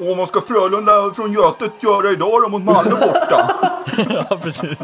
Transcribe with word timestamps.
Och 0.00 0.16
vad 0.16 0.28
ska 0.28 0.40
Frölunda 0.40 1.14
från 1.14 1.32
Götet 1.32 1.72
göra 1.82 2.10
idag 2.10 2.42
då 2.42 2.48
mot 2.48 2.62
Malmö 2.62 2.90
borta? 2.90 3.50
ja, 4.30 4.38
precis. 4.42 4.78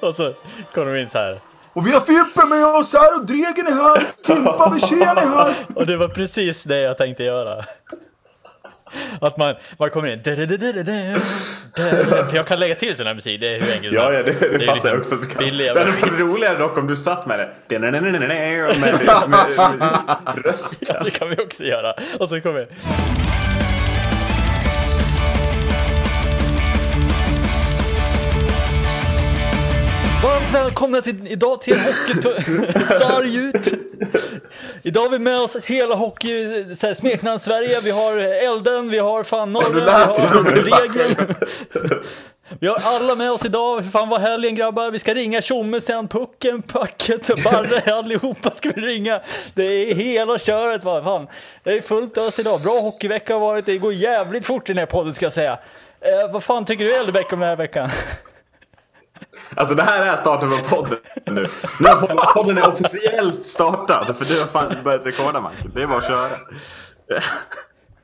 Och 0.00 0.14
så 0.14 0.32
kommer 0.74 0.94
de 0.94 1.00
in 1.00 1.08
så 1.10 1.18
här. 1.18 1.40
Och 1.72 1.86
vi 1.86 1.92
har 1.92 2.00
Fimpen 2.00 2.48
med 2.48 2.66
oss 2.66 2.92
här 2.94 3.16
och 3.18 3.26
Dregen 3.26 3.66
är 3.66 3.72
här. 3.72 4.02
Kimpa 4.26 4.70
Wirsén 4.74 5.02
är 5.02 5.26
här. 5.26 5.54
Och 5.74 5.86
det 5.86 5.96
var 5.96 6.08
precis 6.08 6.64
det 6.64 6.80
jag 6.80 6.98
tänkte 6.98 7.24
göra. 7.24 7.64
Att 9.20 9.36
man, 9.36 9.54
man 9.78 9.90
kommer 9.90 10.08
in. 10.08 10.22
För 10.24 10.36
jag 12.36 12.46
kan 12.46 12.58
lägga 12.58 12.74
till 12.74 12.96
sån 12.96 13.06
här 13.06 13.14
musik, 13.14 13.40
det 13.40 13.56
är 13.56 13.60
hur 13.60 13.72
enkelt 13.72 13.94
Ja, 13.94 14.12
ja 14.12 14.22
det, 14.22 14.32
det, 14.32 14.46
är 14.46 14.58
fattar 14.66 14.88
jag 14.88 14.98
liksom 14.98 14.98
också. 14.98 15.14
att 15.14 15.22
Du 15.22 15.28
kan. 15.28 15.56
Det 15.56 15.68
hade 15.68 15.84
varit 15.90 16.20
roligare 16.20 16.58
dock 16.58 16.78
om 16.78 16.86
du 16.86 16.96
satt 16.96 17.26
med 17.26 17.38
det. 17.38 17.48
Med, 17.78 17.92
med, 17.92 18.02
med, 18.12 18.20
med 20.24 20.44
röst. 20.44 20.82
Ja, 20.88 21.02
det 21.04 21.10
kan 21.10 21.30
vi 21.30 21.36
också 21.36 21.64
göra. 21.64 21.94
Och 22.20 22.28
så 22.28 22.40
kommer 22.40 22.66
Varmt 30.22 30.54
välkomna 30.54 31.02
till, 31.02 31.26
idag 31.26 31.62
till 31.62 31.76
Hockey 31.80 33.38
ut. 33.38 33.72
Idag 34.82 35.00
har 35.02 35.10
vi 35.10 35.18
med 35.18 35.40
oss 35.40 35.56
hela 35.64 35.94
hockey, 35.94 36.64
smeknamn 36.94 37.38
Sverige. 37.38 37.80
Vi 37.80 37.90
har 37.90 38.18
Elden, 38.18 38.90
vi 38.90 38.98
har 38.98 39.24
fan 39.24 39.52
Norren, 39.52 39.74
vi 39.74 39.80
har 39.80 40.44
Regeln. 40.44 41.34
Vi 42.58 42.66
har 42.66 42.76
alla 42.84 43.14
med 43.14 43.32
oss 43.32 43.44
idag. 43.44 43.92
Fan 43.92 44.08
vad 44.08 44.20
helgen 44.20 44.54
grabbar. 44.54 44.90
Vi 44.90 44.98
ska 44.98 45.14
ringa 45.14 45.42
Tjomme 45.42 45.80
sen, 45.80 46.08
Pucken, 46.08 46.62
Packet 46.62 47.44
Barre. 47.44 47.92
Allihopa 47.94 48.50
ska 48.50 48.70
vi 48.70 48.80
ringa. 48.80 49.20
Det 49.54 49.64
är 49.64 49.94
hela 49.94 50.38
köret. 50.38 50.84
Va? 50.84 51.02
Fan. 51.02 51.26
Det 51.64 51.70
är 51.70 51.80
fullt 51.80 52.18
ös 52.18 52.38
idag. 52.38 52.60
Bra 52.60 52.72
hockeyvecka 52.72 53.32
har 53.32 53.40
varit. 53.40 53.66
Det 53.66 53.78
går 53.78 53.92
jävligt 53.92 54.44
fort 54.44 54.70
i 54.70 54.72
den 54.72 54.78
här 54.78 54.86
podden 54.86 55.14
ska 55.14 55.24
jag 55.24 55.32
säga. 55.32 55.58
Eh, 56.00 56.32
vad 56.32 56.44
fan 56.44 56.64
tycker 56.64 56.84
du 56.84 56.94
Eldebäck 56.94 57.32
om 57.32 57.40
den 57.40 57.48
här 57.48 57.56
veckan? 57.56 57.90
Alltså 59.54 59.74
det 59.74 59.82
här 59.82 60.12
är 60.12 60.16
starten 60.16 60.50
på 60.50 60.76
podden 60.76 60.98
nu. 61.26 61.46
Nu 61.80 61.88
har 61.88 62.34
podden 62.34 62.58
är 62.58 62.68
officiellt 62.68 63.46
startad. 63.46 64.16
För 64.16 64.24
du 64.24 64.40
har 64.40 64.46
fan 64.46 64.76
börjat 64.84 65.06
rekorda 65.06 65.40
Michael. 65.40 65.70
Det 65.74 65.82
är 65.82 65.86
bara 65.86 65.98
att 65.98 66.06
köra. 66.06 66.30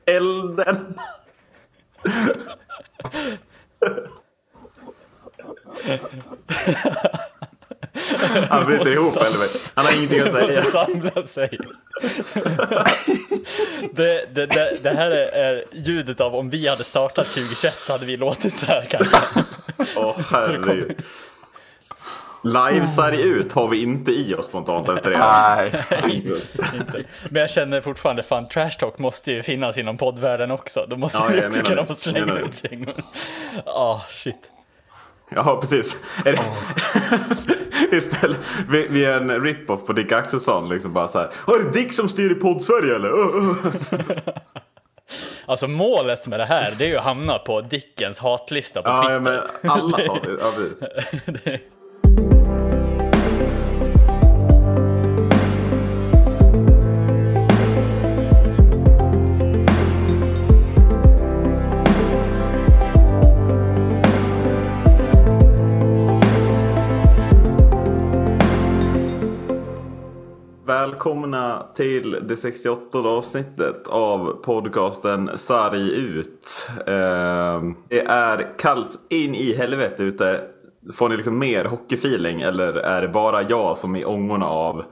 Elden. 0.05 0.93
Han 8.49 8.65
bryter 8.65 8.93
ihop 8.93 9.15
eller? 9.15 9.75
Han 9.75 9.85
har 9.85 9.97
ingenting 9.97 10.19
att 10.19 10.33
måste 10.33 10.61
säga. 10.61 10.63
samla 10.63 11.23
sig. 11.23 11.59
det, 13.91 14.35
det, 14.35 14.45
det, 14.45 14.83
det 14.83 14.89
här 14.89 15.11
är, 15.11 15.31
är 15.31 15.65
ljudet 15.71 16.21
av 16.21 16.35
om 16.35 16.49
vi 16.49 16.67
hade 16.67 16.83
startat 16.83 17.27
2021 17.27 17.73
så 17.73 17.91
hade 17.91 18.05
vi 18.05 18.17
låtit 18.17 18.57
så 18.57 18.65
här 18.65 18.87
kanske. 18.91 19.17
Åh 19.95 20.15
herregud. 20.31 20.95
Livesarg 22.43 23.21
ut 23.21 23.53
har 23.53 23.67
vi 23.67 23.81
inte 23.81 24.11
i 24.11 24.33
oss 24.35 24.45
spontant 24.45 24.89
efter 24.89 25.09
det. 25.11 25.17
Nej. 25.17 25.71
Inte. 26.15 27.03
Men 27.29 27.41
jag 27.41 27.49
känner 27.49 27.81
fortfarande 27.81 28.23
fan 28.23 28.47
trash 28.47 28.71
talk 28.79 28.99
måste 28.99 29.31
ju 29.31 29.43
finnas 29.43 29.77
inom 29.77 29.97
poddvärlden 29.97 30.51
också. 30.51 30.85
Då 30.89 30.95
måste 30.97 31.17
Ja, 31.17 31.27
vi 31.27 31.35
jag 31.37 31.45
också 31.47 31.57
menar 31.57 31.69
kunna 31.69 31.81
det. 31.81 31.87
få 31.87 31.93
slänga 31.95 32.33
ut 32.39 32.55
kängor. 32.69 32.93
Ah 33.65 34.01
shit. 34.11 34.51
Ja, 35.31 35.57
precis. 35.61 36.03
Är 36.25 36.31
det... 36.31 37.97
Istället, 37.97 38.37
vi, 38.69 38.87
vi 38.89 39.05
är 39.05 39.17
en 39.21 39.41
rip-off 39.41 39.85
på 39.85 39.93
Dick 39.93 40.11
Axelsson. 40.11 40.69
Liksom 40.69 40.93
bara 40.93 41.07
så 41.07 41.19
här. 41.19 41.29
Har 41.35 41.59
det 41.63 41.71
Dick 41.71 41.93
som 41.93 42.09
styr 42.09 42.31
i 42.31 42.35
podd-Sverige 42.35 42.95
eller? 42.95 43.09
Alltså 45.45 45.67
målet 45.67 46.27
med 46.27 46.39
det 46.39 46.45
här 46.45 46.73
det 46.77 46.85
är 46.85 46.87
ju 46.89 46.97
att 46.97 47.03
hamna 47.03 47.39
på 47.39 47.61
Dickens 47.61 48.19
hatlista 48.19 48.81
på 48.81 49.01
Twitter. 49.01 49.13
ja, 49.13 49.19
men 49.19 49.71
alla 49.71 49.97
sa 49.97 50.19
det. 50.19 50.37
Ja, 51.51 51.57
Välkomna 70.99 71.65
till 71.75 72.17
det 72.27 72.37
68 72.37 72.97
avsnittet 72.99 73.87
av 73.87 74.41
podcasten 74.43 75.29
Sarg 75.37 75.91
ut. 75.91 76.69
Eh, 76.87 77.61
Det 77.89 77.99
är 78.07 78.57
kallt 78.59 78.99
in 79.09 79.35
i 79.35 79.53
helvete 79.55 80.03
ute. 80.03 80.41
Får 80.93 81.09
ni 81.09 81.15
liksom 81.17 81.39
mer 81.39 81.65
hockeyfeeling 81.65 82.41
eller 82.41 82.73
är 82.73 83.01
det 83.01 83.07
bara 83.07 83.41
jag 83.41 83.77
som 83.77 83.95
är 83.95 83.99
i 83.99 84.05
ångorna 84.05 84.45
av 84.45 84.83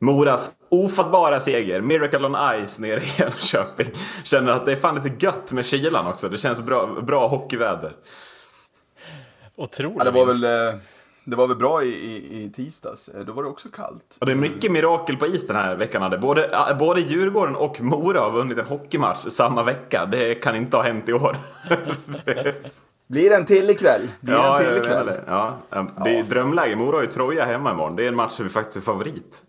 Moras 0.00 0.50
ofattbara 0.68 1.40
seger, 1.40 1.80
Miracle 1.80 2.26
on 2.26 2.66
Ice 2.66 2.78
nere 2.80 3.00
i 3.00 3.06
Jönköping. 3.18 3.88
Känner 4.24 4.52
att 4.52 4.66
det 4.66 4.72
är 4.72 4.76
fan 4.76 4.94
lite 5.02 5.26
gött 5.26 5.52
med 5.52 5.64
kylan 5.66 6.06
också. 6.06 6.28
Det 6.28 6.38
känns 6.38 6.62
bra, 6.62 6.86
bra 7.02 7.28
hockeyväder. 7.28 7.92
Otroligt 9.56 9.96
Ja, 9.98 10.04
det, 10.04 10.10
var 10.10 10.26
vinst. 10.26 10.44
väl, 10.44 10.68
eh, 10.74 10.80
det 11.30 11.36
var 11.36 11.46
väl 11.46 11.56
bra 11.56 11.82
i, 11.82 11.88
i, 11.88 12.42
i 12.42 12.50
tisdags. 12.50 13.08
Eh, 13.08 13.20
Då 13.20 13.32
var 13.32 13.42
det 13.42 13.48
också 13.48 13.68
kallt. 13.68 14.16
Och 14.20 14.26
det 14.26 14.32
är 14.32 14.36
mycket 14.36 14.72
mirakel 14.72 15.16
på 15.16 15.26
is 15.26 15.46
den 15.46 15.56
här 15.56 15.76
veckan. 15.76 16.02
Hade. 16.02 16.18
Både, 16.18 16.44
äh, 16.46 16.78
både 16.78 17.00
Djurgården 17.00 17.56
och 17.56 17.80
Mora 17.80 18.20
har 18.20 18.30
vunnit 18.30 18.58
en 18.58 18.66
hockeymatch 18.66 19.18
samma 19.18 19.62
vecka. 19.62 20.06
Det 20.06 20.34
kan 20.34 20.56
inte 20.56 20.76
ha 20.76 20.84
hänt 20.84 21.08
i 21.08 21.12
år. 21.12 21.36
Blir 23.08 23.30
det 23.30 23.36
en 23.36 23.46
till 23.46 23.70
ikväll? 23.70 24.08
Blir 24.20 24.34
ja, 24.34 24.58
en 24.58 24.64
till 24.64 24.76
ikväll? 24.82 25.10
Ja, 25.26 25.58
det 26.04 26.10
är 26.10 26.16
ju 26.16 26.22
drömläge. 26.22 26.76
Mora 26.76 26.96
har 26.96 27.02
ju 27.02 27.06
Troja 27.06 27.44
hemma 27.44 27.72
imorgon. 27.72 27.96
Det 27.96 28.04
är 28.04 28.08
en 28.08 28.16
match 28.16 28.32
som 28.32 28.44
vi 28.44 28.50
faktiskt 28.50 28.76
är 28.76 28.80
favorit. 28.80 29.42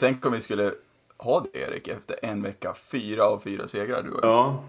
Tänk 0.00 0.26
om 0.26 0.32
vi 0.32 0.40
skulle 0.40 0.72
ha 1.18 1.40
det 1.40 1.58
Erik 1.58 1.88
efter 1.88 2.16
en 2.22 2.42
vecka. 2.42 2.74
Fyra 2.92 3.24
av 3.24 3.38
fyra 3.38 3.68
segrar 3.68 4.02
du 4.02 4.10
och 4.10 4.24
jag. 4.24 4.30
Ja, 4.30 4.62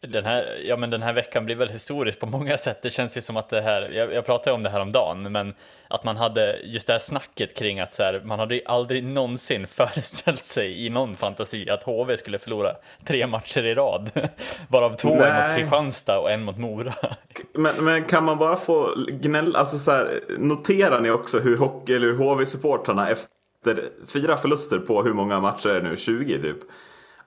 Den 0.00 0.24
här, 0.24 0.58
ja, 0.64 0.76
men 0.76 0.90
den 0.90 1.02
här 1.02 1.12
veckan 1.12 1.44
blir 1.44 1.56
väl 1.56 1.68
historisk 1.68 2.20
på 2.20 2.26
många 2.26 2.58
sätt. 2.58 2.82
Det 2.82 2.90
känns 2.90 3.16
ju 3.16 3.20
som 3.20 3.36
att 3.36 3.48
det 3.48 3.60
här, 3.60 3.90
jag, 3.92 4.12
jag 4.12 4.26
pratade 4.26 4.54
om 4.54 4.62
det 4.62 4.70
här 4.70 4.80
om 4.80 4.92
dagen, 4.92 5.32
men 5.32 5.54
att 5.88 6.04
man 6.04 6.16
hade 6.16 6.58
just 6.64 6.86
det 6.86 6.92
här 6.92 7.00
snacket 7.00 7.56
kring 7.56 7.80
att 7.80 7.94
så 7.94 8.02
här, 8.02 8.22
man 8.24 8.38
hade 8.38 8.60
aldrig 8.66 9.04
någonsin 9.04 9.66
föreställt 9.70 10.44
sig 10.44 10.86
i 10.86 10.90
någon 10.90 11.16
fantasi 11.16 11.70
att 11.70 11.82
HV 11.82 12.16
skulle 12.16 12.38
förlora 12.38 12.72
tre 13.06 13.26
matcher 13.26 13.64
i 13.64 13.74
rad. 13.74 14.10
Varav 14.68 14.94
två 14.94 15.14
är 15.14 15.48
mot. 15.48 15.58
Kristianstad 15.58 16.18
och 16.18 16.30
en 16.30 16.44
mot 16.44 16.58
Mora. 16.58 16.94
men, 17.52 17.84
men 17.84 18.04
kan 18.04 18.24
man 18.24 18.38
bara 18.38 18.56
få 18.56 18.94
gnälla, 19.08 19.58
alltså 19.58 19.78
så 19.78 19.90
här, 19.90 20.20
noterar 20.38 21.00
ni 21.00 21.10
också 21.10 21.38
hur 21.38 21.56
hockey 21.56 21.94
eller 21.94 22.06
hur 22.06 22.18
HV-supportrarna 22.18 23.10
efter 23.10 23.84
fyra 24.06 24.36
förluster 24.36 24.78
på 24.78 25.02
hur 25.02 25.12
många 25.12 25.40
matcher 25.40 25.68
är 25.68 25.80
det 25.80 25.88
nu? 25.88 25.96
20 25.96 26.42
typ. 26.42 26.58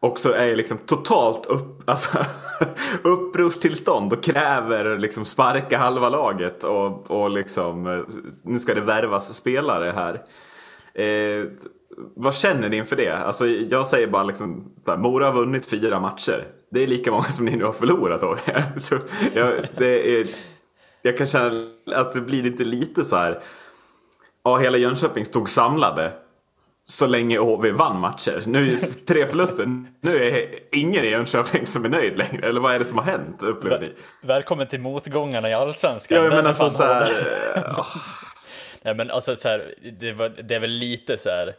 Också 0.03 0.33
är 0.33 0.55
liksom 0.55 0.77
totalt 0.77 1.45
upp, 1.45 1.89
alltså, 1.89 2.17
upprorstillstånd 3.03 4.13
och 4.13 4.23
kräver 4.23 4.97
liksom 4.97 5.25
sparka 5.25 5.77
halva 5.77 6.09
laget 6.09 6.63
och, 6.63 7.11
och 7.11 7.29
liksom 7.29 8.05
nu 8.43 8.59
ska 8.59 8.73
det 8.73 8.81
värvas 8.81 9.33
spelare 9.33 9.93
här. 9.95 10.21
Eh, 10.93 11.45
vad 12.15 12.35
känner 12.35 12.69
ni 12.69 12.77
inför 12.77 12.95
det? 12.95 13.17
Alltså, 13.17 13.47
jag 13.47 13.85
säger 13.85 14.07
bara 14.07 14.23
liksom, 14.23 14.71
så 14.85 14.91
här, 14.91 14.97
Mora 14.97 15.25
har 15.25 15.33
vunnit 15.33 15.65
fyra 15.65 15.99
matcher. 15.99 16.47
Det 16.71 16.83
är 16.83 16.87
lika 16.87 17.11
många 17.11 17.23
som 17.23 17.45
ni 17.45 17.55
nu 17.55 17.63
har 17.63 17.73
förlorat. 17.73 18.21
Då. 18.21 18.37
så, 18.77 18.97
jag, 19.33 19.67
det 19.77 20.19
är, 20.19 20.27
jag 21.01 21.17
kan 21.17 21.27
känna 21.27 21.67
att 21.95 22.13
det 22.13 22.21
blir 22.21 22.43
lite 22.43 22.63
lite 22.63 23.03
så 23.03 23.15
här. 23.15 23.43
Ja, 24.43 24.57
hela 24.57 24.77
Jönköping 24.77 25.25
stod 25.25 25.49
samlade 25.49 26.11
så 26.83 27.07
länge 27.07 27.37
HV 27.37 27.71
vann 27.71 27.99
matcher. 27.99 28.43
Nu 28.45 28.73
är 28.73 29.05
tre 29.05 29.27
förluster. 29.27 29.85
Nu 30.01 30.23
är 30.23 30.59
ingen 30.71 31.03
i 31.03 31.09
Jönköping 31.09 31.65
som 31.65 31.85
är 31.85 31.89
nöjd 31.89 32.17
längre. 32.17 32.47
Eller 32.47 32.61
vad 32.61 32.75
är 32.75 32.79
det 32.79 32.85
som 32.85 32.97
har 32.97 33.05
hänt 33.05 33.43
upplever 33.43 33.79
ni? 33.79 33.93
Välkommen 34.21 34.67
till 34.67 34.81
motgångarna 34.81 35.49
i 35.49 35.53
allsvenskan. 35.53 36.23
Ja, 36.23 36.29
men 36.29 36.47
alltså 36.47 36.69
så 36.69 36.83
här, 36.83 37.11
eh, 37.55 37.85
Nej 38.81 38.95
men 38.95 39.11
alltså 39.11 39.35
så 39.35 39.47
här, 39.47 39.75
det, 39.99 40.13
var, 40.13 40.29
det 40.29 40.55
är 40.55 40.59
väl 40.59 40.69
lite 40.69 41.17
så 41.17 41.29
här, 41.29 41.55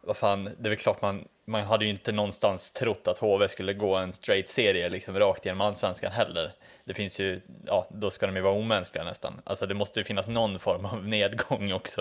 vad 0.00 0.16
fan, 0.16 0.44
det 0.44 0.68
är 0.68 0.68
väl 0.68 0.78
klart 0.78 1.02
man, 1.02 1.24
man 1.44 1.64
hade 1.64 1.84
ju 1.84 1.90
inte 1.90 2.12
någonstans 2.12 2.72
trott 2.72 3.08
att 3.08 3.18
HV 3.18 3.48
skulle 3.48 3.72
gå 3.72 3.96
en 3.96 4.12
straight 4.12 4.48
serie 4.48 4.88
liksom 4.88 5.18
rakt 5.18 5.44
genom 5.44 5.60
allsvenskan 5.60 6.12
heller. 6.12 6.52
Det 6.84 6.94
finns 6.94 7.20
ju, 7.20 7.40
ja 7.66 7.86
då 7.90 8.10
ska 8.10 8.26
de 8.26 8.36
ju 8.36 8.42
vara 8.42 8.54
omänskliga 8.54 9.04
nästan. 9.04 9.40
Alltså 9.44 9.66
det 9.66 9.74
måste 9.74 10.00
ju 10.00 10.04
finnas 10.04 10.28
någon 10.28 10.58
form 10.58 10.84
av 10.84 11.04
nedgång 11.08 11.72
också. 11.72 12.00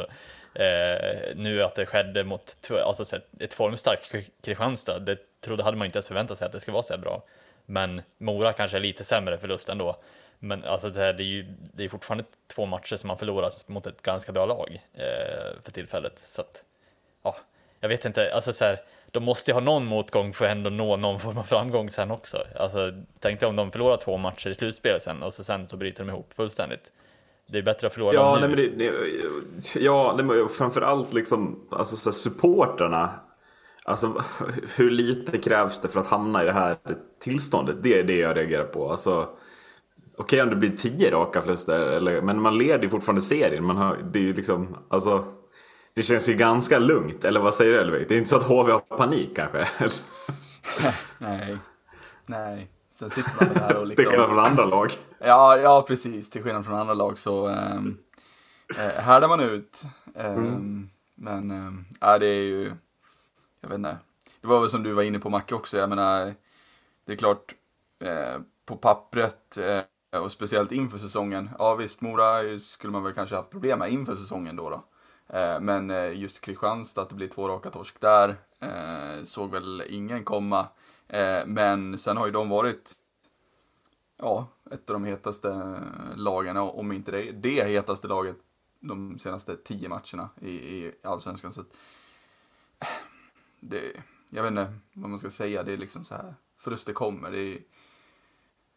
Eh, 0.54 1.36
nu 1.36 1.64
att 1.64 1.76
det 1.76 1.86
skedde 1.86 2.24
mot, 2.24 2.72
alltså 2.86 3.20
ett 3.40 3.54
formstarkt 3.54 4.16
Kristianstad, 4.42 5.00
det 5.00 5.18
trodde, 5.42 5.64
hade 5.64 5.78
man 5.78 5.86
inte 5.86 5.98
ens 5.98 6.08
förväntat 6.08 6.38
sig 6.38 6.46
att 6.46 6.52
det 6.52 6.60
skulle 6.60 6.74
vara 6.74 6.84
så 6.84 6.94
här 6.94 7.02
bra. 7.02 7.24
Men 7.66 8.02
Mora 8.18 8.54
kanske 8.54 8.78
är 8.78 8.82
lite 8.82 9.04
sämre 9.04 9.38
förlust 9.38 9.70
ändå. 9.70 9.98
Men 10.40 10.64
alltså 10.64 10.90
det, 10.90 11.00
här, 11.00 11.14
det 11.14 11.24
är 11.24 11.26
ju 11.26 11.46
det 11.60 11.84
är 11.84 11.90
fortfarande 11.90 12.24
två 12.48 12.66
matcher 12.66 12.96
som 12.96 13.08
man 13.08 13.18
förlorar 13.18 13.52
mot 13.68 13.88
ett 13.88 14.02
ganska 14.02 14.32
bra 14.32 14.46
lag 14.46 14.82
eh, 14.94 15.62
för 15.64 15.72
tillfället. 15.72 16.20
Så 16.20 16.42
att, 16.42 16.64
ja, 17.24 17.36
jag 17.80 17.90
vet 17.90 18.06
inte, 18.06 18.34
alltså 18.34 18.54
så 18.54 18.66
här, 18.66 18.82
de 19.14 19.24
måste 19.24 19.52
ju 19.52 19.56
ha 19.56 19.62
någon 19.62 19.86
motgång 19.86 20.34
för 20.34 20.46
att 20.46 20.52
ändå 20.52 20.70
nå 20.70 20.98
någon 20.98 21.20
form 21.20 21.38
av 21.38 21.44
framgång 21.44 21.90
sen 21.90 22.12
också. 22.12 22.38
Alltså, 22.60 22.92
tänk 23.20 23.40
dig 23.40 23.50
om 23.50 23.56
de 23.56 23.72
förlorar 23.72 23.98
två 23.98 24.18
matcher 24.18 24.50
i 24.50 24.56
slutspelet 24.56 25.04
sen 25.04 25.24
och 25.24 25.34
så 25.34 25.44
sen 25.44 25.68
så 25.68 25.78
bryter 25.78 26.04
de 26.04 26.10
ihop 26.10 26.34
fullständigt. 26.34 26.92
Det 27.50 27.58
är 27.58 27.62
bättre 27.62 27.88
att 27.88 27.94
förlora 27.94 28.14
Ja, 28.14 28.40
dem 28.40 28.40
nej, 28.40 28.50
nu. 28.50 28.70
men 28.70 28.78
det, 28.78 29.80
ja 29.80 30.14
nej, 30.18 30.26
men 30.26 30.50
framförallt 30.50 31.14
liksom, 31.14 31.60
alltså, 31.72 31.96
så 31.96 32.10
här, 32.10 32.16
supporterna. 32.16 33.10
Alltså 33.86 34.24
hur 34.78 34.90
lite 34.92 35.38
krävs 35.38 35.82
det 35.82 35.88
för 35.88 36.00
att 36.00 36.08
hamna 36.08 36.44
i 36.44 36.46
det 36.46 36.54
här 36.54 36.76
tillståndet? 37.24 37.76
Det 37.84 38.00
är 38.00 38.04
det 38.04 38.18
jag 38.18 38.38
reagerar 38.38 38.66
på. 38.66 38.90
Alltså, 38.92 39.30
Okej 40.18 40.42
om 40.42 40.50
det 40.50 40.56
blir 40.56 40.78
tio 40.78 41.12
raka 41.12 41.42
förluster, 41.42 41.80
eller, 41.80 42.22
men 42.22 42.42
man 42.42 42.58
leder 42.58 42.84
ju 42.84 42.90
fortfarande 42.90 43.22
serien. 43.22 43.66
Man 43.66 43.78
har, 43.78 43.98
det, 44.12 44.20
är 44.20 44.24
ju 44.24 44.34
liksom, 44.34 44.78
alltså, 44.90 45.26
det 45.94 46.04
känns 46.04 46.30
ju 46.30 46.34
ganska 46.34 46.80
lugnt, 46.80 47.26
eller 47.26 47.40
vad 47.40 47.56
säger 47.56 47.74
du 47.74 47.80
Elvik? 47.80 48.08
Det 48.08 48.14
är 48.14 48.18
inte 48.18 48.30
så 48.30 48.38
att 48.38 48.44
HV 48.44 48.72
har 48.72 48.80
panik 48.80 49.36
kanske? 49.36 49.68
Nej. 51.18 51.58
Nej. 52.26 52.68
Sen 52.92 53.10
sitter 53.10 53.46
man 53.46 53.54
där 53.54 53.78
och 53.78 53.88
Till 53.96 53.98
skillnad 53.98 54.12
liksom... 54.12 54.28
från 54.28 54.46
andra 54.46 54.66
lag. 54.66 54.92
Ja, 55.20 55.58
ja, 55.58 55.86
precis. 55.88 56.30
Till 56.30 56.44
skillnad 56.44 56.66
från 56.66 56.76
andra 56.76 56.94
lag 56.94 57.18
så 57.18 57.48
um, 57.48 57.98
härdar 58.78 59.28
man 59.28 59.40
ut. 59.40 59.84
Um, 60.16 60.90
Men 61.16 61.52
um, 61.52 61.86
ja, 62.00 62.20
det 62.20 62.28
är 62.28 62.42
ju... 62.42 62.74
Jag 63.62 63.70
vet 63.70 63.78
inte. 63.78 63.98
Det 64.42 64.48
var 64.48 64.60
väl 64.60 64.70
som 64.70 64.84
du 64.84 64.94
var 64.94 65.04
inne 65.04 65.20
på 65.20 65.30
Macke 65.30 65.56
också. 65.56 65.78
Jag 65.78 65.90
menar, 65.90 66.34
det 67.06 67.14
är 67.14 67.18
klart 67.18 67.56
eh, 68.00 68.42
på 68.66 68.76
pappret 68.76 69.58
eh, 69.58 70.22
och 70.22 70.32
speciellt 70.32 70.72
inför 70.72 70.98
säsongen. 70.98 71.50
Ja 71.60 71.76
visst, 71.76 72.02
Mora 72.02 72.60
skulle 72.60 72.94
man 72.94 73.04
väl 73.04 73.14
kanske 73.14 73.36
haft 73.36 73.50
problem 73.50 73.80
med 73.80 73.92
inför 73.92 74.16
säsongen 74.16 74.56
då. 74.56 74.70
då. 74.70 74.84
Eh, 75.28 75.60
men 75.60 75.92
eh, 75.92 76.20
just 76.20 76.42
Kristianstad, 76.42 77.02
att 77.02 77.10
det 77.10 77.16
blir 77.16 77.28
två 77.28 77.48
raka 77.48 77.70
torsk 77.70 78.00
där, 78.00 78.36
eh, 78.60 79.24
såg 79.24 79.52
väl 79.52 79.84
ingen 79.90 80.24
komma. 80.24 80.68
Men 81.46 81.98
sen 81.98 82.18
har 82.18 82.26
ju 82.26 82.32
de 82.32 82.50
varit 82.50 82.94
ja, 84.18 84.48
ett 84.72 84.90
av 84.90 84.94
de 84.94 85.04
hetaste 85.04 85.80
lagen, 86.16 86.58
om 86.58 86.92
inte 86.92 87.12
det, 87.12 87.32
det 87.32 87.64
hetaste 87.70 88.08
laget 88.08 88.36
de 88.80 89.20
senaste 89.20 89.56
tio 89.56 89.90
matcherna 89.90 90.30
i, 90.42 90.52
i 90.52 90.94
Allsvenskan. 91.04 91.52
Så 91.52 91.62
att, 91.62 91.68
det, 93.60 94.02
jag 94.30 94.44
vet 94.44 94.52
inte 94.52 94.74
vad 94.94 95.10
man 95.10 95.20
ska 95.20 95.30
säga, 95.30 95.64
det 95.64 95.74
är 95.74 95.78
liksom 95.78 96.06
så 96.06 96.16
här, 96.16 96.36
förluster 96.58 96.94
kommer. 96.94 97.32
Det, 97.32 97.40
är, 97.40 97.60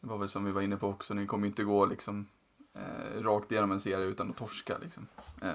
det 0.00 0.06
var 0.06 0.18
väl 0.18 0.28
som 0.28 0.44
vi 0.44 0.52
var 0.52 0.62
inne 0.62 0.76
på 0.76 0.88
också, 0.88 1.14
ni 1.14 1.26
kommer 1.26 1.46
inte 1.46 1.64
gå 1.64 1.86
liksom 1.86 2.26
eh, 2.76 3.22
rakt 3.22 3.52
igenom 3.52 3.72
en 3.72 3.80
serie 3.80 4.06
utan 4.06 4.30
att 4.30 4.36
torska. 4.36 4.78
Liksom. 4.82 5.06
Eh, 5.42 5.48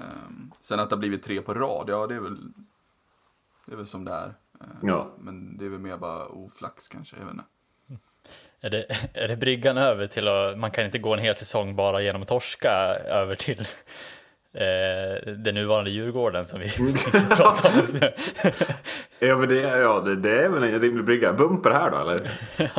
sen 0.60 0.80
att 0.80 0.90
det 0.90 0.96
har 0.96 1.00
blivit 1.00 1.22
tre 1.22 1.42
på 1.42 1.54
rad, 1.54 1.84
ja 1.88 2.06
det 2.06 2.14
är 2.14 2.20
väl, 2.20 2.38
det 3.66 3.72
är 3.72 3.76
väl 3.76 3.86
som 3.86 4.04
det 4.04 4.12
är. 4.12 4.34
Eh, 4.60 4.66
Ja. 4.82 5.10
Men 5.18 5.56
det 5.56 5.64
är 5.64 5.68
väl 5.68 5.80
mer 5.80 5.96
bara 5.96 6.26
oflax 6.26 6.88
kanske, 6.88 7.16
jag 7.16 7.24
vet 7.24 7.32
inte. 7.32 7.44
Är 8.60 8.70
det, 8.70 8.86
är 9.14 9.28
det 9.28 9.36
bryggan 9.36 9.76
över 9.78 10.06
till 10.06 10.28
att 10.28 10.58
man 10.58 10.70
kan 10.70 10.84
inte 10.84 10.98
gå 10.98 11.14
en 11.14 11.20
hel 11.20 11.34
säsong 11.34 11.76
bara 11.76 12.02
genom 12.02 12.22
att 12.22 12.28
torska 12.28 12.70
över 13.04 13.34
till 13.34 13.68
eh, 14.54 15.32
den 15.36 15.54
nuvarande 15.54 15.90
Djurgården 15.90 16.44
som 16.44 16.60
vi 16.60 16.70
pratar 17.36 17.80
om 17.80 17.86
nu? 18.00 18.12
Ja, 19.18 19.36
men 19.36 19.48
det, 19.48 19.54
ja 19.60 20.00
det, 20.00 20.16
det 20.16 20.42
är 20.42 20.48
väl 20.48 20.62
en 20.62 20.80
rimlig 20.80 21.04
brygga. 21.04 21.32
Bumper 21.32 21.70
här 21.70 21.90
då 21.90 21.98
eller? 21.98 22.30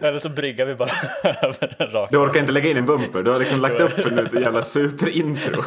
Eller 0.00 0.18
så 0.18 0.28
bryggar 0.28 0.66
vi 0.66 0.74
bara 0.74 0.90
över 1.24 1.74
den 1.78 1.90
rakt. 1.90 2.12
Du 2.12 2.18
orkar 2.18 2.40
inte 2.40 2.52
lägga 2.52 2.70
in 2.70 2.76
en 2.76 2.86
bumper. 2.86 3.22
Du 3.22 3.30
har 3.30 3.38
liksom 3.38 3.60
lagt 3.60 3.80
upp 3.80 3.92
för 3.92 4.18
ett 4.26 4.34
jävla 4.34 4.62
superintro. 4.62 5.62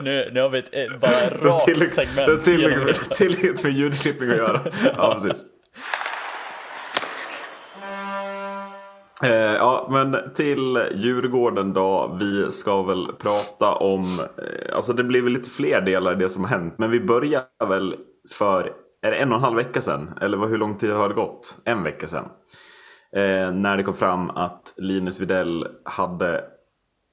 Nu, 0.00 0.30
nu 0.32 0.40
har 0.40 0.48
vi 0.48 0.58
ett, 0.58 1.00
bara 1.00 1.10
rakt 1.42 1.90
segment. 1.90 2.26
du 2.26 2.36
har 2.36 2.42
tillräckligt- 3.14 3.64
med 3.64 3.72
ljudklippning 3.72 4.30
att 4.30 4.36
göra. 4.36 4.60
Ja, 4.96 5.18
precis. 5.22 5.44
Eh, 9.22 9.30
ja, 9.32 9.88
men 9.90 10.16
till 10.34 10.82
Djurgården 10.94 11.72
då. 11.72 12.16
Vi 12.20 12.52
ska 12.52 12.82
väl 12.82 13.12
prata 13.18 13.74
om, 13.74 14.20
eh, 14.20 14.76
alltså 14.76 14.92
det 14.92 15.02
väl 15.02 15.32
lite 15.32 15.50
fler 15.50 15.80
delar 15.80 16.12
i 16.12 16.16
det 16.16 16.28
som 16.28 16.44
har 16.44 16.50
hänt. 16.50 16.74
Men 16.78 16.90
vi 16.90 17.00
börjar 17.00 17.42
väl 17.68 17.96
för, 18.30 18.72
är 19.02 19.10
det 19.10 19.16
en 19.16 19.32
och 19.32 19.38
en 19.38 19.44
halv 19.44 19.56
vecka 19.56 19.80
sedan? 19.80 20.10
Eller 20.20 20.38
hur 20.38 20.58
lång 20.58 20.78
tid 20.78 20.90
har 20.90 21.08
det 21.08 21.14
gått? 21.14 21.58
En 21.64 21.82
vecka 21.82 22.08
sedan. 22.08 22.24
Eh, 23.16 23.52
när 23.52 23.76
det 23.76 23.82
kom 23.82 23.94
fram 23.94 24.30
att 24.30 24.74
Linus 24.76 25.20
Widell 25.20 25.66
hade 25.84 26.44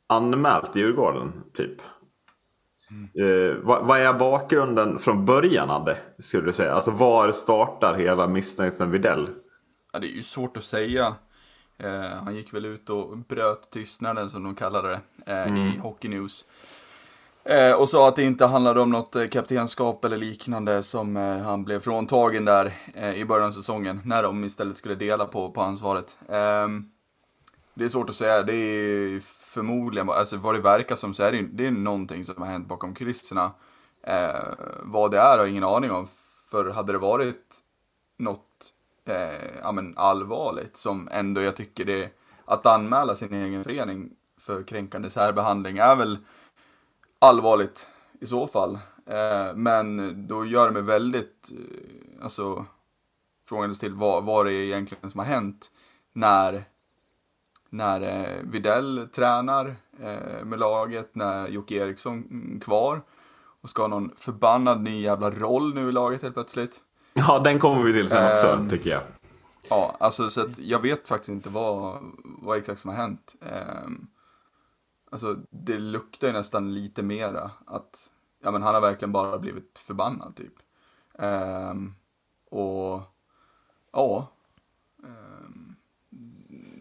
anmält 0.10 0.76
Djurgården, 0.76 1.44
typ. 1.54 1.82
Eh, 3.20 3.56
vad, 3.64 3.86
vad 3.86 4.00
är 4.00 4.14
bakgrunden 4.14 5.00
från 5.00 5.26
början 5.26 5.70
av 5.70 5.86
det, 5.86 5.98
skulle 6.20 6.46
du 6.46 6.54
säga? 6.54 6.74
Alltså 6.74 6.92
var 6.92 7.32
startar 7.32 7.94
hela 7.94 8.28
missnöjet 8.28 8.80
med 8.80 8.90
Widell? 8.90 9.30
Ja, 9.94 10.00
det 10.00 10.08
är 10.08 10.16
ju 10.16 10.24
svårt 10.24 10.58
att 10.58 10.64
säga. 10.64 11.16
Eh, 11.78 12.24
han 12.24 12.36
gick 12.36 12.54
väl 12.54 12.66
ut 12.66 12.90
och 12.90 13.18
bröt 13.18 13.72
tystnaden 13.72 14.30
som 14.30 14.44
de 14.44 14.56
kallade 14.56 15.00
det 15.26 15.34
eh, 15.34 15.48
i 15.48 15.78
Hockey 15.78 16.08
News. 16.08 16.46
Eh, 17.44 17.74
och 17.74 17.90
sa 17.90 18.08
att 18.08 18.16
det 18.16 18.24
inte 18.24 18.46
handlade 18.46 18.82
om 18.82 18.90
något 18.90 19.16
eh, 19.16 19.28
kaptenskap 19.28 20.06
eller 20.06 20.18
liknande 20.18 20.84
som 20.84 21.18
eh, 21.18 21.38
han 21.38 21.64
blev 21.64 21.80
fråntagen 21.80 22.46
där 22.46 22.74
eh, 22.94 23.14
i 23.16 23.26
början 23.26 23.48
av 23.48 23.52
säsongen. 23.52 24.02
När 24.06 24.24
de 24.24 24.44
istället 24.44 24.78
skulle 24.78 24.96
dela 24.96 25.26
på, 25.26 25.52
på 25.52 25.62
ansvaret. 25.62 26.18
Ehm, 26.30 26.86
det 27.74 27.86
är 27.86 27.90
svårt 27.90 28.10
att 28.10 28.16
säga. 28.16 28.44
Det 28.44 28.56
är 28.56 29.20
förmodligen, 29.54 30.10
alltså 30.10 30.38
vad 30.38 30.56
det 30.56 30.62
verkar 30.62 30.96
som 30.96 31.14
så 31.14 31.24
är 31.24 31.32
det, 31.32 31.42
det 31.42 31.68
är 31.68 31.72
någonting 31.72 32.26
som 32.26 32.42
har 32.42 32.50
hänt 32.50 32.68
bakom 32.68 32.96
kulisserna. 32.96 33.52
Vad 34.82 35.12
det 35.12 35.18
är 35.18 35.32
har 35.32 35.38
jag 35.38 35.50
ingen 35.50 35.64
aning 35.64 35.92
om. 35.92 36.08
För 36.52 36.70
hade 36.70 36.92
det 36.92 36.98
varit 36.98 37.58
något 38.18 38.47
eh, 39.10 39.60
ja, 39.62 39.72
men 39.72 39.98
allvarligt 39.98 40.78
som 40.78 41.08
ändå 41.12 41.42
jag 41.42 41.56
tycker 41.56 41.86
det 41.86 42.10
att 42.46 42.66
anmäla 42.66 43.16
sin 43.16 43.34
egen 43.34 43.64
förening 43.64 44.10
för 44.40 44.64
kränkande 44.64 45.10
särbehandling 45.10 45.78
är 45.78 45.96
väl 45.96 46.18
allvarligt 47.20 47.88
i 48.20 48.26
så 48.26 48.48
fall. 48.48 48.80
Eh, 49.06 49.56
men 49.56 50.14
då 50.28 50.46
gör 50.46 50.68
det 50.68 50.74
mig 50.74 50.82
väldigt, 50.82 51.52
eh, 51.52 52.24
alltså 52.24 52.66
frågandes 53.46 53.80
till 53.80 53.94
vad, 53.94 54.24
vad 54.24 54.46
det 54.46 54.54
är 54.54 54.64
egentligen 54.64 55.10
som 55.10 55.20
har 55.20 55.26
hänt 55.26 55.72
när 56.14 56.64
när 57.70 58.02
eh, 58.02 58.44
Videll 58.44 59.08
tränar 59.12 59.76
eh, 60.00 60.46
med 60.46 60.60
laget, 60.60 61.16
när 61.16 61.48
Jocke 61.48 61.76
Eriksson 61.76 62.14
mm, 62.14 62.60
kvar 62.60 63.02
och 63.62 63.70
ska 63.70 63.84
ha 63.84 63.88
någon 63.88 64.12
förbannad 64.16 64.82
ny 64.82 65.02
jävla 65.02 65.32
roll 65.32 65.74
nu 65.74 65.90
i 65.90 65.92
laget 65.92 66.22
helt 66.22 66.34
plötsligt. 66.34 66.80
Ja, 67.18 67.40
den 67.40 67.60
kommer 67.60 67.84
vi 67.84 67.94
till 67.94 68.10
sen 68.10 68.32
också, 68.32 68.48
Ehm. 68.48 68.70
tycker 68.70 68.90
jag. 68.90 69.02
Ja, 69.70 69.96
alltså 70.00 70.30
så 70.30 70.42
att 70.42 70.60
jag 70.60 70.80
vet 70.82 71.08
faktiskt 71.08 71.30
inte 71.30 71.50
vad, 71.50 72.00
vad 72.24 72.58
exakt 72.58 72.82
som 72.82 72.90
har 72.90 72.98
hänt. 72.98 73.36
Ehm, 73.42 74.08
alltså 75.12 75.36
det 75.50 75.80
luktar 75.80 76.28
ju 76.28 76.34
nästan 76.34 76.74
lite 76.74 77.04
mera 77.04 77.52
att, 77.66 78.10
ja 78.44 78.52
men 78.52 78.62
han 78.64 78.74
har 78.74 78.82
verkligen 78.82 79.12
bara 79.12 79.40
blivit 79.40 79.80
förbannad 79.80 80.36
typ. 80.36 80.54
Ehm, 81.20 81.94
och, 82.52 83.02
ja. 83.94 84.28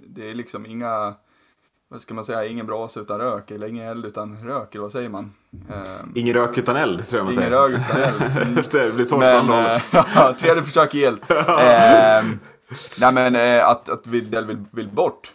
Det 0.06 0.30
är 0.30 0.34
liksom 0.34 0.66
inga, 0.66 1.14
vad 1.88 2.00
ska 2.02 2.14
man 2.14 2.24
säga, 2.24 2.46
ingen 2.46 2.66
brasa 2.66 3.00
utan 3.00 3.18
rök, 3.20 3.50
eller 3.50 3.68
ingen 3.68 3.88
eld 3.88 4.04
utan 4.06 4.44
rök, 4.44 4.74
eller 4.74 4.82
vad 4.82 4.92
säger 4.92 5.08
man? 5.08 5.32
Ehm, 5.70 6.12
Ingen 6.14 6.34
rök 6.34 6.58
utan 6.58 6.76
eld, 6.76 7.06
tror 7.06 7.18
jag 7.18 7.24
man 7.24 7.32
ingen 7.34 7.44
säger. 7.44 7.68
rök 7.68 7.80
utan 7.90 8.00
eld. 8.02 8.22
Mm. 8.48 8.54
det 8.72 8.94
blir 8.94 9.04
svårt 9.04 9.18
Men, 9.18 9.50
att 9.50 9.94
eh, 9.94 10.04
ja, 10.14 10.34
tredje 10.38 10.62
försök 10.62 10.94
i 10.94 11.02
el. 11.02 11.18
Ehm, 11.60 12.38
nej 13.00 13.12
men 13.12 13.34
eh, 13.36 13.68
att, 13.68 13.88
att 13.88 14.06
Widell 14.06 14.46
vill, 14.46 14.64
vill 14.70 14.88
bort. 14.88 15.32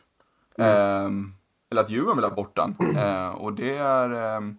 Ehm, 0.57 1.33
eller 1.71 1.81
att 1.81 1.89
Djurgården 1.89 2.17
vill 2.17 2.25
ha 2.25 2.35
bort 2.35 2.55
den. 2.55 2.75
Eh, 2.97 3.27
och 3.29 3.53
det 3.53 3.77
är, 3.77 4.09
ehm, 4.09 4.57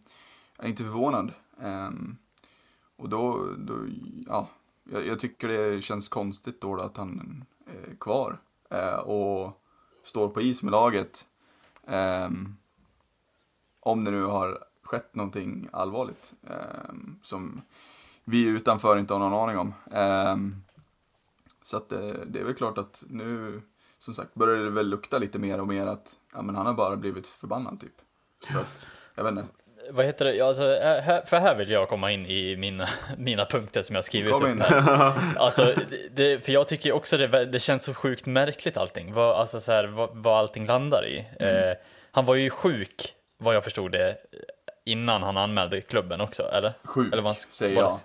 jag 0.56 0.64
är 0.66 0.70
inte 0.70 0.82
förvånad. 0.84 1.32
Ehm, 1.62 2.16
och 2.98 3.08
då, 3.08 3.48
då 3.58 3.74
ja, 4.26 4.48
jag, 4.92 5.06
jag 5.06 5.18
tycker 5.18 5.48
det 5.48 5.82
känns 5.82 6.08
konstigt 6.08 6.60
då 6.60 6.76
att 6.76 6.96
han 6.96 7.44
är 7.66 7.96
kvar. 8.00 8.38
eh, 8.70 8.94
och 8.94 9.62
står 10.04 10.28
på 10.28 10.40
is 10.40 10.62
med 10.62 10.70
laget. 10.72 11.26
Ehm, 11.86 12.56
om 13.80 14.04
det 14.04 14.10
nu 14.10 14.24
har 14.24 14.58
skett 14.84 15.14
någonting 15.14 15.68
allvarligt. 15.72 16.32
ehm, 16.50 17.18
som 17.22 17.62
vi 18.24 18.44
utanför 18.46 18.98
inte 18.98 19.14
har 19.14 19.18
någon 19.20 19.48
aning 19.48 19.58
om. 19.58 19.74
Ehm, 19.92 20.62
så 21.62 21.76
att 21.76 21.88
det, 21.88 22.24
det 22.26 22.40
är 22.40 22.44
väl 22.44 22.54
klart 22.54 22.78
att 22.78 23.04
nu, 23.08 23.60
som 23.98 24.14
sagt, 24.14 24.34
börjar 24.34 24.64
det 24.64 24.70
väl 24.70 24.88
lukta 24.88 25.18
lite 25.18 25.38
mer 25.38 25.60
och 25.60 25.68
mer 25.68 25.86
att 25.86 26.14
ja, 26.34 26.42
men 26.42 26.54
han 26.56 26.66
har 26.66 26.74
bara 26.74 26.96
blivit 26.96 27.26
förbannad 27.28 27.80
typ. 27.80 27.94
Så 28.52 28.58
att, 28.58 28.86
jag 29.14 29.24
vet 29.24 29.30
inte. 29.30 29.44
Vad 29.90 30.06
heter 30.06 30.24
det? 30.24 30.34
Ja, 30.34 30.46
Alltså, 30.46 30.62
här, 30.62 31.22
för 31.26 31.36
här 31.36 31.54
vill 31.56 31.70
jag 31.70 31.88
komma 31.88 32.12
in 32.12 32.26
i 32.26 32.56
mina, 32.56 32.88
mina 33.18 33.44
punkter 33.46 33.82
som 33.82 33.94
jag 33.96 34.04
skrivit 34.04 34.32
Kom 34.32 34.42
upp 34.42 34.48
in. 34.48 34.60
här. 34.60 35.14
Alltså, 35.38 35.74
det- 36.10 36.44
för 36.44 36.52
jag 36.52 36.68
tycker 36.68 36.92
också 36.92 37.16
det, 37.16 37.44
det 37.44 37.60
känns 37.60 37.84
så 37.84 37.94
sjukt 37.94 38.26
märkligt 38.26 38.76
allting. 38.76 39.12
Vad, 39.12 39.36
alltså 39.36 39.60
så 39.60 39.72
här, 39.72 39.84
vad, 39.86 40.10
vad 40.16 40.38
allting 40.38 40.66
landar 40.66 41.06
i. 41.06 41.18
Eh, 41.40 41.72
han 42.12 42.24
var 42.26 42.34
ju 42.34 42.50
sjuk, 42.50 43.14
vad 43.38 43.54
jag 43.54 43.64
förstod 43.64 43.92
det, 43.92 44.16
innan 44.84 45.22
han 45.22 45.36
anmälde 45.36 45.80
klubben 45.80 46.20
också, 46.20 46.42
eller? 46.42 46.72
Sjuk, 46.84 47.12
eller 47.12 47.22
var 47.22 47.30
han, 47.30 47.36
säger 47.50 47.76
jag. 47.76 47.98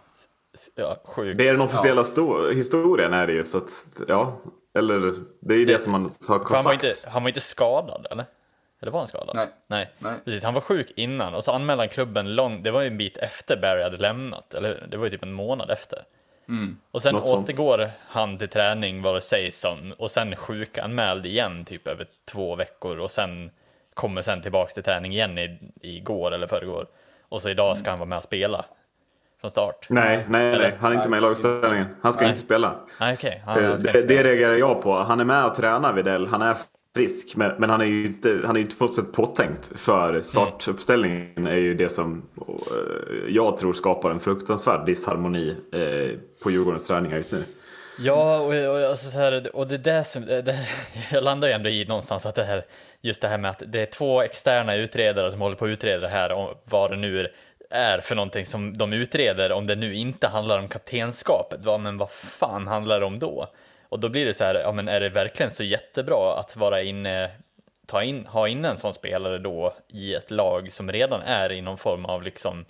ja, 0.75 0.98
sjuk. 1.05 1.38
Det 1.38 1.48
är 1.48 1.51
den 1.53 1.62
officiella 1.62 2.01
sto- 2.03 2.53
historien 2.53 3.13
är 3.13 3.27
det 3.27 3.34
ju. 3.34 3.46
Så 3.46 3.57
att, 3.57 3.88
ja, 4.07 4.38
eller 4.77 5.13
det 5.39 5.53
är 5.53 5.57
ju 5.57 5.65
det, 5.65 5.77
som 5.79 5.91
man 5.91 6.10
har 6.27 6.55
han, 6.55 6.63
var 6.63 6.74
inte, 6.74 6.91
han 7.07 7.24
var 7.24 7.29
inte 7.29 7.41
skadad 7.41 8.07
eller? 8.12 8.25
Eller 8.81 8.91
var 8.91 9.00
han 9.00 9.07
skadad? 9.07 9.36
Nej. 9.36 9.48
Nej. 9.67 9.91
Nej. 10.00 10.13
Precis, 10.25 10.43
han 10.43 10.53
var 10.53 10.62
sjuk 10.62 10.91
innan 10.96 11.34
och 11.34 11.43
så 11.43 11.51
anmälde 11.51 11.81
han 11.84 11.89
klubben 11.89 12.36
lång, 12.36 12.63
det 12.63 12.72
var 12.72 12.81
ju 12.81 12.88
en 12.88 12.98
bit 12.98 13.17
efter 13.17 13.57
Barry 13.57 13.84
hade 13.84 13.98
lämnat, 13.98 14.53
eller 14.53 14.88
det 14.91 14.98
var 14.98 15.05
ju 15.05 15.10
typ 15.12 15.24
en 15.24 15.34
månad 15.34 15.69
efter. 15.72 16.03
Och 16.91 17.01
sen 17.01 17.13
Något 17.13 17.27
sånt. 17.27 17.43
återgår 17.50 17.91
han 18.07 18.38
till 18.38 18.48
träning 18.50 19.01
vad 19.01 19.15
det 19.15 19.22
sägs 19.22 19.60
som 19.60 19.93
och 19.98 20.12
sen 20.12 20.36
sjukanmäld 20.36 21.25
igen 21.25 21.65
typ 21.65 21.88
över 21.88 22.07
två 22.31 22.55
veckor 22.55 23.00
och 23.00 23.12
sen 23.12 23.51
kommer 23.98 24.22
sen 24.22 24.42
tillbaks 24.42 24.74
till 24.74 24.84
träning 24.84 25.13
igen 25.13 25.38
i, 25.38 25.60
igår 25.82 26.32
eller 26.34 26.48
förrgår. 26.48 26.88
Och 27.30 27.42
så 27.42 27.50
idag 27.50 27.77
ska 27.77 27.89
han 27.89 28.00
vara 28.00 28.10
med 28.10 28.18
och 28.18 28.24
spela 28.24 28.66
från 29.42 29.51
start. 29.51 29.86
Nej, 29.89 30.25
nej, 30.30 30.48
Eller? 30.54 30.60
nej, 30.60 30.77
han 30.80 30.92
är 30.92 30.96
inte 30.96 31.10
med 31.10 31.18
i 31.18 31.22
lagställningen. 31.22 31.86
Han 32.01 32.13
ska 32.13 32.22
Nej. 32.22 32.30
inte 32.30 32.42
spela. 32.42 32.75
Nej 33.00 33.42
han, 33.46 33.58
Eh, 33.58 33.63
det, 33.70 33.72
inte 33.77 33.92
det 33.92 34.01
spela. 34.01 34.24
reagerar 34.24 34.56
jag 34.56 34.82
på. 34.82 34.94
Han 34.94 35.20
är 35.20 35.24
med 35.25 35.46
och 35.46 35.56
tränar 35.56 35.94
Videll. 35.94 36.27
Han 36.27 36.42
är 36.42 36.58
frisk. 36.96 37.36
Men, 37.36 37.51
men 37.58 37.70
han 37.70 37.82
är 37.82 37.86
ju 37.86 38.06
inte, 38.06 38.39
han 38.46 38.56
är 38.56 38.60
inte 38.62 38.75
på 38.75 38.86
något 38.86 38.96
sätt 38.96 39.13
påtänkt. 39.13 39.72
För 39.75 40.22
startuppställningen 40.22 41.48
är 41.48 41.56
ju 41.56 41.74
det 41.74 41.89
som 41.89 42.24
eh, 42.38 42.44
jag 43.27 43.58
tror 43.58 43.74
skapar 43.74 44.12
en 44.12 44.20
fruktansvärd 44.20 44.86
disharmoni 44.86 45.56
eh, 45.74 46.20
på 46.44 46.51
Djurgårdens 46.51 46.88
träningar 46.88 47.18
just 47.18 47.32
nu. 47.32 47.44
Ja, 48.00 48.39
och, 48.39 48.54
och, 48.54 48.89
alltså 48.89 49.10
så 49.10 49.20
här, 49.20 49.56
och 49.56 49.68
det 49.68 49.75
är 49.75 49.80
det 49.80 50.04
som, 50.04 50.25
det, 50.25 50.68
jag 51.12 51.24
landar 51.24 51.48
ju 51.48 51.54
ändå 51.54 51.70
i 51.70 51.86
någonstans 51.86 52.25
att 52.25 52.36
det 52.36 52.44
här, 52.44 52.66
just 53.01 53.22
det 53.22 53.27
här 53.27 53.38
med 53.38 53.51
att 53.51 53.63
det 53.68 53.82
är 53.82 53.86
två 53.86 54.22
externa 54.22 54.75
utredare 54.75 55.32
som 55.32 55.42
håller 55.42 55.56
på 55.56 55.66
att 55.66 55.70
utreda 55.70 56.00
det 56.00 56.08
här, 56.08 56.32
om 56.32 56.56
vad 56.63 56.92
det 56.92 56.98
nu 56.98 57.30
är 57.70 58.00
för 58.00 58.16
någonting 58.16 58.46
som 58.46 58.77
de 58.77 58.94
utreder, 58.94 59.51
om 59.51 59.68
det 59.68 59.75
nu 59.75 59.96
inte 59.96 60.27
handlar 60.27 60.60
om 60.60 60.68
kaptenskapet, 60.68 61.66
vad, 61.66 61.80
men 61.80 61.98
vad 61.98 62.12
fan 62.12 62.68
handlar 62.68 63.00
det 63.00 63.06
om 63.06 63.20
då? 63.20 63.48
Och 63.89 64.00
då 64.00 64.10
blir 64.10 64.25
det 64.25 64.34
så 64.34 64.44
här, 64.44 64.56
ja 64.56 64.72
men 64.72 64.88
är 64.88 65.00
det 65.00 65.10
verkligen 65.10 65.51
så 65.51 65.63
jättebra 65.63 66.39
att 66.39 66.56
vara 66.56 66.82
inne, 66.82 67.32
ta 67.86 68.04
in, 68.04 68.25
ha 68.25 68.48
in 68.48 68.66
en 68.66 68.77
sån 68.77 68.94
spelare 68.94 69.38
då 69.38 69.74
i 69.88 70.13
ett 70.13 70.32
lag 70.32 70.72
som 70.72 70.92
redan 70.92 71.22
är 71.22 71.51
i 71.51 71.62
någon 71.62 71.77
form 71.77 72.06
av 72.06 72.24
liksom 72.24 72.66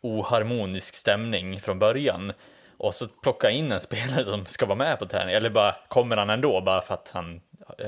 oharmonisk 0.00 0.94
stämning 0.94 1.60
från 1.60 1.78
början 1.78 2.32
och 2.78 2.94
så 2.94 3.06
plocka 3.08 3.50
in 3.50 3.72
en 3.72 3.80
spelare 3.80 4.24
som 4.24 4.46
ska 4.46 4.66
vara 4.66 4.76
med 4.78 4.98
på 4.98 5.06
träning 5.06 5.34
eller 5.34 5.50
bara 5.50 5.76
kommer 5.88 6.16
han 6.16 6.30
ändå 6.30 6.60
bara 6.60 6.80
för 6.80 6.94
att 6.94 7.10
han 7.12 7.40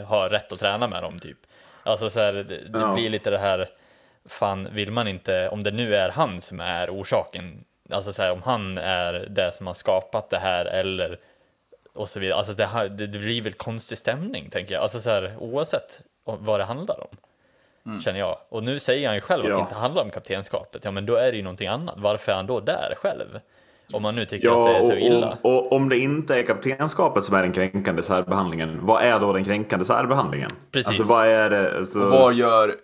har 0.07 0.29
rätt 0.29 0.53
att 0.53 0.59
träna 0.59 0.87
med 0.89 1.03
dem 1.03 1.19
typ. 1.19 1.39
Alltså 1.83 2.11
så 2.11 2.21
här, 2.21 2.33
det, 2.33 2.69
det 2.69 2.93
blir 2.95 3.11
lite 3.11 3.31
det 3.31 3.39
här, 3.39 3.69
fan 4.29 4.69
vill 4.73 4.91
man 4.91 5.09
inte, 5.09 5.49
om 5.49 5.63
det 5.63 5.71
nu 5.71 5.97
är 5.97 6.09
han 6.09 6.41
som 6.41 6.61
är 6.61 6.91
orsaken, 6.91 7.65
alltså 7.91 8.13
så 8.13 8.23
här, 8.23 8.31
om 8.33 8.43
han 8.43 8.79
är 8.79 9.13
det 9.31 9.53
som 9.55 9.67
har 9.67 9.75
skapat 9.75 10.31
det 10.31 10.39
här 10.39 10.65
eller 10.65 11.19
och 11.95 12.09
så 12.09 12.21
vidare. 12.21 12.39
Alltså 12.39 12.53
det, 12.53 12.67
här, 12.67 12.89
det 12.89 13.07
blir 13.07 13.43
väl 13.43 13.53
konstig 13.53 13.99
stämning 13.99 14.51
tänker 14.51 14.75
jag, 14.75 14.83
alltså 14.83 15.01
så 15.01 15.11
här, 15.11 15.37
oavsett 15.39 16.01
vad 16.25 16.61
det 16.61 16.65
handlar 16.65 17.01
om. 17.01 17.17
Känner 18.01 18.19
jag. 18.19 18.39
Och 18.49 18.63
nu 18.63 18.81
säger 18.81 19.07
han 19.07 19.15
ju 19.15 19.21
själv 19.21 19.43
att 19.45 19.51
Ja. 19.51 19.57
det 19.57 19.61
inte 19.61 19.75
handlar 19.75 20.03
om 20.03 20.11
kaptenskapet. 20.11 20.85
Ja 20.85 20.91
men 20.91 21.07
då 21.07 21.17
är 21.17 21.31
det 21.31 21.37
ju 21.37 21.43
någonting 21.43 21.69
annat. 21.69 21.95
Varför 21.99 22.33
är 22.33 22.37
han 22.37 22.47
då 22.47 22.61
där 22.61 22.95
själv? 22.97 23.41
Om 23.93 24.03
man 24.03 24.15
nu 24.15 24.25
tycker 24.25 24.49
att 24.49 24.55
Ja, 24.55 24.65
det 24.73 24.77
är 24.79 24.83
så 24.83 24.93
och, 24.93 24.99
illa. 24.99 25.39
och, 25.43 25.57
och 25.67 25.73
om 25.73 25.89
det 25.89 25.99
inte 25.99 26.39
är 26.39 26.43
kaptenskapet 26.43 27.25
som 27.25 27.37
är 27.37 27.43
den 27.43 27.53
kränkande 27.53 28.03
särbehandlingen, 28.03 28.79
vad 28.87 29.03
är 29.03 29.21
då 29.21 29.33
den 29.33 29.45
kränkande 29.45 29.85
särbehandlingen? 29.85 30.51
Precis. 30.73 30.89
Alltså 30.89 31.05
vad 31.15 31.27
är 31.29 31.51
det? 31.51 31.77
Alltså, 31.79 32.01
Och 32.05 32.11
vad 32.11 32.35
gör, 32.35 32.75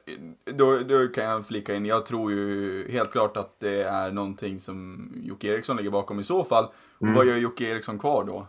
då, 0.55 0.79
då 0.79 1.09
kan 1.09 1.25
jag 1.25 1.47
flika 1.47 1.75
in, 1.75 1.87
jag 1.87 2.07
tror 2.07 2.33
ju 2.33 2.87
helt 2.93 3.13
klart 3.13 3.37
att 3.37 3.61
det 3.61 3.83
är 3.83 4.11
någonting 4.13 4.59
som 4.61 5.09
Jocke 5.23 5.49
Eriksson 5.49 5.77
ligger 5.77 5.91
bakom 5.91 6.21
i 6.21 6.25
så 6.25 6.45
fall. 6.45 6.65
Och 6.99 7.09
vad 7.15 7.27
gör 7.27 7.37
Jocke 7.37 7.65
Eriksson 7.65 7.99
kvar 7.99 8.25
då? 8.25 8.47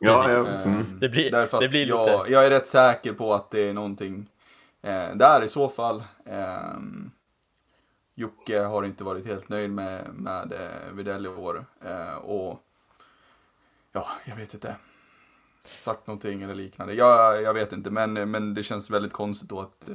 ja, 0.00 0.30
ja, 0.30 0.38
mm. 0.46 0.84
Det 1.00 1.08
blir- 1.08 1.30
därför 1.30 1.56
att 1.56 1.60
det 1.62 1.68
blir 1.68 1.86
lite- 1.86 1.96
jag, 1.96 2.30
jag 2.30 2.46
är 2.46 2.50
rätt 2.50 2.66
säker 2.66 3.12
på 3.12 3.34
att 3.34 3.50
det 3.50 3.68
är 3.68 3.72
någonting 3.72 4.26
eh, 4.82 5.14
där 5.16 5.44
i 5.44 5.48
så 5.48 5.68
fall. 5.68 5.96
Eh, 6.26 6.34
Jocke 8.18 8.60
har 8.60 8.82
inte 8.84 9.04
varit 9.04 9.26
helt 9.26 9.48
nöjd 9.48 9.70
med, 9.70 10.08
med 10.14 10.52
eh, 10.52 10.92
Widell 10.92 11.26
i 11.26 11.28
år. 11.28 11.64
Eh, 11.84 12.14
och 12.14 12.60
ja, 13.92 14.06
jag 14.24 14.36
vet 14.36 14.54
inte. 14.54 14.76
Sagt 15.78 16.06
någonting 16.06 16.42
eller 16.42 16.54
liknande. 16.54 16.94
Jag, 16.94 17.42
jag 17.42 17.54
vet 17.54 17.72
inte, 17.72 17.90
men, 17.90 18.30
men 18.30 18.54
det 18.54 18.62
känns 18.62 18.90
väldigt 18.90 19.12
konstigt 19.12 19.48
då 19.48 19.60
att 19.60 19.88
eh, 19.88 19.94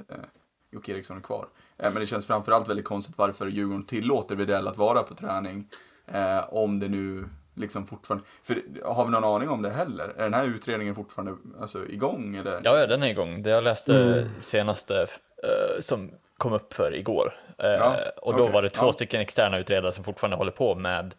Jocke 0.71 0.91
Eriksson 0.91 1.17
är 1.17 1.21
kvar. 1.21 1.47
Eh, 1.77 1.91
men 1.91 1.99
det 2.01 2.05
känns 2.07 2.27
framförallt 2.27 2.69
väldigt 2.69 2.85
konstigt 2.85 3.17
varför 3.17 3.47
Djurgården 3.47 3.85
tillåter 3.85 4.35
Widell 4.35 4.67
att 4.67 4.77
vara 4.77 5.03
på 5.03 5.15
träning. 5.15 5.69
Eh, 6.07 6.53
om 6.53 6.79
det 6.79 6.87
nu 6.87 7.29
liksom 7.55 7.85
fortfarande, 7.87 8.25
för 8.43 8.61
har 8.85 9.05
vi 9.05 9.11
någon 9.11 9.23
aning 9.23 9.49
om 9.49 9.61
det 9.61 9.69
heller? 9.69 10.13
Är 10.17 10.23
den 10.23 10.33
här 10.33 10.45
utredningen 10.45 10.95
fortfarande 10.95 11.37
alltså, 11.59 11.87
igång 11.87 12.35
eller? 12.35 12.61
Ja, 12.63 12.77
ja, 12.77 12.87
den 12.87 13.03
är 13.03 13.07
igång. 13.07 13.43
Det 13.43 13.49
jag 13.49 13.63
läste 13.63 13.93
Mm. 13.95 14.29
senaste 14.41 15.01
eh, 15.43 15.81
som 15.81 16.11
kom 16.37 16.53
upp 16.53 16.73
för 16.73 16.95
igår. 16.95 17.33
Eh, 17.57 17.69
Ja, 17.69 17.95
och 18.17 18.33
då 18.33 18.41
okej. 18.41 18.53
var 18.53 18.61
det 18.61 18.69
två 18.69 18.85
Ja. 18.85 18.91
stycken 18.93 19.21
externa 19.21 19.57
utredare 19.57 19.91
som 19.91 20.03
fortfarande 20.03 20.37
håller 20.37 20.51
på 20.51 20.75
med 20.75 21.13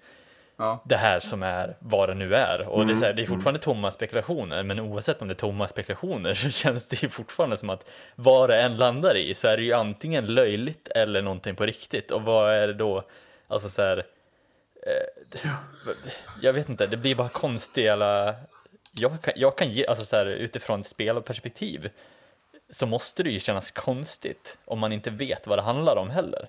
Ja. 0.57 0.83
det 0.85 0.97
här 0.97 1.21
som 1.21 1.43
är 1.43 1.77
vad 1.79 2.09
det 2.09 2.15
nu 2.15 2.35
är. 2.35 2.69
Och 2.69 2.87
det, 2.87 2.93
är 2.93 2.95
så 2.95 3.01
här, 3.01 3.07
Mm. 3.11 3.17
det 3.17 3.23
är 3.23 3.27
fortfarande 3.27 3.61
tomma 3.61 3.91
spekulationer, 3.91 4.63
men 4.63 4.81
oavsett 4.81 5.23
om 5.23 5.29
det 5.29 5.33
är 5.35 5.37
tomma 5.37 5.69
spekulationer 5.69 6.35
så 6.45 6.51
känns 6.51 6.89
det 6.89 7.03
ju 7.03 7.09
fortfarande 7.09 7.57
som 7.57 7.71
att 7.71 7.85
vad 8.15 8.51
det 8.51 8.63
än 8.63 8.77
landar 8.77 9.17
i 9.17 9.35
så 9.35 9.49
är 9.49 9.57
det 9.57 9.63
ju 9.63 9.73
antingen 9.73 10.27
löjligt 10.27 10.89
eller 10.89 11.23
någonting 11.23 11.57
på 11.57 11.67
riktigt. 11.67 12.11
Och 12.11 12.23
vad 12.23 12.51
är 12.53 12.67
det 12.67 12.75
då, 12.75 13.03
alltså 13.49 13.69
så 13.69 13.83
här, 13.83 13.99
eh, 14.87 15.51
jag 16.41 16.53
vet 16.53 16.69
inte, 16.69 16.87
det 16.87 16.97
blir 16.97 17.15
bara 17.15 17.29
konstigt 17.29 17.91
alla, 17.91 18.35
jag 18.93 19.23
kan, 19.23 19.35
jag 19.37 19.57
kan 19.57 19.71
ge, 19.71 19.87
alltså 19.87 20.05
så 20.05 20.17
här, 20.17 20.27
utifrån 20.27 20.81
ett 20.81 20.87
spelarperspektiv 20.87 21.91
så 22.71 22.87
måste 22.87 23.23
det 23.23 23.31
ju 23.31 23.39
kännas 23.39 23.71
konstigt 23.71 24.59
om 24.65 24.79
man 24.79 24.93
inte 24.93 25.11
vet 25.11 25.47
vad 25.47 25.59
det 25.59 25.63
handlar 25.63 25.97
om 25.97 26.11
heller. 26.11 26.49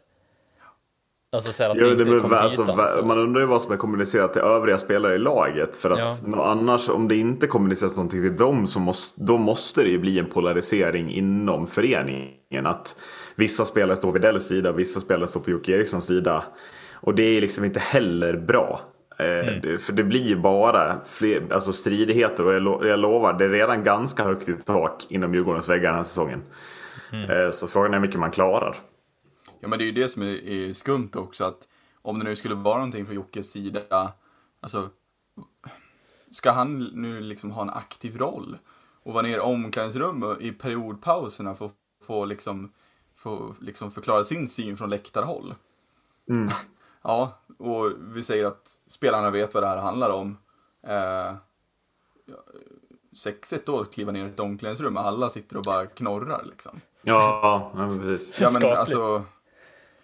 Alltså 1.31 1.51
så 1.53 1.63
att 1.63 1.77
Ja, 1.77 1.85
det 1.85 1.95
till 2.05 2.33
alltså, 2.33 2.63
ytan, 2.63 2.77
va- 2.77 2.91
så. 2.99 3.05
man 3.05 3.17
undrar 3.17 3.41
ju 3.41 3.47
vad 3.47 3.61
som 3.61 3.71
är 3.73 3.77
kommunicerat 3.77 4.33
till 4.33 4.41
övriga 4.41 4.77
spelare 4.77 5.15
i 5.15 5.17
laget. 5.17 5.75
För 5.75 5.89
att 5.91 6.21
Ja. 6.27 6.45
annars, 6.45 6.89
om 6.89 7.07
det 7.07 7.15
inte 7.15 7.47
kommuniceras 7.47 7.95
någonting 7.95 8.21
till 8.21 8.35
dem, 8.37 8.67
så 8.67 8.79
måste, 8.79 9.23
då 9.23 9.37
måste 9.37 9.83
det 9.83 9.89
ju 9.89 9.99
bli 9.99 10.19
en 10.19 10.25
polarisering 10.25 11.11
inom 11.11 11.67
föreningen. 11.67 12.65
Att 12.65 12.99
vissa 13.35 13.65
spelare 13.65 13.95
står 13.95 14.11
vid 14.11 14.21
Dells 14.21 14.47
sida, 14.47 14.71
vissa 14.71 14.99
spelare 14.99 15.27
står 15.27 15.39
på 15.39 15.51
Jocke 15.51 15.71
Erikssons 15.71 16.05
sida. 16.05 16.43
Och 16.93 17.15
det 17.15 17.23
är 17.23 17.41
liksom 17.41 17.65
inte 17.65 17.79
heller 17.79 18.33
bra. 18.37 18.79
Eh, 19.17 19.47
Mm. 19.47 19.61
det, 19.61 19.77
för 19.77 19.93
det 19.93 20.03
blir 20.03 20.23
ju 20.23 20.35
bara 20.35 20.99
fler, 21.05 21.53
alltså 21.53 21.73
stridigheter 21.73 22.45
och 22.45 22.53
jag, 22.53 22.61
lo, 22.61 22.85
jag 22.85 22.99
lovar, 22.99 23.33
det 23.33 23.45
är 23.45 23.49
redan 23.49 23.83
ganska 23.83 24.23
högt 24.23 24.49
i 24.49 24.53
tak 24.65 25.05
inom 25.09 25.33
Djurgårdens 25.33 25.69
väggar 25.69 25.89
den 25.89 25.95
här 25.95 26.03
säsongen. 26.03 26.41
Mm. 27.11 27.29
Eh, 27.29 27.49
så 27.51 27.67
frågan 27.67 27.93
är 27.93 27.97
hur 27.97 28.01
mycket 28.01 28.19
man 28.19 28.31
klarar. 28.31 28.75
Ja 29.59 29.67
men 29.67 29.79
det 29.79 29.85
är 29.85 29.85
ju 29.85 29.91
det 29.91 30.07
som 30.07 30.21
är, 30.21 30.47
är 30.49 30.73
skumt 30.73 31.09
också 31.15 31.43
att 31.45 31.67
om 32.01 32.19
det 32.19 32.25
nu 32.25 32.35
skulle 32.35 32.55
vara 32.55 32.75
någonting 32.75 33.05
från 33.05 33.15
Jockes 33.15 33.51
sida, 33.51 33.81
alltså 34.59 34.89
ska 36.31 36.51
han 36.51 36.77
nu 36.93 37.21
liksom 37.21 37.51
ha 37.51 37.61
en 37.61 37.69
aktiv 37.69 38.17
roll 38.17 38.57
och 39.03 39.13
vara 39.13 39.23
nere 39.23 39.35
i 39.35 39.39
omklädningsrum 39.39 40.37
i 40.39 40.51
periodpauserna 40.51 41.55
för 41.55 41.65
att 41.65 41.75
få 42.07 42.25
liksom, 42.25 42.71
få 43.17 43.55
liksom 43.61 43.91
förklara 43.91 44.23
sin 44.23 44.47
syn 44.47 44.77
från 44.77 44.89
läktarhåll? 44.89 45.53
ja, 47.05 47.39
och 47.57 47.91
vi 47.97 48.23
säger 48.23 48.45
att 48.45 48.79
spelarna 48.87 49.31
vet 49.31 49.53
vad 49.53 49.63
det 49.63 49.67
här 49.67 49.77
handlar 49.77 50.09
om. 50.09 50.37
Eh, 50.87 51.33
sexigt 53.15 53.65
då 53.65 53.79
att 53.79 53.93
kliva 53.93 54.11
ner 54.11 54.25
i 54.25 54.29
ett 54.29 54.39
omklädningsrum 54.39 54.97
och 54.97 55.05
alla 55.05 55.29
sitter 55.29 55.57
och 55.57 55.63
bara 55.63 55.85
knorrar 55.85 56.43
liksom. 56.45 56.81
Ja, 57.01 57.71
ja 57.75 57.87
men 57.87 57.99
precis. 57.99 58.39
Ja 58.39 58.49
men 58.51 58.61
Skapligt. 58.61 58.79
alltså. 58.79 59.23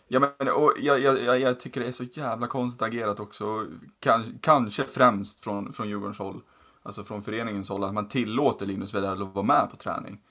Ja 0.08 0.20
men 0.20 0.50
och 0.50 0.74
jag, 0.80 1.00
jag, 1.00 1.22
jag, 1.22 1.40
jag 1.40 1.60
tycker 1.60 1.82
det 1.82 1.88
är 1.88 1.92
så 1.92 2.04
jävla 2.04 2.48
konstigt 2.48 2.82
agerat 2.82 3.20
också. 3.20 3.66
Kan, 4.00 4.40
kanske 4.42 4.84
främst 4.84 5.44
från, 5.44 5.74
från 5.74 5.90
Djurgårdens 5.90 6.20
håll. 6.20 6.42
Alltså 6.84 7.04
från 7.04 7.22
föreningens 7.22 7.70
håll. 7.70 7.84
Att 7.84 7.94
man 7.94 8.08
tillåter 8.08 8.66
Linus 8.66 8.94
Widell 8.94 9.22
att 9.22 9.36
vara 9.36 9.46
med 9.46 9.68
på 9.72 9.78
träning. 9.78 10.22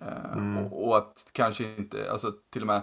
Eh, 0.00 0.66
och, 0.72 0.88
och 0.88 0.96
att 0.96 1.30
kanske 1.32 1.64
inte, 1.64 2.10
alltså 2.12 2.32
till 2.50 2.62
och 2.62 2.66
med 2.66 2.82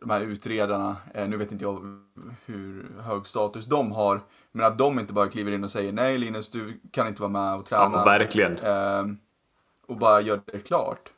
de 0.00 0.10
här 0.10 0.20
utredarna, 0.20 0.96
eh, 1.14 1.28
nu 1.28 1.36
vet 1.36 1.52
inte 1.52 1.64
jag 1.64 2.00
hur 2.46 2.86
hög 3.00 3.26
status 3.26 3.66
de 3.66 3.92
har. 3.92 4.20
Men 4.52 4.66
att 4.66 4.78
de 4.78 4.98
inte 4.98 5.12
bara 5.12 5.28
kliver 5.28 5.52
in 5.52 5.64
och 5.64 5.70
säger 5.70 5.92
nej 5.92 6.18
Linus 6.18 6.50
du 6.50 6.80
kan 6.90 7.08
inte 7.08 7.22
vara 7.22 7.30
med 7.30 7.54
och 7.54 7.66
träna. 7.66 7.90
Ja, 7.92 8.04
verkligen. 8.04 8.58
Eh, 8.58 9.04
och 9.86 9.96
bara 9.96 10.20
gör 10.20 10.40
det 10.44 10.58
klart. 10.58 11.12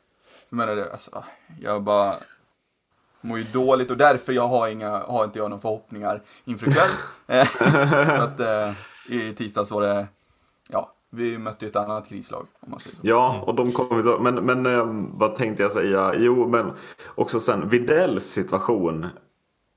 Jag 0.49 0.57
menar 0.57 0.75
det, 0.75 0.91
alltså, 0.91 1.23
jag 1.59 1.83
bara 1.83 2.15
mår 3.21 3.37
ju 3.37 3.43
dåligt 3.43 3.91
och 3.91 3.97
därför 3.97 4.33
jag 4.33 4.47
har, 4.47 4.67
inga, 4.67 4.89
har 4.89 5.23
inte 5.23 5.39
jag 5.39 5.49
några 5.49 5.61
förhoppningar 5.61 6.21
inför 6.45 6.67
ikväll. 6.67 6.89
Eh, 7.27 8.21
att 8.21 8.39
eh, 8.39 8.71
i 9.05 9.33
tisdags 9.33 9.71
var 9.71 9.81
det, 9.81 10.07
vi 11.11 11.37
mötte 11.37 11.65
ju 11.65 11.69
ett 11.69 11.75
annat 11.75 12.09
krislag 12.09 12.47
om 12.59 12.71
man 12.71 12.79
säger 12.79 12.95
så. 12.95 13.01
Ja, 13.03 13.43
och 13.47 13.55
de 13.55 13.71
kommer. 13.71 14.19
Men, 14.19 14.35
men 14.35 14.65
eh, 14.65 14.85
vad 15.13 15.35
tänkte 15.35 15.63
jag 15.63 15.71
säga? 15.71 16.13
Jo, 16.17 16.47
men 16.47 16.71
också 17.15 17.39
sen 17.39 17.67
Videls 17.67 18.23
situation. 18.23 19.03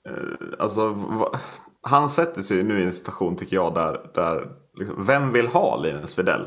Eh, 0.09 0.13
alltså, 0.59 0.89
va, 0.89 1.39
han 1.83 2.09
sätter 2.09 2.43
sig 2.43 2.63
nu 2.63 2.81
i 2.81 2.85
en 2.85 2.93
situation 2.93 3.37
tycker 3.37 3.57
jag 3.57 3.75
där, 3.75 4.11
där 4.15 4.49
liksom, 4.79 5.05
vem 5.05 5.33
vill 5.33 5.47
ha 5.47 5.77
Linus 5.77 6.19
Widell? 6.19 6.47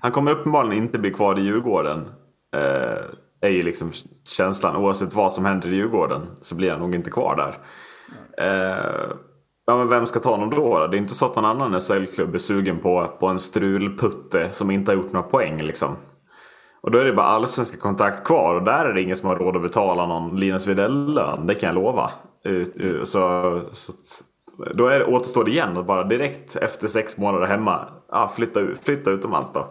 Han 0.00 0.12
kommer 0.12 0.30
uppenbarligen 0.30 0.82
inte 0.82 0.98
bli 0.98 1.10
kvar 1.10 1.38
i 1.38 1.42
Djurgården. 1.42 2.08
Eh, 2.56 3.04
är 3.40 3.50
ju 3.50 3.62
liksom 3.62 3.92
känslan. 4.24 4.76
Oavsett 4.76 5.14
vad 5.14 5.32
som 5.32 5.44
händer 5.44 5.68
i 5.68 5.74
Djurgården 5.74 6.26
så 6.40 6.54
blir 6.54 6.70
han 6.70 6.80
nog 6.80 6.94
inte 6.94 7.10
kvar 7.10 7.36
där. 7.36 7.58
Eh, 8.46 9.10
ja, 9.68 9.76
men 9.76 9.88
vem 9.88 10.06
ska 10.06 10.20
ta 10.20 10.30
honom 10.30 10.50
då? 10.50 10.86
Det 10.86 10.96
är 10.96 10.98
inte 10.98 11.14
så 11.14 11.26
att 11.26 11.36
någon 11.36 11.44
annan 11.44 11.80
SHL-klubb 11.80 12.34
är 12.34 12.38
sugen 12.38 12.78
på, 12.78 13.16
på 13.20 13.26
en 13.26 13.38
strulputte 13.38 14.52
som 14.52 14.70
inte 14.70 14.90
har 14.90 14.96
gjort 14.96 15.12
några 15.12 15.28
poäng. 15.28 15.62
Liksom. 15.62 15.96
Och 16.80 16.90
då 16.90 16.98
är 16.98 17.04
det 17.04 17.12
bara 17.12 17.26
allsvenska 17.26 17.76
kontrakt 17.76 18.24
kvar 18.24 18.54
och 18.54 18.62
där 18.62 18.84
är 18.84 18.94
det 18.94 19.02
ingen 19.02 19.16
som 19.16 19.28
har 19.28 19.36
råd 19.36 19.56
att 19.56 19.62
betala 19.62 20.06
någon 20.06 20.40
Linus 20.40 20.66
Widell-lön. 20.66 21.46
Det 21.46 21.54
kan 21.54 21.66
jag 21.66 21.74
lova. 21.74 22.10
Så, 23.04 23.62
så 23.72 23.92
då 24.74 24.86
är 24.86 24.98
det, 24.98 25.04
återstår 25.04 25.44
det 25.44 25.50
igen 25.50 25.76
att 25.76 25.86
bara 25.86 26.04
direkt 26.04 26.56
efter 26.56 26.88
sex 26.88 27.18
månader 27.18 27.46
hemma 27.46 27.88
ja, 28.10 28.32
flytta, 28.36 28.60
flytta 28.82 29.10
utomlands 29.10 29.52
då. 29.52 29.66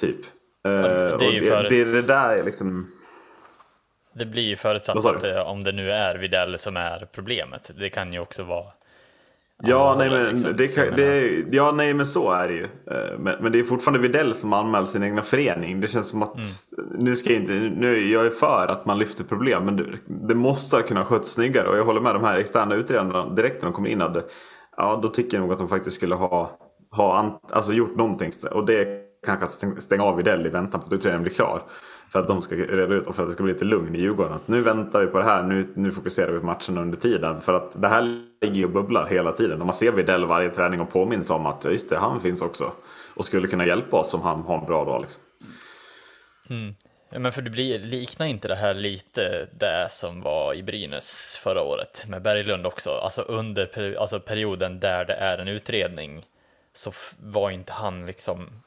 Typ. 0.00 0.20
Ja, 0.62 0.70
det, 0.70 1.38
är 1.38 1.62
det, 1.62 1.68
det, 1.68 1.92
det 1.92 2.06
där 2.06 2.44
liksom... 2.44 2.86
Det 4.18 4.26
blir 4.26 4.42
ju 4.42 4.56
förutsatt 4.56 5.04
att 5.06 5.20
det, 5.20 5.42
om 5.42 5.64
det 5.64 5.72
nu 5.72 5.92
är 5.92 6.14
Widell 6.14 6.58
som 6.58 6.76
är 6.76 7.08
problemet. 7.12 7.70
Det 7.78 7.90
kan 7.90 8.12
ju 8.12 8.18
också 8.18 8.42
vara 8.42 8.72
Ja, 9.62 9.94
nej, 9.98 10.10
men 10.10 10.26
liksom, 10.26 10.56
det, 10.56 10.68
kan, 10.68 10.96
det, 10.96 11.44
ja, 11.50 11.72
nej, 11.72 11.94
men 11.94 12.06
så 12.06 12.30
är 12.30 12.48
det 12.48 12.54
ju. 12.54 12.64
Eh, 12.64 13.18
men, 13.18 13.36
men 13.40 13.52
det 13.52 13.58
är 13.58 13.62
fortfarande 13.62 14.08
Widell 14.08 14.34
som 14.34 14.52
anmäler 14.52 14.86
sin 14.86 15.02
egna 15.02 15.22
förening. 15.22 15.80
Det 15.80 15.88
känns 15.88 16.08
som 16.08 16.22
att, 16.22 16.34
mm. 16.34 16.90
nu 16.98 17.16
ska 17.16 17.32
jag 17.32 17.42
inte, 17.42 17.52
nu, 17.52 18.12
jag 18.12 18.26
är 18.26 18.30
för 18.30 18.66
att 18.68 18.84
man 18.84 18.98
lyfter 18.98 19.24
problem, 19.24 19.64
men 19.64 19.76
det, 19.76 19.84
det 20.06 20.34
måste 20.34 20.76
ha 20.76 20.82
kunnat 20.82 21.06
skötts 21.06 21.32
snyggare. 21.32 21.68
Och 21.68 21.78
jag 21.78 21.84
håller 21.84 22.00
med 22.00 22.14
de 22.14 22.24
här 22.24 22.38
externa 22.38 22.74
utredarna 22.74 23.28
direkt 23.28 23.62
när 23.62 23.66
de 23.66 23.72
kommer 23.72 23.88
in. 23.88 24.02
Att, 24.02 24.30
ja, 24.76 25.00
då 25.02 25.08
tycker 25.08 25.36
jag 25.36 25.42
nog 25.42 25.52
att 25.52 25.58
de 25.58 25.68
faktiskt 25.68 25.96
skulle 25.96 26.14
ha, 26.14 26.50
ha 26.90 27.40
alltså, 27.50 27.72
gjort 27.72 27.96
någonting. 27.96 28.30
Och 28.50 28.66
det 28.66 29.08
kanske 29.26 29.44
att 29.44 29.82
stänga 29.82 30.02
av 30.02 30.16
Widell 30.16 30.46
i 30.46 30.48
väntan 30.48 30.80
på 30.80 30.86
att 30.86 30.92
utredningen 30.92 31.22
blir 31.22 31.32
klar. 31.32 31.62
För 32.10 32.18
att 32.18 32.28
de 32.28 32.42
ska 32.42 32.56
reda 32.56 32.94
ut 32.94 33.06
och 33.06 33.16
för 33.16 33.22
att 33.22 33.28
det 33.28 33.32
ska 33.32 33.42
bli 33.42 33.52
lite 33.52 33.64
lugn 33.64 33.94
i 33.94 34.00
Djurgården. 34.00 34.32
Att 34.32 34.48
nu 34.48 34.60
väntar 34.60 35.00
vi 35.00 35.06
på 35.06 35.18
det 35.18 35.24
här, 35.24 35.42
nu, 35.42 35.68
nu 35.74 35.92
fokuserar 35.92 36.32
vi 36.32 36.40
på 36.40 36.46
matchen 36.46 36.78
under 36.78 36.98
tiden. 36.98 37.40
För 37.40 37.54
att 37.54 37.82
det 37.82 37.88
här 37.88 38.02
ligger 38.40 38.56
ju 38.56 38.64
och 38.64 38.70
bubblar 38.70 39.06
hela 39.06 39.32
tiden. 39.32 39.60
Och 39.60 39.66
man 39.66 39.74
ser 39.74 39.92
Widell 39.92 40.24
varje 40.24 40.50
träning 40.50 40.80
och 40.80 40.90
påminns 40.90 41.30
om 41.30 41.46
att 41.46 41.64
just 41.64 41.90
det, 41.90 41.98
han 41.98 42.20
finns 42.20 42.42
också. 42.42 42.72
Och 43.14 43.24
skulle 43.24 43.48
kunna 43.48 43.66
hjälpa 43.66 43.96
oss 43.96 44.14
om 44.14 44.22
han 44.22 44.42
har 44.42 44.58
en 44.58 44.66
bra 44.66 44.84
dag. 44.84 45.00
Liksom. 45.00 45.22
Mm. 46.50 46.74
Men 47.10 47.32
för 47.32 47.42
det 47.42 47.50
blir, 47.50 47.78
liknar 47.78 48.26
inte 48.26 48.48
det 48.48 48.54
här 48.54 48.74
lite 48.74 49.48
det 49.52 49.88
som 49.90 50.20
var 50.20 50.54
i 50.54 50.62
Brynäs 50.62 51.40
förra 51.42 51.62
året 51.62 52.04
med 52.08 52.22
Berglund 52.22 52.66
också? 52.66 52.90
Alltså 52.90 53.22
under 53.22 53.96
alltså 53.96 54.20
perioden 54.20 54.80
där 54.80 55.04
det 55.04 55.14
är 55.14 55.38
en 55.38 55.48
utredning 55.48 56.26
så 56.72 56.92
var 57.20 57.50
inte 57.50 57.72
han 57.72 58.06
liksom 58.06 58.62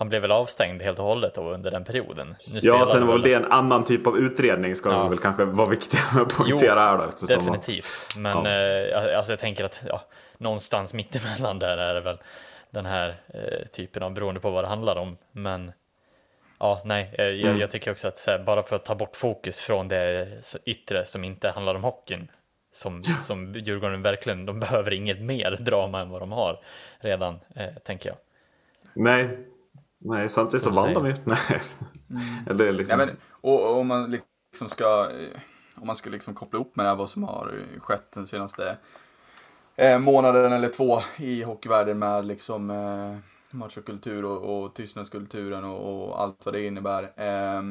han 0.00 0.08
blev 0.08 0.22
väl 0.22 0.30
avstängd 0.30 0.82
helt 0.82 0.98
och 0.98 1.04
hållet 1.04 1.34
då 1.34 1.50
under 1.50 1.70
den 1.70 1.84
perioden. 1.84 2.34
Nu 2.52 2.60
ja, 2.62 2.86
sen 2.86 3.06
var 3.06 3.12
väl 3.12 3.22
det 3.22 3.34
en 3.34 3.52
annan 3.52 3.84
typ 3.84 4.06
av 4.06 4.18
utredning 4.18 4.76
ska 4.76 4.90
ja. 4.90 5.08
väl 5.08 5.18
kanske 5.18 5.44
vara 5.44 5.68
viktig 5.68 5.98
att 6.20 6.36
poängtera 6.36 6.80
här 6.80 6.98
då. 6.98 7.04
Definitivt, 7.26 7.86
att, 8.08 8.16
men 8.16 8.44
ja. 8.44 9.10
eh, 9.10 9.18
alltså 9.18 9.32
jag 9.32 9.38
tänker 9.38 9.64
att 9.64 9.84
ja, 9.88 10.02
någonstans 10.38 10.94
mittemellan 10.94 11.58
där 11.58 11.78
är 11.78 11.94
det 11.94 12.00
väl 12.00 12.18
den 12.70 12.86
här 12.86 13.08
eh, 13.34 13.66
typen 13.72 14.02
av, 14.02 14.12
beroende 14.12 14.40
på 14.40 14.50
vad 14.50 14.64
det 14.64 14.68
handlar 14.68 14.96
om. 14.96 15.16
Men 15.32 15.72
ja, 16.58 16.82
nej, 16.84 17.14
eh, 17.18 17.24
jag, 17.24 17.48
mm. 17.48 17.60
jag, 17.60 17.70
tycker 17.70 17.90
också 17.90 18.08
att 18.08 18.24
här, 18.26 18.38
bara 18.38 18.62
för 18.62 18.76
att 18.76 18.84
ta 18.84 18.94
bort 18.94 19.16
fokus 19.16 19.60
från 19.60 19.88
det 19.88 20.28
yttre 20.64 21.04
som 21.04 21.24
inte 21.24 21.48
handlar 21.48 21.74
om 21.74 21.84
hockeyn, 21.84 22.30
som, 22.72 23.00
ja. 23.02 23.16
som 23.16 23.54
Djurgården 23.54 24.02
verkligen, 24.02 24.46
de 24.46 24.60
behöver 24.60 24.92
inget 24.92 25.20
mer 25.20 25.50
drama 25.60 26.00
än 26.00 26.10
vad 26.10 26.22
de 26.22 26.32
har 26.32 26.60
redan, 27.00 27.40
eh, 27.56 27.68
tänker 27.84 28.08
jag. 28.08 28.16
Nej, 28.94 29.38
Nej, 30.04 30.28
samtidigt 30.28 30.64
så 30.64 30.70
vann 30.70 30.94
de 30.94 31.06
ju. 31.06 31.14
Nej. 31.24 31.62
Mm. 32.10 32.22
Eller 32.46 32.72
liksom... 32.72 33.00
ja, 33.00 33.06
men, 33.06 33.16
och, 33.30 33.78
om 33.78 33.86
man 33.86 34.10
liksom 34.10 34.68
ska, 34.68 35.10
om 35.74 35.86
man 35.86 35.96
ska 35.96 36.10
liksom 36.10 36.34
koppla 36.34 36.56
ihop 36.56 36.76
med 36.76 36.86
det 36.86 36.90
här, 36.90 36.96
vad 36.96 37.10
som 37.10 37.22
har 37.24 37.64
skett 37.78 38.12
den 38.12 38.26
senaste 38.26 38.76
eh, 39.76 39.98
månaden 39.98 40.52
eller 40.52 40.68
två 40.68 41.02
i 41.16 41.42
hockeyvärlden 41.42 41.98
med 41.98 42.26
liksom 42.26 42.70
eh, 42.70 43.16
machokultur 43.50 44.24
och, 44.24 44.64
och 44.64 44.74
tystnadskulturen 44.74 45.64
och, 45.64 46.08
och, 46.08 46.20
allt 46.20 46.44
vad 46.44 46.54
det 46.54 46.66
innebär. 46.66 47.02
Eh, 47.16 47.62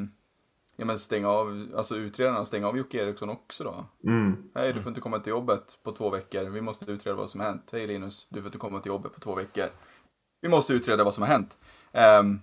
ja 0.76 0.86
men 0.86 1.00
stänga 1.00 1.30
av, 1.30 1.68
alltså 1.76 1.96
utredarna, 1.96 2.46
stänga 2.46 2.68
av 2.68 2.78
Jocke 2.78 2.98
Eriksson 2.98 3.30
också 3.30 3.64
då. 3.64 3.86
Mm. 4.10 4.50
Hej, 4.56 4.74
du 4.74 4.82
får 4.82 4.90
inte 4.90 5.02
komma 5.02 5.20
till 5.20 5.32
jobbet 5.32 5.78
på 5.84 5.92
två 5.92 6.10
veckor. 6.10 6.50
Vi 6.50 6.62
måste 6.62 6.92
utreda 6.92 7.16
vad 7.16 7.30
som 7.30 7.42
har 7.42 7.48
hänt. 7.48 7.70
Hej 7.72 7.88
Linus, 7.88 8.28
du 8.30 8.40
får 8.42 8.48
inte 8.48 8.58
komma 8.58 8.80
till 8.80 8.90
jobbet 8.90 9.14
på 9.14 9.20
två 9.20 9.36
veckor. 9.36 9.66
Vi 10.42 10.50
måste 10.50 10.74
utreda 10.74 11.04
vad 11.04 11.14
som 11.14 11.22
har 11.22 11.30
hänt. 11.30 11.58
Um, 11.92 12.42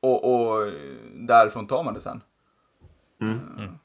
och, 0.00 0.24
och 0.24 0.72
därifrån 1.14 1.66
tar 1.66 1.84
man 1.84 1.94
det 1.94 2.00
sen. 2.00 2.22
Mm. 3.20 3.40
Mm. 3.58 3.78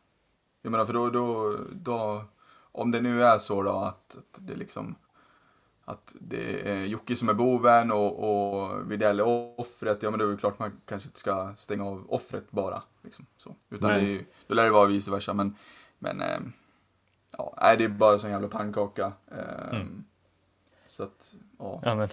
Jag 0.61 0.71
menar, 0.71 0.85
för 0.85 0.93
då, 0.93 1.09
då, 1.09 1.57
då, 1.71 2.23
om 2.71 2.91
det 2.91 3.01
nu 3.01 3.23
är 3.23 3.39
så 3.39 3.63
då 3.63 3.71
att, 3.71 4.15
att 4.15 4.39
det 4.39 4.55
liksom 4.55 4.95
att 5.85 6.15
det 6.19 6.71
är 6.71 6.85
Jocke 6.85 7.15
som 7.15 7.29
är 7.29 7.33
boven 7.33 7.91
och, 7.91 8.19
och 8.19 8.91
Widell 8.91 9.19
är 9.19 9.59
offret, 9.59 10.03
ja 10.03 10.09
men 10.09 10.19
då 10.19 10.27
är 10.27 10.31
det 10.31 10.37
klart 10.37 10.59
man 10.59 10.81
kanske 10.85 11.07
inte 11.07 11.19
ska 11.19 11.53
stänga 11.57 11.85
av 11.85 12.05
offret 12.09 12.51
bara. 12.51 12.83
Liksom, 13.01 13.25
så. 13.37 13.55
Utan 13.69 13.89
det 13.89 13.99
är, 13.99 14.25
då 14.47 14.53
lär 14.53 14.63
det 14.63 14.69
vara 14.69 14.85
vice 14.85 15.11
versa. 15.11 15.33
Men, 15.33 15.55
men 15.99 16.21
äh, 16.21 16.39
ja, 17.31 17.75
det 17.77 17.83
är 17.83 17.87
bara 17.87 18.17
en 18.17 18.31
jävla 18.31 18.47
pannkaka. 18.47 19.13
Äh, 19.31 19.75
mm. 19.75 20.05
Så 20.87 21.03
att, 21.03 21.33
ja. 21.59 21.81
ja 21.83 21.95
men 21.95 22.09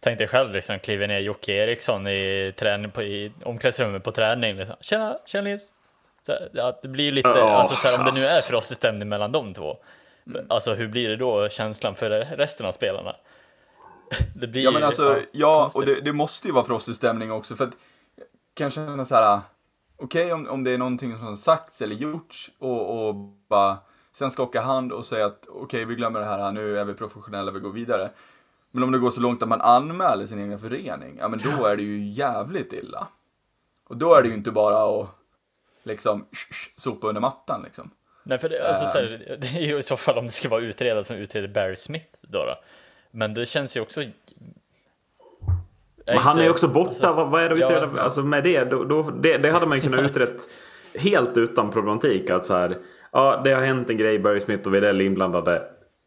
Tänk 0.00 0.18
dig 0.18 0.28
själv 0.28 0.52
liksom, 0.52 0.78
kliver 0.78 1.08
ner 1.08 1.18
Jocke 1.18 1.52
Eriksson 1.52 2.06
i, 2.06 2.54
träning 2.56 2.90
på, 2.90 3.02
i 3.02 3.32
omklädningsrummet 3.44 4.04
på 4.04 4.12
träning. 4.12 4.56
Liksom. 4.56 4.76
Tjena, 4.80 5.18
tjena 5.26 5.44
Linus! 5.44 5.62
Ja, 6.52 6.78
det 6.82 6.88
blir 6.88 7.12
lite, 7.12 7.28
oh, 7.28 7.52
alltså, 7.52 7.74
så 7.74 7.88
här, 7.88 7.98
om 7.98 8.04
det 8.04 8.12
nu 8.12 8.20
är 8.20 8.40
frostig 8.40 8.76
stämning 8.76 9.08
mellan 9.08 9.32
de 9.32 9.54
två. 9.54 9.76
Mm. 10.26 10.46
Alltså 10.48 10.74
hur 10.74 10.88
blir 10.88 11.08
det 11.08 11.16
då 11.16 11.48
känslan 11.48 11.94
för 11.94 12.10
resten 12.10 12.66
av 12.66 12.72
spelarna? 12.72 13.16
Det 14.34 14.46
blir 14.46 14.62
ja 14.62 14.70
men 14.70 14.84
alltså, 14.84 15.22
ja, 15.32 15.70
och 15.74 15.86
det, 15.86 16.00
det, 16.00 16.12
måste 16.12 16.48
ju 16.48 16.54
vara 16.54 16.64
frostig 16.64 16.96
stämning 16.96 17.32
också 17.32 17.56
för 17.56 17.64
att 17.64 17.76
kanske 18.54 18.80
känna 18.80 19.04
så 19.04 19.14
här, 19.14 19.40
okej 19.96 20.24
okay, 20.24 20.32
om, 20.32 20.48
om 20.48 20.64
det 20.64 20.70
är 20.70 20.78
någonting 20.78 21.16
som 21.16 21.26
har 21.26 21.36
sagts 21.36 21.82
eller 21.82 21.94
gjorts 21.94 22.50
och, 22.58 23.08
och 23.08 23.14
bara 23.48 23.78
sen 24.12 24.30
skaka 24.30 24.60
hand 24.60 24.92
och 24.92 25.06
säga 25.06 25.26
att 25.26 25.46
okej 25.48 25.62
okay, 25.62 25.84
vi 25.84 25.94
glömmer 25.94 26.20
det 26.20 26.26
här, 26.26 26.52
nu 26.52 26.78
är 26.78 26.84
vi 26.84 26.94
professionella, 26.94 27.52
vi 27.52 27.60
går 27.60 27.72
vidare. 27.72 28.10
Men 28.76 28.82
om 28.82 28.92
det 28.92 28.98
går 28.98 29.10
så 29.10 29.20
långt 29.20 29.42
att 29.42 29.48
man 29.48 29.60
anmäler 29.60 30.26
sin 30.26 30.38
egen 30.38 30.58
förening, 30.58 31.16
ja 31.20 31.28
men 31.28 31.38
då 31.38 31.66
är 31.66 31.76
det 31.76 31.82
ju 31.82 32.06
jävligt 32.06 32.72
illa. 32.72 33.08
Och 33.88 33.96
då 33.96 34.14
är 34.14 34.22
det 34.22 34.28
ju 34.28 34.34
inte 34.34 34.50
bara 34.50 35.00
att 35.00 35.08
liksom 35.82 36.26
sopa 36.76 37.06
under 37.06 37.20
mattan 37.20 37.62
liksom. 37.64 37.90
Nej, 38.22 38.38
för 38.38 38.48
det, 38.48 38.68
alltså, 38.68 38.86
så 38.86 38.98
här, 38.98 39.26
eh. 39.30 39.38
det 39.40 39.46
är 39.46 39.66
ju 39.66 39.78
i 39.78 39.82
så 39.82 39.96
fall 39.96 40.18
om 40.18 40.26
det 40.26 40.32
ska 40.32 40.48
vara 40.48 40.60
utredare 40.60 41.04
som 41.04 41.16
utreder 41.16 41.48
Barry 41.48 41.76
Smith 41.76 42.16
då, 42.22 42.38
då. 42.38 42.54
Men 43.10 43.34
det 43.34 43.46
känns 43.46 43.76
ju 43.76 43.80
också... 43.80 44.02
Men 46.06 46.18
han 46.18 46.38
är 46.38 46.42
ju 46.42 46.50
också 46.50 46.68
borta, 46.68 46.90
alltså, 46.90 47.12
vad, 47.12 47.30
vad, 47.30 47.42
är 47.42 47.48
det 47.48 47.54
att 47.54 47.70
utreda? 47.70 47.92
Ja, 47.96 48.02
alltså 48.02 48.22
med 48.22 48.44
det, 48.44 48.64
då, 48.64 48.84
då, 48.84 49.02
det, 49.02 49.38
det 49.38 49.50
hade 49.50 49.66
man 49.66 49.78
ju 49.78 49.82
kunnat 49.82 50.10
utrett 50.10 50.40
helt 50.94 51.36
utan 51.36 51.70
problematik. 51.70 52.30
Att 52.30 52.46
så 52.46 52.54
här, 52.54 52.78
ja 53.12 53.40
det 53.44 53.52
har 53.52 53.62
hänt 53.62 53.90
en 53.90 53.96
grej, 53.96 54.18
Barry 54.18 54.40
Smith 54.40 54.68
och 54.68 54.74
Widell 54.74 55.00
inblandade. 55.00 55.62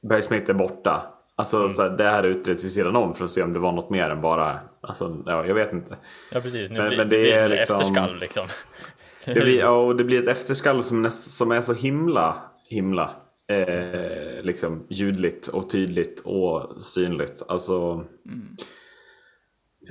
Barry 0.10 0.22
Smith 0.22 0.50
är 0.50 0.54
borta. 0.54 1.19
Alltså 1.40 1.58
mm. 1.58 1.70
så 1.70 1.82
här, 1.82 1.90
det 1.90 2.04
här 2.04 2.24
utreds 2.24 2.64
vid 2.64 2.72
sidan 2.72 2.96
om 2.96 3.14
för 3.14 3.26
att 3.26 3.32
se 3.32 3.44
om 3.44 3.54
det 3.54 3.60
var 3.60 3.72
något 3.72 3.90
mer 3.90 4.10
än 4.10 4.22
bara, 4.22 4.60
alltså 4.82 5.24
ja, 5.26 5.46
jag 5.46 5.56
vet 5.56 5.74
inte. 5.74 5.98
Ja 6.32 6.42
precis, 6.42 6.70
nu 6.70 6.78
men, 6.78 6.88
blir, 6.88 6.98
men 6.98 7.10
det, 7.10 7.18
det 7.18 7.22
blir 7.22 7.34
är 7.34 7.50
liksom, 7.50 7.76
efterskalv 7.76 8.20
liksom. 8.20 8.48
det 9.26 9.34
blir, 9.34 9.60
ja, 9.60 9.70
och 9.70 9.96
det 9.96 10.04
blir 10.04 10.24
ett 10.24 10.28
efterskalv 10.28 10.82
som, 10.82 11.06
är, 11.06 11.10
som 11.10 11.52
är 11.52 11.62
så 11.62 11.74
himla, 11.74 12.36
himla 12.70 13.10
eh, 13.50 14.44
liksom 14.44 14.86
ljudligt 14.90 15.48
och 15.48 15.70
tydligt 15.70 16.22
och 16.26 16.84
synligt. 16.84 17.44
Alltså, 17.48 17.92
mm. 18.26 18.48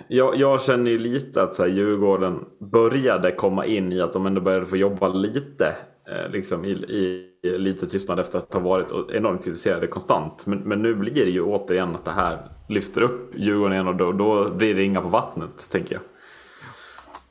jag, 0.08 0.36
jag 0.36 0.62
känner 0.62 0.90
ju 0.90 0.98
lite 0.98 1.42
att 1.42 1.54
så 1.54 1.62
här, 1.62 1.70
Djurgården 1.70 2.44
började 2.60 3.32
komma 3.32 3.66
in 3.66 3.92
i 3.92 4.00
att 4.00 4.12
de 4.12 4.26
ändå 4.26 4.40
började 4.40 4.66
få 4.66 4.76
jobba 4.76 5.08
lite 5.08 5.76
eh, 6.08 6.30
liksom 6.30 6.64
i, 6.64 6.70
i 6.70 7.27
lite 7.42 7.86
tystnad 7.86 8.20
efter 8.20 8.38
att 8.38 8.52
ha 8.52 8.60
varit 8.60 9.10
enormt 9.10 9.44
kritiserade 9.44 9.86
konstant. 9.86 10.46
Men, 10.46 10.58
men 10.58 10.82
nu 10.82 10.94
blir 10.94 11.24
det 11.24 11.30
ju 11.30 11.42
återigen 11.42 11.94
att 11.94 12.04
det 12.04 12.10
här 12.10 12.38
lyfter 12.68 13.02
upp 13.02 13.32
Djurgården 13.34 13.72
igen 13.72 13.88
och 13.88 13.96
då, 13.96 14.12
då 14.12 14.50
blir 14.50 14.74
det 14.74 14.82
inga 14.82 15.00
på 15.00 15.08
vattnet, 15.08 15.70
tänker 15.70 15.94
jag. 15.94 16.02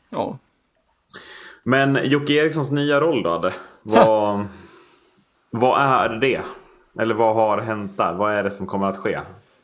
Ja. 0.10 0.38
Men 1.64 2.00
Jocke 2.04 2.34
Erikssons 2.34 2.72
nya 2.72 3.02
roll 3.02 3.24
då, 3.24 3.30
Adde? 3.30 3.54
Vad, 3.84 4.46
vad 5.52 5.82
är 5.82 6.10
det? 6.10 6.42
Eller 7.00 7.16
vad 7.16 7.36
har 7.36 7.58
hänt 7.58 7.98
där? 7.98 8.14
Vad 8.14 8.34
är 8.34 8.44
det 8.44 8.52
som 8.52 8.68
kommer 8.68 8.88
att 8.88 8.98
ske? 8.98 9.20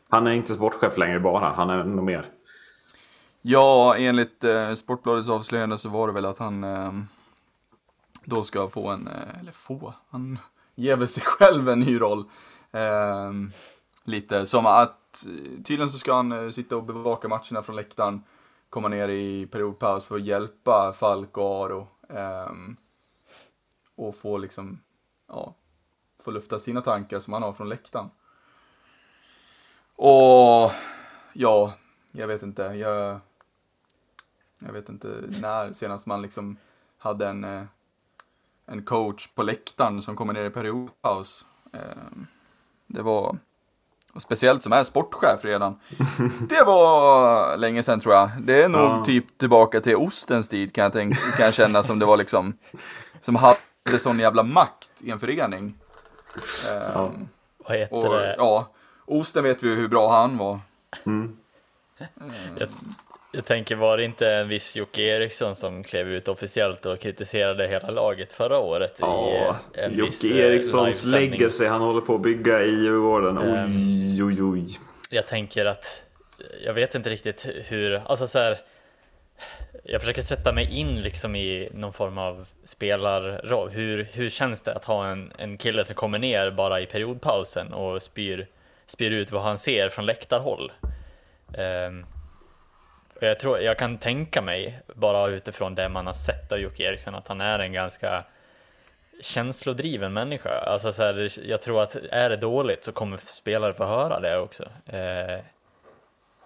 Han 0.10 0.28
är 0.28 0.32
inte 0.32 0.54
sportchef 0.54 0.98
längre 0.98 1.20
bara, 1.20 1.50
han 1.52 1.70
är 1.70 1.84
nog 1.84 2.06
mer. 2.06 2.30
Ja, 3.42 3.96
enligt 3.98 4.44
eh, 4.44 4.74
Sportbladets 4.74 5.30
avslöjande 5.30 5.78
så 5.78 5.90
var 5.90 6.08
det 6.08 6.14
väl 6.14 6.26
att 6.26 6.38
han 6.38 6.64
eh, 6.64 6.92
då 8.26 8.44
ska 8.44 8.70
få 8.70 8.88
en, 8.88 9.08
eh, 9.08 9.40
eller 9.40 9.52
få, 9.52 9.94
han 10.10 10.40
ger 10.76 10.98
väl 10.98 11.08
sig 11.08 11.24
själv 11.24 11.70
en 11.70 11.80
ny 11.80 12.02
roll. 12.02 12.26
Eh, 12.72 13.32
lite 14.04 14.46
som 14.46 14.66
att 14.66 15.26
eh, 15.26 15.64
tydligen 15.64 15.90
så 15.90 15.98
ska 15.98 16.16
han 16.16 16.32
eh, 16.32 16.50
sitta 16.50 16.78
och 16.78 16.84
bevaka 16.84 17.28
matcherna 17.28 17.64
från 17.64 17.76
läktaren, 17.76 18.24
komma 18.70 18.88
ner 18.88 19.10
i 19.10 19.46
periodpaus 19.46 20.06
för 20.06 20.16
att 20.16 20.26
hjälpa 20.26 20.94
Falk 20.94 21.38
och 21.38 21.66
Aro. 21.66 21.88
Eh, 22.10 22.52
och 23.96 24.16
få 24.16 24.38
liksom, 24.38 24.80
ja, 25.28 25.56
få 26.24 26.32
lufta 26.32 26.60
sina 26.60 26.82
tankar 26.82 27.20
som 27.20 27.34
han 27.34 27.44
har 27.44 27.54
från 27.54 27.70
läktaren. 27.70 28.10
Och 29.96 30.72
ja, 31.34 31.74
jag 32.12 32.28
vet 32.28 32.44
inte. 32.44 32.64
Jag, 32.64 33.20
jag 34.60 34.74
vet 34.74 34.90
inte 34.90 35.08
när 35.42 35.74
senast 35.74 36.06
man 36.06 36.22
liksom 36.22 36.58
hade 36.98 37.28
en, 37.28 37.44
eh, 37.44 37.64
en 38.66 38.84
coach 38.84 39.28
på 39.36 39.44
läktaren 39.44 40.02
som 40.02 40.16
kommer 40.16 40.34
ner 40.34 40.44
i 40.44 40.50
periodpaus. 40.50 41.46
Ehm, 41.74 42.28
det 42.88 43.02
var, 43.02 43.38
och 44.14 44.22
speciellt 44.22 44.64
som 44.64 44.74
är 44.74 44.84
sportchef 44.84 45.46
redan. 45.46 45.80
Det 46.50 46.64
var 46.66 47.58
länge 47.58 47.84
sedan 47.84 48.00
tror 48.00 48.16
jag. 48.16 48.30
Det 48.42 48.64
är 48.64 48.70
nog 48.70 48.82
ja. 48.82 49.06
typ 49.06 49.38
tillbaka 49.38 49.80
till 49.80 49.96
ostens 49.96 50.50
tid 50.50 50.74
kan 50.74 50.84
jag, 50.84 50.94
tänka, 50.94 51.18
kan 51.38 51.46
jag 51.46 51.54
känna 51.54 51.84
som 51.84 52.00
det 52.00 52.06
var 52.06 52.18
liksom, 52.18 52.58
som 53.20 53.36
hade 53.36 54.00
sån 54.00 54.20
jävla 54.20 54.44
makt 54.44 54.92
i 55.02 55.12
en 55.12 55.20
förening. 55.20 55.78
Ja. 56.70 57.02
Um, 57.02 57.28
Vad 57.58 57.78
heter 57.78 57.96
och, 57.96 58.14
det? 58.14 58.36
Ja, 58.38 58.68
osten 59.06 59.44
vet 59.44 59.64
vi 59.64 59.76
hur 59.76 59.88
bra 59.88 60.12
han 60.12 60.38
var. 60.38 60.60
Mm. 61.06 61.38
Jag, 62.58 62.70
jag, 63.34 63.46
tänker, 63.46 63.76
var 63.76 63.98
det 63.98 64.04
inte 64.04 64.34
en 64.34 64.48
viss 64.48 64.76
Jocke 64.76 65.02
Eriksson 65.02 65.56
som 65.56 65.84
klev 65.84 66.08
ut 66.08 66.28
officiellt 66.28 66.86
och 66.86 67.00
kritiserade 67.00 67.68
hela 67.68 67.90
laget 67.90 68.34
förra 68.34 68.58
året? 68.58 68.96
Ja, 69.00 69.58
i 69.76 69.80
en 69.80 69.98
Jocke 69.98 70.28
eh, 70.28 70.38
Erikssons 70.38 71.06
legacy 71.06 71.66
han 71.66 71.82
håller 71.82 72.02
på 72.02 72.16
att 72.16 72.22
bygga 72.22 72.64
i 72.64 72.70
Djurgården. 72.70 73.38
Oj, 73.38 74.22
um, 74.22 74.28
oj, 74.28 74.44
oj. 74.44 74.80
Jag 75.10 75.28
tänker 75.28 75.66
att, 75.66 76.04
jag 76.66 76.74
vet 76.74 76.96
inte 76.96 77.10
riktigt 77.10 77.46
hur, 77.68 78.02
alltså 78.06 78.28
så 78.28 78.40
här, 78.40 78.58
jag 79.84 80.02
försöker 80.02 80.22
sätta 80.22 80.54
mig 80.54 80.72
in 80.72 81.02
liksom 81.02 81.36
i 81.36 81.70
någon 81.74 81.94
form 81.94 82.18
av 82.18 82.46
spelarroll. 82.64 83.70
Hur, 83.70 84.08
hur 84.14 84.30
känns 84.30 84.62
det 84.62 84.74
att 84.74 84.86
ha 84.86 85.08
en, 85.08 85.32
en 85.38 85.58
kille 85.58 85.86
som 85.86 85.96
kommer 85.96 86.20
ner 86.20 86.52
bara 86.52 86.82
i 86.82 86.86
periodpausen 86.86 87.74
och 87.74 88.04
spyr, 88.04 88.48
spyr 88.88 89.12
ut 89.12 89.32
vad 89.32 89.44
han 89.44 89.58
ser 89.58 89.90
från 89.90 90.06
läktarhåll? 90.06 90.72
Um, 91.58 92.06
jag, 93.26 93.40
tror, 93.40 93.60
jag 93.60 93.78
kan 93.78 93.98
tänka 93.98 94.42
mig, 94.42 94.80
bara 94.96 95.28
utifrån 95.28 95.76
det 95.76 95.90
man 95.90 96.08
har 96.08 96.14
sett 96.14 96.52
av 96.52 96.58
Jocke 96.58 96.84
Eriksson, 96.84 97.16
att 97.16 97.28
han 97.28 97.42
är 97.42 97.60
en 97.60 97.74
ganska 97.74 98.24
känslodriven 99.22 100.14
människa. 100.14 100.50
Alltså 100.50 100.94
så 100.94 101.02
här, 101.02 101.34
jag 101.50 101.62
tror 101.62 101.82
att 101.82 101.96
är 101.96 102.30
det 102.30 102.38
dåligt 102.38 102.84
så 102.84 102.92
kommer 102.92 103.18
spelare 103.18 103.74
få 103.74 103.86
höra 103.86 104.20
det 104.20 104.40
också. 104.40 104.64
Eh, 104.86 105.40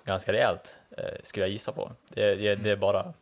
ganska 0.06 0.34
rejält, 0.34 0.76
eh, 0.98 1.04
skulle 1.24 1.46
jag 1.46 1.52
gissa 1.52 1.72
på. 1.72 1.92
Det, 2.10 2.36
det, 2.36 2.56
det, 2.56 2.72
är 2.72 2.76
bara 2.76 3.13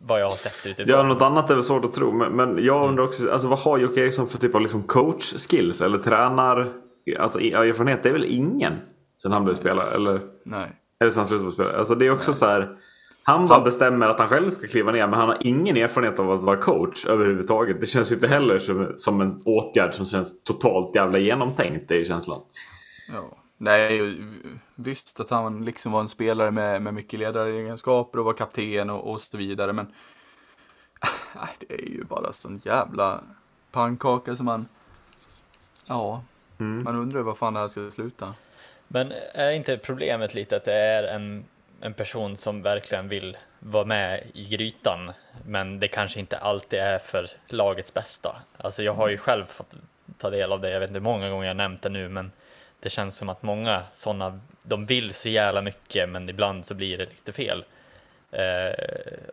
vad 0.00 0.20
jag 0.20 0.24
har 0.24 0.36
sett 0.36 0.66
utifrån. 0.66 0.96
Ja, 0.96 1.02
något 1.02 1.22
annat 1.22 1.50
är 1.50 1.54
väl 1.54 1.64
svårt 1.64 1.84
att 1.84 1.92
tro. 1.92 2.12
Men, 2.12 2.32
men 2.32 2.64
jag 2.64 2.88
undrar 2.88 3.04
också, 3.04 3.32
alltså, 3.32 3.48
vad 3.48 3.58
har 3.58 3.78
Jocke 3.78 4.00
Eriksson 4.00 4.28
för 4.28 4.38
typ 4.38 4.54
av 4.54 4.60
liksom 4.60 4.82
coach-skills 4.82 5.84
eller 5.84 5.98
tränar? 5.98 6.72
Alltså 7.18 7.40
erfarenhet, 7.40 8.02
det 8.02 8.08
är 8.08 8.12
väl 8.12 8.24
ingen 8.24 8.80
sen 9.22 9.32
han 9.32 9.44
blev 9.44 9.54
spelare? 9.54 9.94
Eller? 9.94 10.20
Nej. 10.44 10.79
Eller 11.00 11.10
slutade 11.10 11.52
spela. 11.52 11.78
Alltså 11.78 11.94
det 11.94 12.06
är 12.06 12.10
också 12.10 12.30
Nej. 12.30 12.38
så 12.38 12.46
här. 12.46 12.76
Han 13.22 13.48
bara 13.48 13.60
bestämmer 13.60 14.06
att 14.06 14.18
han 14.18 14.28
själv 14.28 14.50
ska 14.50 14.66
kliva 14.66 14.92
ner 14.92 15.06
men 15.06 15.18
han 15.18 15.28
har 15.28 15.38
ingen 15.40 15.76
erfarenhet 15.76 16.18
av 16.18 16.30
att 16.30 16.42
vara 16.42 16.56
coach 16.56 17.06
överhuvudtaget. 17.06 17.80
Det 17.80 17.86
känns 17.86 18.10
ju 18.10 18.14
inte 18.14 18.28
heller 18.28 18.58
som, 18.58 18.94
som 18.96 19.20
en 19.20 19.42
åtgärd 19.44 19.94
som 19.94 20.06
känns 20.06 20.42
totalt 20.42 20.96
jävla 20.96 21.18
genomtänkt. 21.18 21.88
Det 21.88 22.00
är 22.00 22.04
känslan. 22.04 22.40
Ja. 23.12 23.36
Nej, 23.56 24.18
visst 24.74 25.20
att 25.20 25.30
han 25.30 25.64
liksom 25.64 25.92
var 25.92 26.00
en 26.00 26.08
spelare 26.08 26.50
med, 26.50 26.82
med 26.82 26.94
mycket 26.94 27.20
ledaregenskaper 27.20 28.18
och 28.18 28.24
var 28.24 28.32
kapten 28.32 28.90
och, 28.90 29.12
och 29.12 29.20
så 29.20 29.36
vidare. 29.36 29.72
Men 29.72 29.86
nej, 31.34 31.48
det 31.58 31.74
är 31.74 31.88
ju 31.88 32.04
bara 32.04 32.32
sån 32.32 32.60
jävla 32.64 33.20
pannkaka 33.72 34.36
som 34.36 34.46
man, 34.46 34.68
ja, 35.86 36.22
mm. 36.58 36.84
man 36.84 36.96
undrar 36.96 37.22
vad 37.22 37.38
fan 37.38 37.54
det 37.54 37.60
här 37.60 37.68
ska 37.68 37.90
sluta. 37.90 38.34
Men 38.92 39.12
är 39.32 39.50
inte 39.50 39.78
problemet 39.78 40.34
lite 40.34 40.56
att 40.56 40.64
det 40.64 40.74
är 40.74 41.02
en, 41.02 41.44
en 41.80 41.94
person 41.94 42.36
som 42.36 42.62
verkligen 42.62 43.08
vill 43.08 43.36
vara 43.58 43.84
med 43.84 44.22
i 44.34 44.44
grytan, 44.44 45.12
men 45.46 45.80
det 45.80 45.88
kanske 45.88 46.20
inte 46.20 46.38
alltid 46.38 46.78
är 46.78 46.98
för 46.98 47.26
lagets 47.48 47.94
bästa. 47.94 48.36
Alltså 48.56 48.82
jag 48.82 48.94
har 48.94 49.08
ju 49.08 49.18
själv 49.18 49.44
fått 49.44 49.74
ta 50.18 50.30
del 50.30 50.52
av 50.52 50.60
det, 50.60 50.70
jag 50.70 50.80
vet 50.80 50.90
inte 50.90 50.98
hur 50.98 51.04
många 51.04 51.30
gånger 51.30 51.46
jag 51.46 51.56
nämnt 51.56 51.82
det 51.82 51.88
nu, 51.88 52.08
men 52.08 52.32
det 52.80 52.90
känns 52.90 53.16
som 53.16 53.28
att 53.28 53.42
många 53.42 53.82
sådana, 53.92 54.40
de 54.62 54.86
vill 54.86 55.14
så 55.14 55.28
jävla 55.28 55.62
mycket, 55.62 56.08
men 56.08 56.28
ibland 56.28 56.66
så 56.66 56.74
blir 56.74 56.98
det 56.98 57.06
lite 57.06 57.32
fel. 57.32 57.64
Eh, 58.30 58.74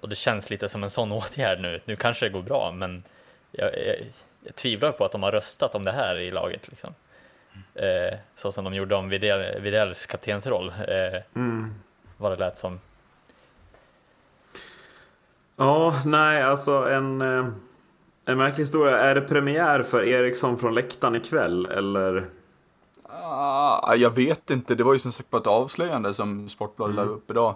och 0.01 0.09
det 0.09 0.15
känns 0.15 0.49
lite 0.49 0.69
som 0.69 0.83
en 0.83 0.89
sån 0.89 1.11
åtgärd 1.21 1.61
nu. 1.61 1.81
Nu 1.85 1.95
kanske 1.95 2.25
det 2.25 2.29
går 2.29 2.41
bra, 2.41 2.71
men 2.71 3.03
jag, 3.51 3.67
jag, 3.87 3.95
jag 4.43 4.55
tvivlar 4.55 4.91
på 4.91 5.05
att 5.05 5.11
de 5.11 5.23
har 5.23 5.31
röstat 5.31 5.75
om 5.75 5.83
det 5.83 5.91
här 5.91 6.15
i 6.15 6.31
laget. 6.31 6.67
Liksom. 6.67 6.93
Eh, 7.75 8.17
så 8.35 8.51
som 8.51 8.63
de 8.63 8.73
gjorde 8.73 8.95
om 8.95 9.09
Videll, 9.09 9.61
Vidells 9.61 10.05
kaptensroll. 10.05 10.69
Eh, 10.69 11.21
mm. 11.35 11.73
Vad 12.17 12.31
det 12.31 12.35
lät 12.35 12.57
som. 12.57 12.79
Ja, 15.55 16.01
nej, 16.05 16.43
alltså 16.43 16.71
en, 16.71 17.21
eh, 17.21 17.47
en 18.25 18.37
märklig 18.37 18.63
historia. 18.63 18.97
Är 18.97 19.15
det 19.15 19.21
premiär 19.21 19.83
för 19.83 20.03
Eriksson 20.03 20.57
från 20.57 20.73
läktaren 20.73 21.15
ikväll 21.15 21.65
eller? 21.65 22.29
Ah, 23.09 23.95
jag 23.95 24.15
vet 24.15 24.49
inte. 24.49 24.75
Det 24.75 24.83
var 24.83 24.93
ju 24.93 24.99
som 24.99 25.11
sagt 25.11 25.29
bara 25.29 25.41
ett 25.41 25.47
avslöjande 25.47 26.13
som 26.13 26.49
Sportbladet 26.49 26.93
mm. 26.93 27.05
la 27.05 27.11
upp 27.11 27.31
idag. 27.31 27.55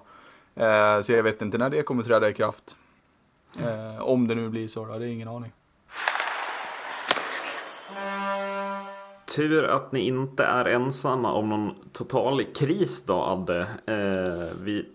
Eh, 0.56 1.02
så 1.02 1.12
jag 1.12 1.24
vet 1.24 1.42
inte 1.42 1.58
när 1.58 1.70
det 1.70 1.84
kommer 1.84 2.04
träda 2.04 2.30
i 2.30 2.34
kraft. 2.34 2.76
Eh, 3.60 4.02
om 4.02 4.28
det 4.28 4.36
nu 4.36 4.50
blir 4.50 4.68
så, 4.68 4.86
då, 4.86 5.00
det 5.00 5.06
är 5.06 5.10
ingen 5.10 5.28
aning. 5.28 5.52
Tur 9.36 9.64
att 9.64 9.92
ni 9.92 10.00
inte 10.00 10.44
är 10.44 10.66
ensamma 10.66 11.34
om 11.34 11.50
någon 11.50 11.76
total 11.94 12.44
kris 12.44 13.06
då, 13.06 13.14
Adde. 13.14 13.60
Eh, 13.86 14.58
vi 14.62 14.86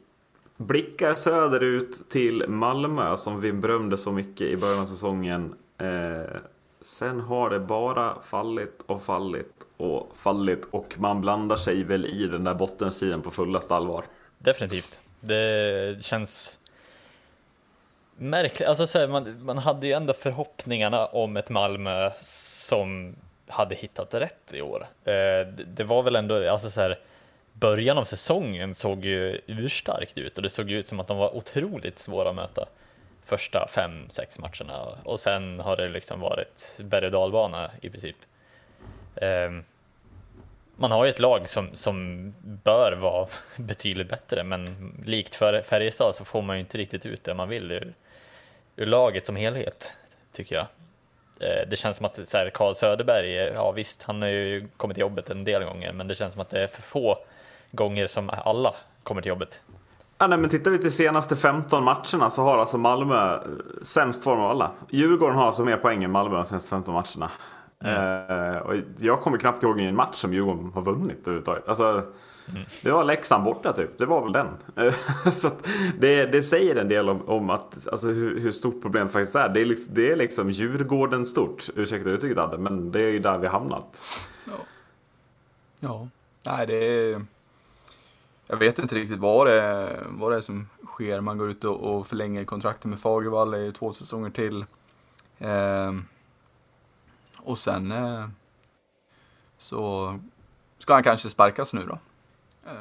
blickar 0.56 1.14
söderut 1.14 2.10
till 2.10 2.44
Malmö 2.48 3.16
som 3.16 3.40
vi 3.40 3.52
berömde 3.52 3.96
så 3.96 4.12
mycket 4.12 4.46
i 4.46 4.56
början 4.56 4.80
av 4.80 4.86
säsongen. 4.86 5.54
Eh, 5.78 6.36
sen 6.80 7.20
har 7.20 7.50
det 7.50 7.60
bara 7.60 8.22
fallit 8.22 8.82
och 8.86 9.02
fallit 9.02 9.66
och 9.76 10.12
fallit 10.16 10.66
och 10.70 10.94
man 10.98 11.20
blandar 11.20 11.56
sig 11.56 11.84
väl 11.84 12.06
i 12.06 12.26
den 12.26 12.44
där 12.44 12.54
bottenstriden 12.54 13.22
på 13.22 13.30
fullaste 13.30 13.74
allvar. 13.74 14.04
Definitivt. 14.38 15.00
Det 15.20 16.04
känns 16.04 16.58
märkligt. 18.16 18.68
Alltså, 18.68 18.86
så 18.86 18.98
här, 18.98 19.08
man, 19.08 19.44
man 19.44 19.58
hade 19.58 19.86
ju 19.86 19.92
ändå 19.92 20.12
förhoppningarna 20.12 21.06
om 21.06 21.36
ett 21.36 21.50
Malmö 21.50 22.10
som 22.20 23.14
hade 23.48 23.74
hittat 23.74 24.14
rätt 24.14 24.52
i 24.52 24.62
år. 24.62 24.86
Eh, 25.04 25.46
det 25.66 25.84
var 25.84 26.02
väl 26.02 26.16
ändå, 26.16 26.50
alltså 26.50 26.70
så 26.70 26.80
här, 26.80 26.98
början 27.52 27.98
av 27.98 28.04
säsongen 28.04 28.74
såg 28.74 29.04
ju 29.04 29.40
urstarkt 29.46 30.18
ut 30.18 30.36
och 30.36 30.42
det 30.42 30.50
såg 30.50 30.70
ut 30.70 30.88
som 30.88 31.00
att 31.00 31.06
de 31.06 31.16
var 31.16 31.36
otroligt 31.36 31.98
svåra 31.98 32.28
att 32.28 32.34
möta 32.34 32.66
första 33.24 33.68
fem, 33.68 34.10
sex 34.10 34.38
matcherna 34.38 34.98
och 35.04 35.20
sen 35.20 35.60
har 35.60 35.76
det 35.76 35.88
liksom 35.88 36.20
varit 36.20 36.80
berg 36.80 37.06
och 37.06 37.12
dalbana 37.12 37.70
i 37.80 37.90
princip. 37.90 38.16
Ehm, 39.16 39.64
man 40.76 40.90
har 40.90 41.04
ju 41.04 41.10
ett 41.10 41.18
lag 41.18 41.48
som, 41.48 41.74
som 41.74 42.34
bör 42.40 42.92
vara 42.92 43.28
betydligt 43.56 44.08
bättre, 44.08 44.44
men 44.44 44.92
likt 45.06 45.34
för 45.34 45.62
Färjestad 45.62 46.14
så 46.14 46.24
får 46.24 46.42
man 46.42 46.56
ju 46.56 46.60
inte 46.60 46.78
riktigt 46.78 47.06
ut 47.06 47.24
det 47.24 47.34
man 47.34 47.48
vill 47.48 47.72
ur, 47.72 47.94
ur 48.76 48.86
laget 48.86 49.26
som 49.26 49.36
helhet, 49.36 49.92
tycker 50.32 50.56
jag. 50.56 50.66
Eh, 51.40 51.68
det 51.70 51.76
känns 51.76 51.96
som 51.96 52.06
att 52.06 52.28
så 52.28 52.36
här, 52.36 52.50
Carl 52.50 52.74
Söderberg, 52.74 53.32
ja 53.32 53.72
visst, 53.72 54.02
han 54.02 54.22
har 54.22 54.28
ju 54.28 54.68
kommit 54.76 54.94
till 54.94 55.00
jobbet 55.00 55.30
en 55.30 55.44
del 55.44 55.64
gånger, 55.64 55.92
men 55.92 56.08
det 56.08 56.14
känns 56.14 56.32
som 56.32 56.42
att 56.42 56.50
det 56.50 56.62
är 56.62 56.66
för 56.66 56.82
få 56.82 57.18
gånger 57.70 58.06
som 58.06 58.30
alla 58.44 58.74
kommer 59.02 59.22
till 59.22 59.28
jobbet. 59.28 59.60
Ja, 60.18 60.26
nej, 60.26 60.38
men 60.38 60.50
tittar 60.50 60.70
vi 60.70 60.78
till 60.78 60.92
senaste 60.92 61.36
15 61.36 61.84
matcherna 61.84 62.30
så 62.30 62.42
har 62.42 62.58
alltså 62.58 62.78
Malmö 62.78 63.34
eh, 63.34 63.40
sämst 63.82 64.24
form 64.24 64.40
av 64.40 64.50
alla. 64.50 64.70
Djurgården 64.88 65.36
har 65.36 65.46
alltså 65.46 65.64
mer 65.64 65.76
poäng 65.76 66.04
än 66.04 66.10
Malmö 66.10 66.36
de 66.36 66.44
senaste 66.44 66.70
15 66.70 66.94
matcherna. 66.94 67.30
Mm. 67.84 68.54
Eh, 68.54 68.58
och 68.58 68.74
jag 68.98 69.20
kommer 69.20 69.38
knappt 69.38 69.62
ihåg 69.62 69.80
en 69.80 69.96
match 69.96 70.16
som 70.16 70.34
Djurgården 70.34 70.72
har 70.74 70.82
vunnit 70.82 71.20
överhuvudtaget. 71.20 71.68
Alltså, 71.68 72.02
Mm. 72.48 72.62
Det 72.82 72.90
var 72.90 73.04
Leksand 73.04 73.44
borta 73.44 73.72
typ, 73.72 73.98
det 73.98 74.06
var 74.06 74.22
väl 74.22 74.32
den. 74.32 74.48
så 75.32 75.50
det, 75.98 76.26
det, 76.26 76.42
säger 76.42 76.76
en 76.76 76.88
del 76.88 77.08
om, 77.08 77.28
om 77.28 77.50
att, 77.50 77.88
alltså, 77.88 78.06
hur, 78.06 78.40
hur, 78.40 78.52
stort 78.52 78.82
problemet 78.82 79.12
faktiskt 79.12 79.36
är. 79.36 79.48
Det 79.48 79.60
är, 79.60 79.64
liksom, 79.64 79.94
det 79.94 80.12
är 80.12 80.16
liksom 80.16 80.50
Djurgården 80.50 81.26
stort, 81.26 81.68
ursäkta 81.74 82.10
uttrycket 82.10 82.38
Adde, 82.38 82.58
men 82.58 82.92
det 82.92 83.00
är 83.00 83.12
ju 83.12 83.18
där 83.18 83.38
vi 83.38 83.46
hamnat. 83.46 84.02
Ja. 84.44 84.58
ja, 85.80 86.08
nej 86.46 86.66
det 86.66 86.74
är... 86.74 87.24
Jag 88.46 88.56
vet 88.56 88.78
inte 88.78 88.94
riktigt 88.94 89.18
vad 89.18 89.46
det, 89.46 89.62
är, 89.62 90.06
vad 90.08 90.32
det 90.32 90.36
är 90.36 90.40
som 90.40 90.68
sker. 90.86 91.20
Man 91.20 91.38
går 91.38 91.50
ut 91.50 91.64
och, 91.64 91.80
och 91.80 92.06
förlänger 92.06 92.44
kontraktet 92.44 92.84
med 92.84 93.00
Fagervall 93.00 93.54
i 93.54 93.72
två 93.72 93.92
säsonger 93.92 94.30
till. 94.30 94.64
Eh, 95.38 95.92
och 97.36 97.58
sen... 97.58 97.92
Eh, 97.92 98.28
så 99.58 100.14
ska 100.78 100.94
han 100.94 101.02
kanske 101.02 101.30
sparkas 101.30 101.74
nu 101.74 101.86
då. 101.86 101.98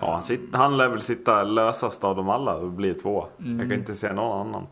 Ja, 0.01 0.13
han, 0.13 0.23
sitter, 0.23 0.57
han 0.57 0.77
lär 0.77 0.87
väl 0.89 1.01
sitta 1.01 1.43
lösast 1.43 2.03
av 2.03 2.15
dem 2.15 2.29
alla 2.29 2.55
och 2.55 2.67
bli 2.71 2.93
två. 2.93 3.27
Jag 3.37 3.59
kan 3.59 3.71
inte 3.73 3.93
se 3.95 4.13
någon 4.13 4.47
annan. 4.47 4.67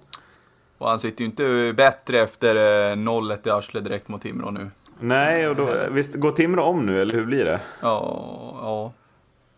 Och 0.77 0.89
han 0.89 0.99
sitter 0.99 1.21
ju 1.21 1.25
inte 1.29 1.73
bättre 1.77 2.19
efter 2.19 2.55
eh, 2.55 2.95
0-1 2.95 3.47
i 3.47 3.49
arslet 3.49 3.83
direkt 3.83 4.07
mot 4.07 4.21
Timrå 4.21 4.51
nu. 4.51 4.71
Nej, 4.99 5.47
och 5.47 5.55
då, 5.55 5.75
visst, 5.91 6.15
går 6.15 6.31
Timrå 6.31 6.63
om 6.63 6.85
nu 6.85 7.01
eller 7.01 7.13
hur 7.13 7.25
blir 7.25 7.45
det? 7.45 7.61
Ja, 7.81 8.21
ja, 8.61 8.93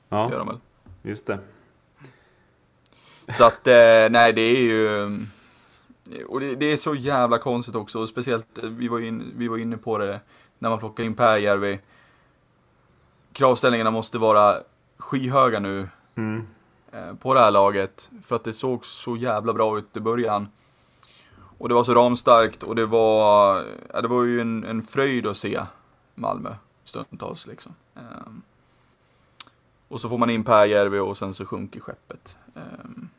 Ja, 0.10 0.30
gör 0.32 0.38
de 0.38 0.48
väl. 0.48 0.58
just 1.02 1.28
det. 1.28 1.40
Så 3.30 3.46
att, 3.46 3.68
eh, 3.68 4.10
nej 4.12 4.34
det 4.34 4.42
är 4.42 4.62
ju... 4.62 5.04
Och 6.28 6.40
det, 6.40 6.56
det 6.56 6.66
är 6.72 6.78
så 6.78 6.96
jävla 6.96 7.38
konstigt 7.38 7.76
också, 7.76 8.00
och 8.00 8.10
speciellt, 8.10 8.64
eh, 8.64 8.70
vi 8.70 8.88
var, 8.88 9.00
in, 9.00 9.34
vi 9.38 9.48
var 9.48 9.58
inne 9.58 9.78
på 9.78 9.98
det, 9.98 10.20
när 10.60 10.70
man 10.70 10.80
plockar 10.80 11.04
in 11.04 11.14
Pääjärvi. 11.16 11.80
Kravställningarna 13.34 13.92
måste 13.92 14.18
vara 14.18 14.56
skyhöga 14.98 15.60
nu 15.60 15.90
Mm. 16.18 16.48
eh, 16.92 17.14
på 17.16 17.34
det 17.34 17.40
här 17.40 17.52
laget, 17.52 18.12
för 18.22 18.36
att 18.36 18.44
det 18.44 18.54
såg 18.54 18.86
så 18.86 19.18
jävla 19.18 19.54
bra 19.54 19.78
ut 19.78 19.98
i 19.98 20.00
början. 20.00 20.48
Och 21.58 21.70
det 21.70 21.76
var 21.76 21.84
så 21.84 21.94
ramstarkt 21.94 22.64
och 22.64 22.76
det 22.76 22.86
var, 22.86 23.64
ja, 23.94 24.02
det 24.02 24.08
var 24.08 24.24
ju 24.24 24.42
en, 24.42 24.64
en 24.64 24.84
fröjd 24.84 25.28
att 25.28 25.38
se 25.38 25.62
Malmö 26.16 26.56
stundtals 26.84 27.48
liksom. 27.48 27.76
Ehm, 27.96 28.42
och 29.88 30.02
så 30.02 30.10
får 30.10 30.18
man 30.18 30.30
in 30.30 30.44
Pääjärvi 30.44 31.00
och 31.00 31.18
sen 31.18 31.34
så 31.34 31.46
sjunker 31.46 31.80
skeppet. 31.80 32.38
Ehm, 32.56 33.10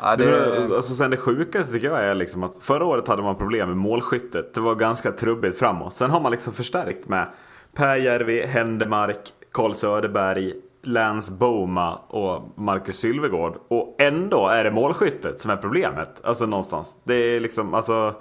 ja, 0.00 0.16
Det, 0.16 0.24
det, 0.68 0.76
alltså 0.76 0.94
sen 0.94 1.10
det 1.10 1.16
sjukaste 1.16 1.72
tycker 1.72 1.86
jag 1.88 2.04
är 2.04 2.14
liksom 2.14 2.42
att 2.42 2.58
förra 2.60 2.84
året 2.84 3.08
hade 3.08 3.22
man 3.22 3.36
problem 3.36 3.68
med 3.68 3.76
målskyttet. 3.76 4.54
Det 4.54 4.60
var 4.60 4.74
ganska 4.74 5.12
trubbigt 5.12 5.58
framåt. 5.58 5.94
Sen 5.94 6.10
har 6.10 6.20
man 6.20 6.32
liksom 6.32 6.52
förstärkt 6.52 7.08
med 7.08 7.26
Pääjärvi, 7.74 8.46
Händemark, 8.46 9.32
Karl 9.58 9.72
Söderberg, 9.74 10.52
Lance 10.82 11.32
Boma 11.32 11.94
och 12.08 12.42
Marcus 12.54 12.96
Sylvegård. 12.98 13.54
Och 13.68 13.96
ändå 13.98 14.48
är 14.48 14.64
det 14.64 14.70
målskyttet 14.70 15.40
som 15.40 15.50
är 15.50 15.56
problemet. 15.56 16.20
Alltså 16.24 16.46
någonstans. 16.46 16.96
Det 17.04 17.14
är 17.14 17.40
liksom, 17.40 17.74
alltså. 17.74 18.14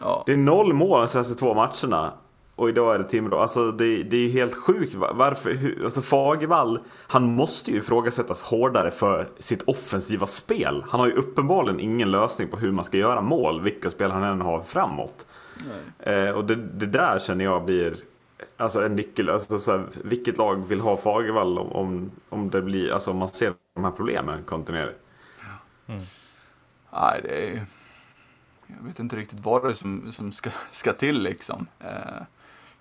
ja. 0.00 0.22
Det 0.26 0.32
är 0.32 0.36
noll 0.36 0.72
mål 0.72 1.00
de 1.00 1.08
senaste 1.08 1.34
två 1.34 1.54
matcherna. 1.54 2.12
Och 2.56 2.68
idag 2.68 2.94
är 2.94 2.98
det 2.98 3.04
Timrå. 3.04 3.38
Alltså 3.38 3.70
det, 3.72 4.02
det 4.02 4.16
är 4.16 4.20
ju 4.20 4.30
helt 4.30 4.54
sjukt. 4.54 4.94
Va- 4.94 5.12
Varför? 5.14 5.52
Hur, 5.54 5.84
alltså 5.84 6.02
Fagervall, 6.02 6.78
han 7.06 7.34
måste 7.34 7.70
ju 7.70 7.78
ifrågasättas 7.78 8.42
hårdare 8.42 8.90
för 8.90 9.28
sitt 9.38 9.62
offensiva 9.62 10.26
spel. 10.26 10.84
Han 10.88 11.00
har 11.00 11.06
ju 11.06 11.12
uppenbarligen 11.14 11.80
ingen 11.80 12.10
lösning 12.10 12.48
på 12.48 12.56
hur 12.56 12.72
man 12.72 12.84
ska 12.84 12.96
göra 12.96 13.20
mål, 13.20 13.60
vilka 13.60 13.90
spel 13.90 14.10
han 14.10 14.22
än 14.22 14.40
har 14.40 14.60
framåt. 14.60 15.26
Eh, 15.98 16.30
och 16.30 16.44
det, 16.44 16.54
det 16.54 16.86
där 16.86 17.18
känner 17.18 17.44
jag 17.44 17.64
blir 17.64 17.94
alltså 18.56 18.84
en 18.84 18.96
nyckel. 18.96 19.30
Alltså 19.30 19.58
så 19.58 19.72
här, 19.72 19.86
vilket 20.04 20.36
lag 20.36 20.68
vill 20.68 20.80
ha 20.80 20.96
Fagervall 20.96 21.58
om, 21.58 21.72
om, 21.72 22.10
om 22.28 22.50
det 22.50 22.62
blir, 22.62 22.92
alltså 22.92 23.10
om 23.10 23.16
man 23.16 23.28
ser 23.28 23.54
de 23.74 23.84
här 23.84 23.90
problemen 23.90 24.42
kontinuerligt? 24.44 25.00
Nej, 26.92 27.20
det 27.22 27.48
är... 27.48 27.66
Jag 28.66 28.86
vet 28.86 28.98
inte 28.98 29.16
riktigt 29.16 29.40
vad 29.40 29.62
det 29.62 29.68
är 29.68 29.72
som, 29.72 30.12
som 30.12 30.32
ska, 30.32 30.50
ska 30.70 30.92
till 30.92 31.22
liksom. 31.22 31.66
Eh, 31.80 32.22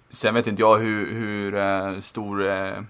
sen 0.09 0.33
vet 0.33 0.47
inte 0.47 0.61
jag 0.61 0.77
hur, 0.77 1.13
hur 1.13 1.55
eh, 1.55 1.99
stor 1.99 2.47
eh, 2.47 2.81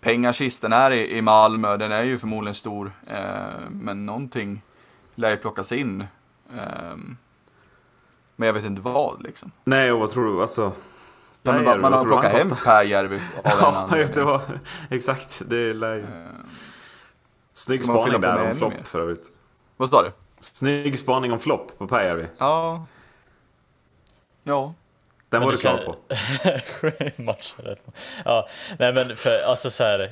pengakisten 0.00 0.72
är 0.72 0.90
i, 0.90 1.16
i 1.16 1.22
Malmö. 1.22 1.76
Den 1.76 1.92
är 1.92 2.02
ju 2.02 2.18
förmodligen 2.18 2.54
stor. 2.54 2.92
Eh, 3.06 3.70
men 3.70 4.06
någonting 4.06 4.62
lär 5.14 5.30
ju 5.30 5.36
plockas 5.36 5.72
in. 5.72 6.00
Eh, 6.56 6.96
men 8.36 8.46
jag 8.46 8.52
vet 8.52 8.64
inte 8.64 8.82
vad 8.82 9.22
liksom. 9.22 9.50
Nej, 9.64 9.92
och 9.92 10.00
vad 10.00 10.10
tror 10.10 10.24
du? 10.34 10.42
Alltså, 10.42 10.72
Ja, 11.48 11.54
men 11.54 11.64
Pääjärvi, 11.64 11.80
man 11.82 11.92
vad 11.92 12.00
har 12.00 12.06
du 12.06 12.10
plockat 12.12 12.32
hem 12.32 12.50
kostar? 12.50 12.64
Pääjärvi 12.72 13.16
av 13.16 13.44
en 13.44 13.52
Ja, 13.60 13.76
anledning. 13.90 14.14
det 14.14 14.22
var 14.24 14.40
exakt. 14.90 15.42
Det 15.46 15.74
lär 15.74 15.94
ju... 15.94 16.04
Snygg 17.54 17.86
man 17.86 18.00
spaning 18.00 18.20
där 18.20 18.48
om 18.50 18.54
flopp 18.54 18.72
mer? 18.72 18.82
för 18.84 19.00
övrigt. 19.00 19.32
Vad 19.76 19.88
står 19.88 20.02
det? 20.02 20.12
Snygg 20.40 20.98
spaning 20.98 21.32
om 21.32 21.38
flopp 21.38 21.78
på 21.78 21.86
Pääjärvi. 21.88 22.26
Ja. 22.38 22.86
Ja. 24.42 24.74
Den 25.30 25.40
Men 25.40 25.46
var 25.46 25.52
du 25.52 25.58
klar 25.58 25.78
på. 25.86 25.96
Matcher. 27.22 27.78
Ja, 28.24 28.48
nej 28.78 28.92
men 28.92 29.16
för 29.16 29.42
alltså 29.46 29.70
så 29.70 29.84
här. 29.84 30.00
eh, 30.00 30.08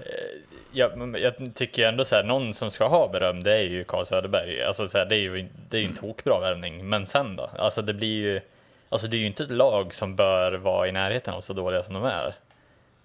Jag, 0.73 1.19
jag 1.19 1.35
tycker 1.55 1.83
ju 1.83 1.89
ändå 1.89 2.05
så 2.05 2.15
här, 2.17 2.23
någon 2.25 2.55
som 2.55 2.71
ska 2.71 2.87
ha 2.89 3.09
beröm, 3.09 3.43
det 3.43 3.53
är 3.55 3.63
ju 3.63 3.85
Carl 3.85 4.05
Söderberg. 4.07 4.63
Alltså 4.65 4.89
så 4.89 4.99
här, 4.99 5.05
det 5.07 5.15
är 5.17 5.19
ju, 5.21 5.49
det 5.71 5.77
är 5.77 5.81
ju 5.81 5.87
en 5.87 5.97
tokbra 5.97 6.41
värvning. 6.41 6.89
Men 6.89 7.07
sen 7.07 7.37
då? 7.37 7.51
Alltså 7.59 7.83
det 7.83 7.95
blir 7.95 8.09
ju, 8.17 8.41
alltså 8.89 9.09
det 9.09 9.17
är 9.17 9.19
ju 9.19 9.27
inte 9.27 9.43
ett 9.43 9.51
lag 9.51 9.95
som 9.95 10.17
bör 10.17 10.53
vara 10.53 10.89
i 10.89 10.93
närheten 10.93 11.35
av 11.35 11.41
så 11.41 11.53
dåliga 11.53 11.83
som 11.83 11.95
de 11.95 12.05
är. 12.05 12.35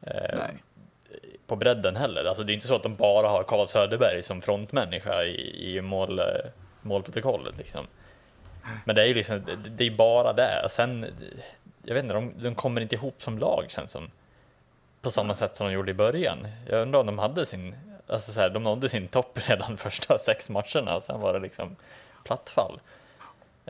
Eh, 0.01 0.39
på 1.47 1.55
bredden 1.55 1.95
heller. 1.95 2.25
Alltså 2.25 2.43
det 2.43 2.51
är 2.51 2.53
inte 2.53 2.67
så 2.67 2.75
att 2.75 2.83
de 2.83 2.95
bara 2.95 3.29
har 3.29 3.43
Carl 3.43 3.67
Söderberg 3.67 4.23
som 4.23 4.41
frontmänniska 4.41 5.23
i, 5.23 5.77
i 5.77 5.81
mål, 5.81 6.19
eh, 6.19 6.25
målprotokollet 6.81 7.57
liksom. 7.57 7.87
Men 8.85 8.95
det 8.95 9.01
är 9.01 9.05
ju 9.05 9.13
liksom, 9.13 9.43
det, 9.45 9.69
det 9.69 9.87
är 9.87 9.91
bara 9.91 10.33
det. 10.33 10.61
Och 10.63 10.71
Sen, 10.71 11.05
jag 11.83 11.93
vet 11.93 12.03
inte, 12.03 12.13
de, 12.13 12.33
de 12.37 12.55
kommer 12.55 12.81
inte 12.81 12.95
ihop 12.95 13.21
som 13.21 13.37
lag 13.37 13.65
känns 13.67 13.91
som. 13.91 14.11
På 15.01 15.11
samma 15.11 15.33
sätt 15.33 15.55
som 15.55 15.67
de 15.67 15.73
gjorde 15.73 15.91
i 15.91 15.93
början. 15.93 16.47
Jag 16.69 16.81
undrar 16.81 16.99
om 16.99 17.05
de 17.05 17.19
hade 17.19 17.45
sin, 17.45 17.75
alltså 18.07 18.31
så 18.31 18.39
här, 18.39 18.49
de 18.49 18.63
nådde 18.63 18.89
sin 18.89 19.07
topp 19.07 19.39
redan 19.47 19.77
första 19.77 20.19
sex 20.19 20.49
matcherna 20.49 20.95
och 20.95 21.03
sen 21.03 21.19
var 21.19 21.33
det 21.33 21.39
liksom 21.39 21.75
plattfall. 22.23 22.79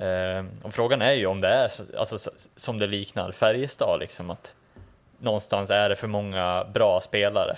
Eh, 0.01 0.45
och 0.63 0.73
frågan 0.73 1.01
är 1.01 1.11
ju 1.11 1.25
om 1.25 1.41
det 1.41 1.47
är 1.47 1.67
så, 1.67 1.83
alltså, 1.97 2.31
som 2.55 2.77
det 2.77 2.87
liknar 2.87 3.31
Färjestad, 3.31 3.99
liksom 3.99 4.29
att 4.29 4.53
någonstans 5.19 5.69
är 5.69 5.89
det 5.89 5.95
för 5.95 6.07
många 6.07 6.65
bra 6.73 7.01
spelare 7.01 7.57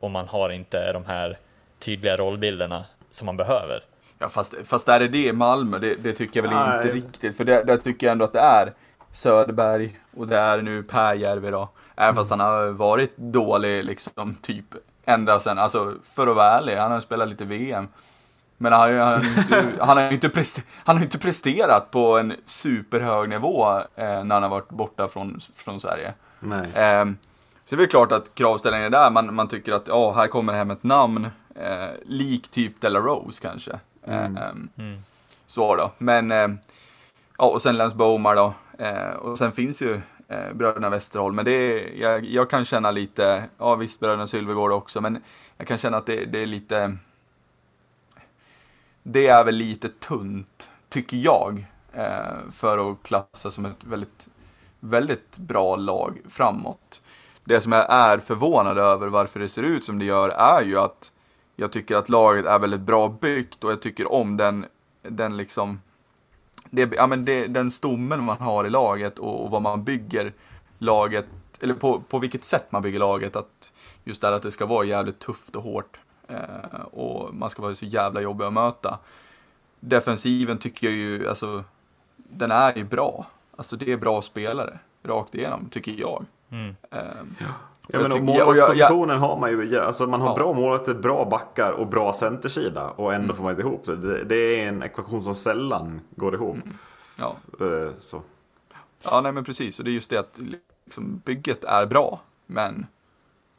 och 0.00 0.10
man 0.10 0.28
har 0.28 0.50
inte 0.50 0.92
de 0.92 1.04
här 1.04 1.38
tydliga 1.78 2.16
rollbilderna 2.16 2.84
som 3.10 3.26
man 3.26 3.36
behöver. 3.36 3.84
Ja, 4.18 4.28
fast, 4.28 4.54
fast 4.64 4.88
är 4.88 5.00
det 5.00 5.08
det 5.08 5.26
i 5.26 5.32
Malmö? 5.32 5.78
Det, 5.78 5.94
det 5.94 6.12
tycker 6.12 6.42
jag 6.42 6.48
väl 6.48 6.58
Nej. 6.58 6.76
inte 6.76 6.96
riktigt. 6.96 7.36
För 7.36 7.44
det, 7.44 7.64
där 7.64 7.76
tycker 7.76 8.06
jag 8.06 8.12
ändå 8.12 8.24
att 8.24 8.32
det 8.32 8.40
är 8.40 8.72
Söderberg 9.12 9.98
och 10.16 10.26
det 10.26 10.36
är 10.36 10.62
nu 10.62 10.82
Pääjärvi 10.82 11.50
då. 11.50 11.68
Även 11.96 12.14
fast 12.14 12.30
han 12.30 12.40
har 12.40 12.70
varit 12.70 13.16
dålig 13.16 13.84
liksom 13.84 14.36
typ 14.42 14.64
ända 15.04 15.38
sen, 15.38 15.58
alltså 15.58 15.94
för 16.02 16.26
att 16.26 16.36
vara 16.36 16.58
ärlig, 16.58 16.76
han 16.76 16.92
har 16.92 17.00
spelat 17.00 17.28
lite 17.28 17.44
VM. 17.44 17.88
Men 18.58 18.72
han, 18.72 18.80
har 18.80 18.88
ju- 18.88 18.98
han, 18.98 19.22
han, 19.80 19.96
har 19.96 20.04
ju 20.04 20.14
inte 20.14 20.28
prester, 20.28 20.64
han 20.84 20.96
har 20.96 21.04
inte 21.04 21.18
presterat 21.18 21.90
på 21.90 22.18
en 22.18 22.32
superhög 22.44 23.28
nivå 23.28 23.68
eh, 23.96 24.24
när 24.24 24.34
han 24.34 24.42
har 24.42 24.48
varit 24.50 24.68
borta 24.68 25.08
från, 25.08 25.40
från 25.54 25.80
Sverige. 25.80 26.14
Nej. 26.40 26.68
Ehm, 26.74 27.16
så 27.64 27.76
det 27.76 27.80
är 27.80 27.84
väl 27.84 27.90
klart 27.90 28.12
att 28.12 28.34
kravställningen 28.34 28.86
är 28.86 28.90
där, 28.90 29.10
man, 29.10 29.34
man 29.34 29.48
tycker 29.48 29.72
att 29.72 29.88
ja, 29.88 30.12
här 30.12 30.26
kommer 30.26 30.52
hem 30.52 30.70
ett 30.70 30.82
namn, 30.82 31.24
eh, 31.54 31.88
lik 32.04 32.48
typ 32.48 32.80
Della 32.80 32.98
Rose 33.00 33.42
kanske. 33.42 33.72
Ehm, 34.06 34.38
Mm. 34.78 34.98
Så 35.46 35.76
då, 35.76 35.90
men 35.98 36.32
eh, 36.32 36.48
ja, 37.38 37.44
och 37.44 37.62
sen 37.62 37.76
Lance 37.76 37.96
Bomar 37.96 38.36
då. 38.36 38.54
Eh, 38.78 39.10
och 39.10 39.38
sen 39.38 39.52
finns 39.52 39.82
ju 39.82 40.00
eh, 40.28 40.52
bröderna 40.54 40.88
Westerholm, 40.90 41.36
men 41.36 41.44
det 41.44 41.50
är, 41.52 42.00
jag, 42.02 42.24
jag 42.24 42.50
kan 42.50 42.64
känna 42.64 42.90
lite, 42.90 43.44
ja 43.58 43.74
visst 43.74 44.00
bröderna 44.00 44.26
Sylvegård 44.26 44.72
också, 44.72 45.00
men 45.00 45.22
jag 45.56 45.66
kan 45.66 45.78
känna 45.78 45.96
att 45.96 46.06
det, 46.06 46.24
det 46.24 46.42
är 46.42 46.46
lite, 46.46 46.96
det 49.10 49.26
är 49.26 49.44
väl 49.44 49.54
lite 49.54 49.88
tunt, 49.88 50.70
tycker 50.88 51.16
jag, 51.16 51.66
eh, 51.92 52.50
för 52.50 52.90
att 52.90 53.02
klassa 53.02 53.50
som 53.50 53.64
ett 53.64 53.84
väldigt, 53.84 54.28
väldigt 54.80 55.38
bra 55.38 55.76
lag 55.76 56.20
framåt. 56.28 57.02
Det 57.44 57.60
som 57.60 57.72
jag 57.72 57.86
är 57.92 58.18
förvånad 58.18 58.78
över 58.78 59.08
varför 59.08 59.40
det 59.40 59.48
ser 59.48 59.62
ut 59.62 59.84
som 59.84 59.98
det 59.98 60.04
gör 60.04 60.28
är 60.28 60.62
ju 60.62 60.78
att 60.78 61.12
jag 61.56 61.72
tycker 61.72 61.96
att 61.96 62.08
laget 62.08 62.46
är 62.46 62.58
väldigt 62.58 62.80
bra 62.80 63.08
byggt 63.08 63.64
och 63.64 63.72
jag 63.72 63.82
tycker 63.82 64.12
om 64.12 64.36
den, 64.36 64.66
den 65.02 65.36
liksom, 65.36 65.80
det, 66.70 66.92
ja, 66.96 67.06
men 67.06 67.24
det, 67.24 67.46
den 67.46 67.70
stommen 67.70 68.24
man 68.24 68.38
har 68.38 68.64
i 68.64 68.70
laget 68.70 69.18
och, 69.18 69.44
och 69.44 69.50
vad 69.50 69.62
man 69.62 69.84
bygger 69.84 70.32
laget, 70.78 71.26
eller 71.60 71.74
på, 71.74 72.00
på 72.08 72.18
vilket 72.18 72.44
sätt 72.44 72.72
man 72.72 72.82
bygger 72.82 72.98
laget. 72.98 73.36
Att 73.36 73.72
just 74.04 74.22
där 74.22 74.32
att 74.32 74.42
det 74.42 74.50
ska 74.50 74.66
vara 74.66 74.84
jävligt 74.84 75.18
tufft 75.18 75.56
och 75.56 75.62
hårt. 75.62 76.00
Eh, 76.28 76.80
och 76.92 77.34
man 77.34 77.50
ska 77.50 77.62
vara 77.62 77.74
så 77.74 77.86
jävla 77.86 78.20
jobbig 78.20 78.44
att 78.44 78.52
möta. 78.52 78.98
Defensiven 79.80 80.58
tycker 80.58 80.86
jag 80.86 80.96
ju, 80.96 81.28
alltså, 81.28 81.64
den 82.16 82.50
är 82.50 82.74
ju 82.76 82.84
bra. 82.84 83.26
Alltså 83.56 83.76
det 83.76 83.92
är 83.92 83.96
bra 83.96 84.22
spelare, 84.22 84.78
rakt 85.02 85.34
igenom, 85.34 85.68
tycker 85.70 85.92
jag. 85.92 86.24
Mm. 86.50 86.76
Eh, 86.90 86.98
Ja, 87.90 87.98
men 87.98 88.06
och 88.06 88.12
tycker- 88.12 88.22
och 88.28 88.34
jag- 88.36 88.46
målvaktspositionen 88.46 89.18
har 89.18 89.38
man 89.38 89.50
ju, 89.50 89.78
alltså 89.78 90.06
man 90.06 90.20
har 90.20 90.28
Ja. 90.28 90.34
bra 90.34 90.52
målvakter, 90.52 90.94
bra 90.94 91.24
backar 91.24 91.72
och 91.72 91.86
bra 91.86 92.12
centersida 92.12 92.90
och 92.90 93.12
Mm. 93.12 93.22
ändå 93.22 93.34
får 93.34 93.42
man 93.42 93.50
inte 93.52 93.62
ihop 93.62 93.86
det. 93.86 93.96
det. 93.96 94.24
Det 94.24 94.36
är 94.36 94.68
en 94.68 94.82
ekvation 94.82 95.22
som 95.22 95.34
sällan 95.34 96.00
går 96.10 96.34
ihop. 96.34 96.56
ja. 97.18 97.36
Eh, 97.60 97.90
Så. 98.00 98.22
Ja, 99.02 99.20
nej 99.20 99.32
men 99.32 99.44
precis. 99.44 99.78
Och 99.78 99.84
det 99.84 99.90
är 99.90 99.92
just 99.92 100.10
det 100.10 100.16
att 100.16 100.38
liksom, 100.84 101.22
bygget 101.24 101.64
är 101.64 101.86
bra, 101.86 102.20
men 102.46 102.86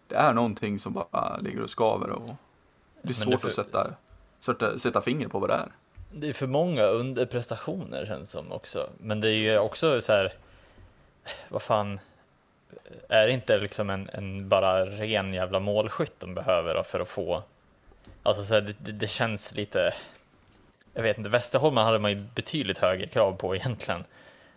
det 0.08 0.16
är 0.16 0.34
någonting 0.34 0.80
som 0.80 0.94
bara 0.94 1.38
ligger 1.38 1.62
och 1.62 1.70
skaver 1.70 2.10
och 2.10 2.30
det 3.02 3.06
är 3.06 3.08
det 3.08 3.14
svårt 3.14 3.42
för- 3.42 3.48
att 3.48 3.54
sätta, 3.54 3.94
sätta, 4.40 4.80
sätta 4.80 5.02
finger 5.02 5.28
på 5.28 5.40
vad 5.40 5.50
det 5.50 5.54
är. 5.54 5.68
Det 6.12 6.30
är 6.30 6.34
för 6.34 6.48
många 6.48 6.84
underprestationer 6.84 8.06
känns 8.06 8.32
som 8.32 8.52
också. 8.52 8.90
Men 8.98 9.22
det 9.22 9.30
är 9.30 9.34
ju 9.34 9.58
också 9.60 10.02
så 10.02 10.12
här. 10.12 10.34
Vad 11.50 11.62
fan. 11.62 12.00
är 13.10 13.28
det 13.28 13.34
inte 13.34 13.58
liksom 13.58 13.90
en, 13.90 14.10
en 14.14 14.50
bara 14.50 14.86
ren 14.86 15.34
jävla 15.34 15.60
målskytt 15.60 16.14
de 16.20 16.34
behöver 16.34 16.84
för 16.84 17.00
att 17.00 17.08
få, 17.08 17.44
alltså 18.24 18.44
så 18.44 18.54
här, 18.54 18.76
det, 18.80 18.92
det 18.92 19.08
känns 19.08 19.54
lite, 19.56 19.94
jag 20.94 21.04
vet 21.04 21.18
inte, 21.18 21.30
Västerholmen 21.30 21.86
hade 21.86 22.00
man 22.00 22.12
ju 22.12 22.16
betydligt 22.36 22.78
högre 22.78 23.08
krav 23.08 23.32
på 23.38 23.56
egentligen. 23.56 24.04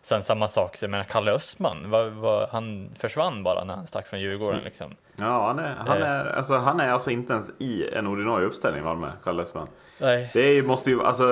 Sen 0.02 0.22
samma 0.22 0.48
sak, 0.48 0.76
jag 0.82 0.90
menar 0.90 1.04
Kalle 1.04 1.30
Östman, 1.32 1.90
var, 1.90 2.04
var, 2.06 2.48
han 2.52 2.90
försvann 2.98 3.42
bara 3.42 3.64
när 3.64 3.74
han 3.74 3.86
stack 3.86 4.06
från 4.08 4.20
Djurgården 4.20 4.54
Mm. 4.60 4.64
liksom. 4.64 4.96
Ja, 5.16 5.46
han 5.46 5.58
är, 5.58 5.74
han, 5.86 6.02
är, 6.02 6.36
alltså, 6.36 6.56
han 6.56 6.80
är 6.80 6.90
alltså 6.90 7.10
inte 7.10 7.32
ens 7.32 7.52
i 7.58 7.88
en 7.92 8.06
ordinarie 8.06 8.46
uppställning 8.46 8.84
Malmö, 8.84 9.10
Kalle 9.24 9.42
Östman. 9.42 9.68
Nej, 10.00 10.30
Det 10.32 10.40
är, 10.40 10.62
måste 10.62 10.90
ju, 10.90 11.02
alltså, 11.02 11.24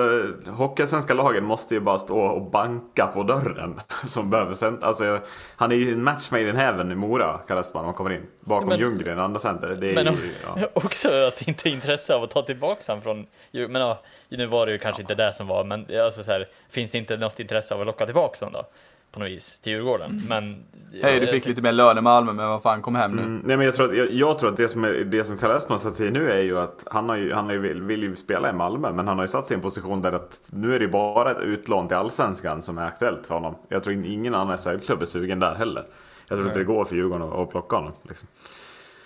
Hockeyallsvenska 0.47 1.13
lagen 1.13 1.43
måste 1.43 1.73
ju 1.73 1.79
bara 1.79 1.97
stå 1.97 2.19
och 2.19 2.41
banka 2.51 3.07
på 3.07 3.23
dörren. 3.23 3.81
Som 4.07 4.29
behöver 4.29 4.53
center. 4.53 4.87
Alltså, 4.87 5.19
han 5.55 5.71
är 5.71 5.75
ju 5.75 5.91
en 5.93 6.03
match 6.03 6.31
made 6.31 6.49
in 6.49 6.55
heaven 6.55 6.91
i 6.91 6.95
Mora, 6.95 7.37
Kalle 7.47 7.59
Östman, 7.59 7.81
om 7.81 7.85
han 7.85 7.93
kommer 7.95 8.11
in. 8.11 8.27
Bakom 8.39 8.69
Men- 8.69 8.79
Ljunggren, 8.79 9.19
andra 9.19 9.39
center. 9.39 9.77
Det 9.81 9.89
är 9.89 10.03
Men 10.03 10.13
ju, 10.13 10.33
ja. 10.45 10.67
också 10.73 11.07
att 11.07 11.39
det 11.39 11.47
inte 11.47 11.69
är 11.69 11.71
intresse 11.71 12.15
av 12.15 12.23
att 12.23 12.31
ta 12.31 12.41
tillbaka 12.41 12.81
han 12.87 13.01
från, 13.01 13.27
men 13.51 13.75
ja, 13.81 14.01
nu 14.29 14.45
var 14.45 14.65
det 14.65 14.71
ju 14.71 14.77
kanske 14.77 15.01
inte 15.01 15.15
det 15.15 15.33
som 15.33 15.47
var, 15.47 15.63
men 15.63 15.85
alltså 16.05 16.23
så 16.23 16.31
här, 16.31 16.47
finns 16.69 16.91
det 16.91 16.97
inte 16.97 17.17
något 17.17 17.39
intresse 17.39 17.73
av 17.73 17.81
att 17.81 17.87
locka 17.87 18.05
tillbaka 18.05 18.45
honom 18.45 18.61
då? 18.61 18.69
På 19.11 19.19
något 19.19 19.29
vis, 19.29 19.59
till 19.59 19.73
Djurgården. 19.73 20.21
Men... 20.29 20.63
Hej, 21.01 21.13
du 21.19 21.25
jag- 21.25 21.29
fick 21.29 21.45
lite 21.45 21.61
mer 21.61 21.71
lön 21.71 21.97
i 21.97 22.01
Malmö, 22.01 22.33
men 22.33 22.47
vad 22.47 22.61
fan, 22.61 22.81
kom 22.81 22.95
hem 22.95 23.11
nu. 23.11 23.21
Mm, 23.21 23.41
nej 23.45 23.57
men 23.57 23.65
jag 23.65 23.75
tror 23.75 23.91
att, 23.91 23.97
jag, 23.97 24.11
jag 24.11 24.39
tror 24.39 24.49
att 24.49 24.57
det 24.57 24.67
som, 24.67 24.83
är, 24.83 24.89
det 24.93 25.23
som 25.23 25.37
Kalle 25.37 25.53
Östman 25.53 25.79
satt 25.79 25.95
sig 25.95 26.11
nu 26.11 26.31
är 26.31 26.41
ju 26.41 26.59
att 26.59 26.83
han, 26.91 27.09
har 27.09 27.15
ju, 27.15 27.33
han 27.33 27.45
har 27.45 27.51
ju, 27.53 27.59
vill, 27.59 27.81
vill 27.81 28.03
ju 28.03 28.15
spela 28.15 28.49
i 28.49 28.53
Malmö 28.53 28.91
men 28.91 29.07
han 29.07 29.17
har 29.17 29.23
ju 29.23 29.27
satt 29.27 29.47
sig 29.47 29.55
i 29.55 29.57
en 29.57 29.61
position 29.61 30.01
där 30.01 30.11
att 30.11 30.39
nu 30.45 30.75
är 30.75 30.79
det 30.79 30.87
bara 30.87 31.31
ett 31.31 31.39
utlån 31.41 31.87
till 31.87 31.97
Allsvenskan 31.97 32.61
som 32.61 32.77
är 32.77 32.85
aktuellt 32.85 33.27
för 33.27 33.33
honom. 33.35 33.55
Jag 33.69 33.83
tror 33.83 34.05
ingen 34.05 34.35
annan 34.35 34.57
SHL-klubb 34.57 35.01
är 35.01 35.05
sugen 35.05 35.39
där 35.39 35.55
heller. 35.55 35.85
Jag 36.27 36.37
tror 36.37 36.47
inte 36.47 36.59
det 36.59 36.65
går 36.65 36.85
för 36.85 36.95
Djurgården 36.95 37.27
att, 37.27 37.33
att 37.39 37.49
plocka 37.51 37.75
honom. 37.75 37.93
Liksom. 38.09 38.27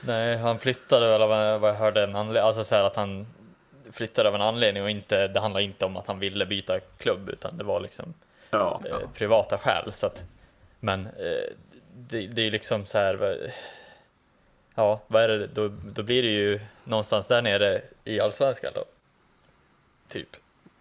Nej, 0.07 0.37
han 0.37 0.59
flyttade 0.59 1.07
väl 1.07 1.21
av 1.21 1.31
en- 1.33 1.61
vad 1.61 1.69
jag 1.69 1.75
hörde 1.75 2.03
en 2.03 2.15
anledning, 2.15 2.43
alltså 2.47 2.63
så 2.63 2.75
här 2.75 2.83
att 2.83 2.95
han 2.95 3.27
flyttade 3.91 4.29
av 4.29 4.35
en 4.35 4.41
anledning 4.41 4.83
och 4.83 4.89
inte, 4.89 5.27
det 5.27 5.39
handlar 5.39 5.59
inte 5.61 5.85
om 5.85 5.97
att 5.97 6.07
han 6.07 6.19
ville 6.19 6.45
byta 6.45 6.79
klubb 6.97 7.29
utan 7.29 7.57
det 7.57 7.63
var 7.63 7.79
liksom 7.79 8.13
Ja, 8.57 8.81
eh, 8.89 9.09
privata 9.13 9.57
skäl. 9.57 9.93
Så 9.93 10.05
att, 10.07 10.23
men 10.79 11.05
eh, 11.05 11.53
det, 11.95 12.27
det 12.27 12.41
är 12.41 12.45
ju 12.45 12.51
liksom 12.51 12.85
så 12.85 12.97
här. 12.97 13.51
Ja, 14.75 15.01
vad 15.07 15.23
är 15.23 15.27
det? 15.27 15.47
Då, 15.47 15.67
då 15.95 16.03
blir 16.03 16.21
det 16.23 16.29
ju 16.29 16.59
någonstans 16.83 17.27
där 17.27 17.41
nere 17.41 17.81
i 18.03 18.19
allsvenskan 18.19 18.71
då. 18.75 18.83
Typ. 20.07 20.27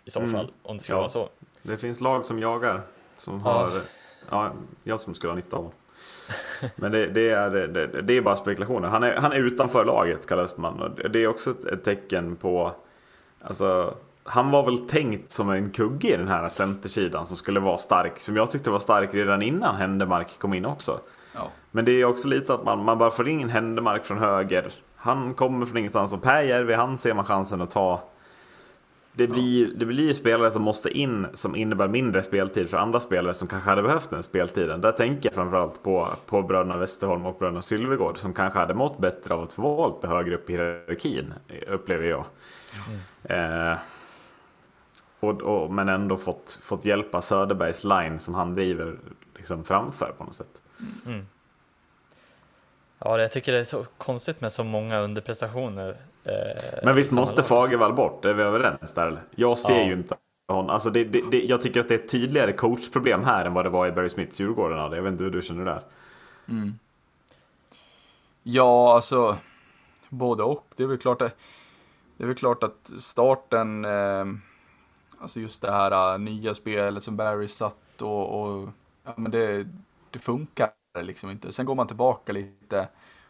I 0.05 0.11
så 0.11 0.21
Mm. 0.21 0.33
fall, 0.33 0.53
om 0.63 0.77
det 0.79 0.85
ska 0.85 0.93
Ja. 0.93 0.99
vara 0.99 1.09
så. 1.09 1.29
det 1.63 1.79
finns 1.79 2.01
lag 2.01 2.27
som 2.27 2.39
jagar. 2.39 2.81
Som 3.17 3.43
Ja. 3.45 3.51
har, 3.53 3.81
ja, 4.31 4.53
jag 4.85 5.01
som 5.01 5.15
skulle 5.15 5.31
ha 5.31 5.37
nytta 5.37 5.57
av 5.57 5.63
honom. 5.63 5.79
Men 6.77 6.93
det, 6.93 7.07
det, 7.07 7.31
är, 7.31 7.51
det, 7.51 8.03
det 8.03 8.17
är 8.17 8.21
bara 8.23 8.37
spekulationer. 8.37 8.89
Han 8.89 9.03
är, 9.03 9.17
han 9.17 9.33
är 9.33 9.37
utanför 9.37 9.85
laget, 9.85 10.27
Kalle. 10.27 10.43
Och 10.57 11.11
Det 11.11 11.19
är 11.19 11.27
också 11.27 11.51
ett, 11.51 11.65
ett 11.65 11.85
tecken 11.85 12.37
på... 12.37 12.73
Alltså, 13.41 13.95
han 14.25 14.51
var 14.51 14.65
väl 14.65 14.79
tänkt 14.79 15.31
som 15.31 15.51
en 15.51 15.71
kugge 15.71 16.15
i 16.15 16.17
den 16.17 16.29
här 16.29 16.49
centersidan 16.49 17.27
som 17.27 17.37
skulle 17.37 17.61
vara 17.61 17.79
stark. 17.79 18.21
Som 18.21 18.37
jag 18.37 18.51
tyckte 18.51 18.71
var 18.71 18.79
stark 18.79 19.15
redan 19.15 19.43
innan 19.43 19.77
Händemark 19.77 20.39
kom 20.39 20.55
in 20.55 20.65
också. 20.65 21.01
Ja. 21.35 21.51
Men 21.71 21.85
det 21.85 21.93
är 21.93 22.05
också 22.05 22.29
lite 22.29 22.55
att 22.55 22.65
man, 22.65 22.85
man 22.85 22.99
bara 22.99 23.11
får 23.11 23.29
in 23.29 23.49
Händemark 23.49 24.05
från 24.05 24.19
höger. 24.19 24.73
Han 24.97 25.35
kommer 25.35 25.67
från 25.67 25.77
ingenstans 25.77 26.13
och 26.13 26.23
Per 26.23 26.43
Järvi, 26.43 26.75
han 26.75 26.99
ser 26.99 27.15
man 27.15 27.25
chansen 27.25 27.61
att 27.61 27.71
ta. 27.71 28.03
Det 29.17 29.27
blir, 29.27 29.67
det 29.77 29.87
blir 29.87 30.13
spelare 30.13 30.51
som 30.51 30.63
måste 30.63 30.99
in 30.99 31.27
som 31.35 31.57
innebär 31.57 31.89
mindre 31.89 32.23
speltid 32.23 32.71
för 32.71 32.77
andra 32.77 33.01
spelare 33.01 33.35
som 33.35 33.49
kanske 33.49 33.71
hade 33.71 33.83
behövt 33.83 34.11
den 34.11 34.23
speltiden. 34.23 34.81
Där 34.81 34.93
tänker 34.93 35.29
jag 35.29 35.35
framförallt 35.35 35.83
på, 35.83 36.09
på 36.27 36.43
bröderna 36.43 36.77
Westerholm 36.77 37.27
och 37.27 37.39
bröderna 37.39 37.63
Sylvegård 37.63 38.19
som 38.19 38.33
kanske 38.33 38.59
hade 38.59 38.75
mått 38.75 38.99
bättre 38.99 39.35
av 39.35 39.43
att 39.43 39.53
få 39.53 39.63
vara 39.63 39.95
lite 39.95 40.07
högre 40.07 40.35
upp 40.35 40.51
i 40.51 40.53
hierarkin, 40.53 41.35
upplever 41.69 42.05
jag. 42.05 42.25
Eh, 43.23 43.79
och, 45.29 45.43
och, 45.43 45.71
men 45.71 45.89
ändå 45.89 46.17
fått, 46.17 46.59
fått 46.63 46.85
hjälpa 46.85 47.23
Söderbergs 47.23 47.85
line 47.85 48.21
som 48.21 48.35
han 48.35 48.55
driver 48.55 48.97
liksom 49.37 49.65
framför 49.65 50.15
på 50.19 50.25
något 50.25 50.35
sätt. 50.35 50.63
Ja, 52.99 53.17
det- 53.17 53.23
jag 53.23 53.33
tycker 53.33 53.53
det 53.53 53.59
är 53.61 53.65
så 53.65 53.87
konstigt 53.99 54.41
med 54.41 54.53
så 54.53 54.65
många 54.65 54.99
underprestationer. 54.99 55.97
Eh, 56.25 56.33
Men 56.85 56.95
visst 56.95 57.13
måste. 57.13 57.43
Fagervall 57.43 57.93
bort, 57.95 58.25
är 58.25 58.35
vi 58.35 58.43
överens 58.43 58.95
där 58.95 59.07
eller? 59.07 59.23
Jag 59.31 59.59
ser 59.59 59.75
Ja. 59.81 59.85
ju 59.87 59.93
inte 59.93 60.15
honom. 60.49 60.71
Alltså 60.71 60.91
det, 60.91 61.05
det, 61.05 61.23
det, 61.31 61.45
jag 61.45 61.63
tycker 61.63 61.81
att 61.81 61.89
det 61.89 61.95
är 61.95 61.99
ett 61.99 62.09
tydligare 62.09 62.53
coachproblem 62.53 63.25
här 63.25 63.45
än 63.45 63.55
vad 63.55 63.65
det 63.65 63.71
var 63.71 63.87
i 63.87 63.93
Barry 63.93 64.09
Smiths 64.09 64.41
Djurgården 64.41 64.79
hade. 64.79 64.97
Jag 64.97 65.03
vet 65.03 65.13
inte 65.13 65.25
hur 65.25 65.31
du 65.31 65.43
känner 65.43 65.65
där. 65.65 65.81
Ja, 68.43 68.95
alltså 68.95 69.37
både 70.09 70.43
och. 70.43 70.67
Det 70.77 70.83
är 70.83 70.87
väl 70.87 70.99
klart 70.99 71.23
att, 71.23 71.37
det 72.17 72.25
är 72.25 72.29
väl 72.29 72.37
klart 72.37 72.63
att 72.63 72.93
starten, 72.99 73.85
eh, 73.85 74.25
alltså 75.25 75.41
just 75.41 75.63
det 75.63 75.71
här 75.73 76.13
eh, 76.15 76.19
nya 76.19 76.55
spelet 76.55 77.03
som 77.03 77.17
Barry 77.17 77.49
satt 77.49 78.03
och, 78.03 78.43
och 78.43 78.69
ja, 79.05 79.15
men 79.17 79.31
det, 79.33 79.67
det 80.11 80.19
funkar 80.19 80.71
liksom 81.03 81.31
inte. 81.31 81.53
Sen 81.53 81.67
går 81.67 81.75
man 81.75 81.87
tillbaka 81.87 82.33
lite 82.33 82.89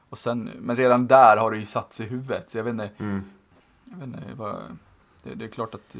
och 0.08 0.18
sen, 0.18 0.50
men 0.60 0.76
redan 0.76 1.06
där 1.06 1.36
har 1.36 1.50
det 1.50 1.58
ju 1.58 1.66
satt 1.66 1.92
sig 1.92 2.06
i 2.06 2.08
huvudet. 2.08 2.50
Så 2.50 2.58
jag 2.58 2.64
vet 2.64 2.70
inte, 2.70 2.90
Mm. 2.98 3.24
jag 3.84 3.96
vet 3.96 4.06
inte 4.06 4.34
vad, 4.34 4.78
det, 5.22 5.34
det 5.34 5.44
är 5.44 5.48
klart 5.48 5.74
att, 5.74 5.96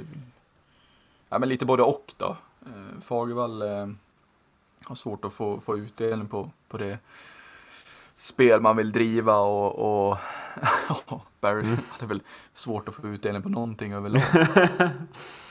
ja 1.29 1.39
men 1.39 1.49
lite 1.49 1.65
både 1.67 1.83
och 1.83 2.15
då. 2.19 2.37
Eh, 2.67 3.01
Fagervall 3.01 3.63
eh, 3.63 3.89
har 4.85 4.95
svårt 4.95 5.25
att 5.25 5.33
få, 5.33 5.61
få 5.61 5.79
utdelning 5.79 6.29
på, 6.29 6.51
på 6.69 6.79
det 6.79 6.99
spel 8.17 8.61
man 8.61 8.77
vill 8.77 8.93
driva 8.93 9.39
och, 9.39 10.11
och, 10.11 10.19
Barry 11.41 11.77
hade 11.91 12.07
väl 12.07 12.23
svårt 12.55 12.89
att 12.89 12.95
få 12.95 13.09
utdelning 13.09 13.43
på 13.43 13.49
någonting 13.49 13.93
överlag. 13.93 14.23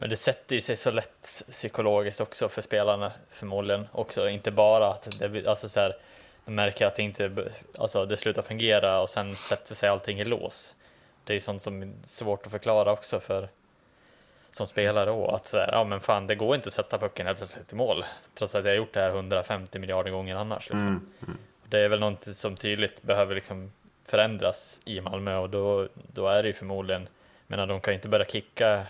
Men 0.00 0.10
det 0.10 0.16
sätter 0.16 0.54
ju 0.54 0.60
sig 0.60 0.76
så 0.76 0.90
lätt 0.90 1.42
psykologiskt 1.50 2.20
också 2.20 2.48
för 2.48 2.62
spelarna 2.62 3.12
förmodligen 3.30 3.88
också. 3.92 4.28
Inte 4.28 4.50
bara 4.50 4.88
att 4.88 5.18
det, 5.18 5.46
alltså 5.46 5.68
så 5.68 5.80
här, 5.80 5.96
de 6.44 6.54
märker 6.54 6.86
att 6.86 6.96
det 6.96 7.02
inte, 7.02 7.52
alltså 7.78 8.06
det 8.06 8.16
slutar 8.16 8.42
fungera 8.42 9.00
och 9.00 9.08
sen 9.08 9.34
sätter 9.34 9.74
sig 9.74 9.88
allting 9.88 10.20
i 10.20 10.24
lås. 10.24 10.74
Det 11.24 11.32
är 11.32 11.34
ju 11.34 11.40
sånt 11.40 11.62
som 11.62 11.82
är 11.82 11.92
svårt 12.04 12.46
att 12.46 12.52
förklara 12.52 12.92
också 12.92 13.20
för 13.20 13.48
som 14.50 14.66
spelare 14.66 15.10
då. 15.10 15.30
Att 15.30 15.46
så 15.46 15.56
här, 15.56 15.68
ja 15.72 15.84
men 15.84 16.00
fan 16.00 16.26
det 16.26 16.34
går 16.34 16.54
inte 16.54 16.66
att 16.66 16.72
sätta 16.72 16.98
pucken 16.98 17.26
helt 17.26 17.38
plötsligt 17.38 17.72
i 17.72 17.76
mål. 17.76 18.04
Trots 18.34 18.54
att 18.54 18.64
jag 18.64 18.70
har 18.70 18.76
gjort 18.76 18.94
det 18.94 19.00
här 19.00 19.10
150 19.10 19.78
miljarder 19.78 20.10
gånger 20.10 20.36
annars. 20.36 20.68
Liksom. 20.68 21.08
Mm. 21.22 21.38
Det 21.68 21.78
är 21.78 21.88
väl 21.88 22.00
något 22.00 22.36
som 22.36 22.56
tydligt 22.56 23.02
behöver 23.02 23.34
liksom 23.34 23.72
förändras 24.04 24.80
i 24.84 25.00
Malmö 25.00 25.36
och 25.36 25.50
då, 25.50 25.88
då 25.94 26.28
är 26.28 26.42
det 26.42 26.48
ju 26.48 26.52
förmodligen, 26.54 27.08
menar 27.46 27.66
de 27.66 27.80
kan 27.80 27.92
ju 27.92 27.96
inte 27.96 28.08
börja 28.08 28.24
kicka 28.24 28.86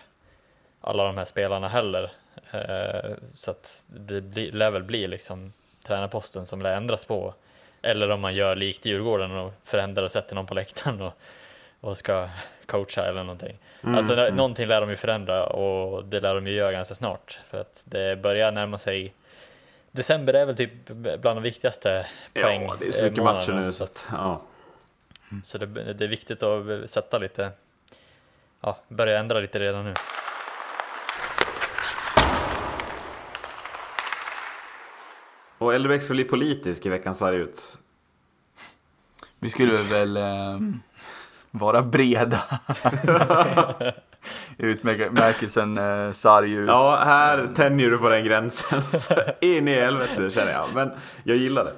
alla 0.81 1.05
de 1.05 1.17
här 1.17 1.25
spelarna 1.25 1.69
heller. 1.69 2.13
Eh, 2.51 3.11
så 3.35 3.51
att 3.51 3.85
det 3.87 4.21
blir, 4.21 4.53
lär 4.53 4.71
väl 4.71 4.83
bli 4.83 5.07
liksom 5.07 5.53
tränarposten 5.87 6.47
som 6.47 6.63
lär 6.63 6.77
ändras 6.77 7.05
på. 7.05 7.35
Eller 7.83 8.11
om 8.11 8.21
man 8.21 8.35
gör 8.35 8.57
likt 8.57 8.87
Djurgården 8.87 9.31
och 9.31 9.53
förändrar 9.65 10.03
och 10.03 10.11
sätter 10.11 10.35
någon 10.35 10.47
på 10.47 10.55
läktaren 10.55 11.01
och, 11.01 11.13
och 11.81 11.99
ska 11.99 12.29
coacha 12.67 13.03
eller 13.03 13.23
någonting. 13.23 13.59
Mm, 13.83 13.95
alltså 13.95 14.13
mm. 14.13 14.37
någonting 14.37 14.67
lär 14.67 14.81
de 14.81 14.91
ju 14.91 14.97
förändra 14.97 15.47
och 15.47 16.05
det 16.05 16.21
lär 16.21 16.35
de 16.35 16.47
ju 16.47 16.53
göra 16.53 16.73
ganska 16.73 16.95
snart. 16.95 17.39
För 17.51 17.61
att 17.61 17.83
det 17.85 18.23
börjar 18.23 18.53
närma 18.53 18.79
sig 18.79 19.13
December 19.91 20.35
är 20.35 20.47
väl 20.47 20.57
typ 20.57 20.89
bland 20.89 21.37
de 21.37 21.43
viktigaste 21.43 22.07
poäng 22.35 22.63
Ja, 22.63 22.77
det 22.81 22.87
är 22.87 22.91
så 22.91 23.05
mycket 23.05 23.25
matcher 23.25 23.53
nu 23.53 23.73
så 23.73 23.85
att, 23.85 24.09
ja. 24.13 24.43
Så 25.45 25.59
det, 25.59 25.67
det 25.67 26.05
är 26.05 26.09
viktigt 26.09 26.43
att 26.43 26.91
sätta 26.91 27.19
lite, 27.19 27.51
ja, 28.61 28.79
börja 28.89 29.19
ändra 29.19 29.41
lite 29.41 29.59
redan 29.59 29.85
nu. 29.85 29.95
Och 35.61 35.81
LBX 35.81 36.05
ska 36.05 36.15
bli 36.15 36.25
politisk 36.25 36.87
i 36.87 36.89
veckans 36.89 37.19
sarg 37.19 37.37
ut. 37.37 37.79
Vi 39.41 39.51
skulle 39.51 39.77
väl 39.77 40.17
eh, 40.17 40.59
vara 41.51 41.83
breda. 41.83 42.43
Utmärkelsen 44.59 45.79
eh, 45.79 46.13
sarg 46.13 46.53
ut. 46.53 46.69
Ja, 46.69 46.99
här 47.05 47.49
tänjer 47.55 47.91
du 47.91 47.99
på 47.99 48.09
den 48.09 48.25
gränsen. 48.25 48.83
In 49.41 49.69
i 49.69 49.75
helvete 49.75 50.31
känner 50.31 50.53
jag. 50.53 50.69
Men 50.75 50.91
jag 51.25 51.37
gillar 51.37 51.65
det. 51.65 51.73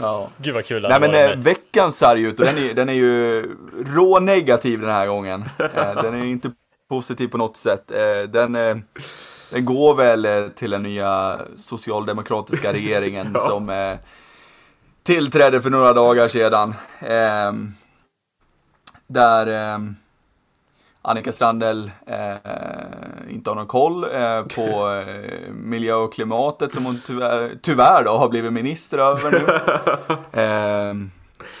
Ja. 0.00 0.30
Gud 0.36 0.54
vad 0.54 0.64
kul 0.64 0.82
Nej 0.82 1.00
men 1.00 1.14
eh, 1.14 1.36
veckans 1.36 1.98
sarg 1.98 2.22
ut 2.22 2.40
och 2.40 2.46
den 2.46 2.58
är, 2.58 2.74
den 2.74 2.88
är 2.88 2.92
ju 2.92 3.42
rånegativ 3.86 4.80
den 4.80 4.90
här 4.90 5.06
gången. 5.06 5.44
Eh, 5.58 6.02
den 6.02 6.14
är 6.14 6.24
inte 6.24 6.52
positiv 6.88 7.28
på 7.28 7.38
något 7.38 7.56
sätt. 7.56 7.92
Eh, 7.92 8.30
den, 8.30 8.54
eh, 8.54 8.76
den 9.50 9.64
går 9.64 9.94
väl 9.94 10.24
eh, 10.24 10.48
till 10.48 10.70
den 10.70 10.82
nya 10.82 11.40
socialdemokratiska 11.58 12.72
regeringen 12.72 13.30
Ja. 13.34 13.40
som 13.40 13.70
eh, 13.70 13.96
tillträdde 15.02 15.62
för 15.62 15.70
några 15.70 15.92
dagar 15.92 16.28
sedan. 16.28 16.74
Eh, 17.00 17.52
där 19.06 19.72
eh, 19.74 19.78
Annika 21.02 21.32
Strandell 21.32 21.90
inte 23.28 23.50
har 23.50 23.54
någon 23.54 23.66
koll 23.66 24.04
eh, 24.04 24.42
på 24.42 24.90
eh, 25.06 25.52
miljö 25.52 25.94
och 25.94 26.12
klimatet 26.12 26.72
som 26.74 26.84
hon 26.84 27.00
tyvärr, 27.06 27.58
tyvärr 27.62 28.04
då 28.04 28.10
har 28.10 28.28
blivit 28.28 28.52
minister 28.52 28.98
över 28.98 29.30
nu. 29.30 29.46
Eh, 30.40 30.94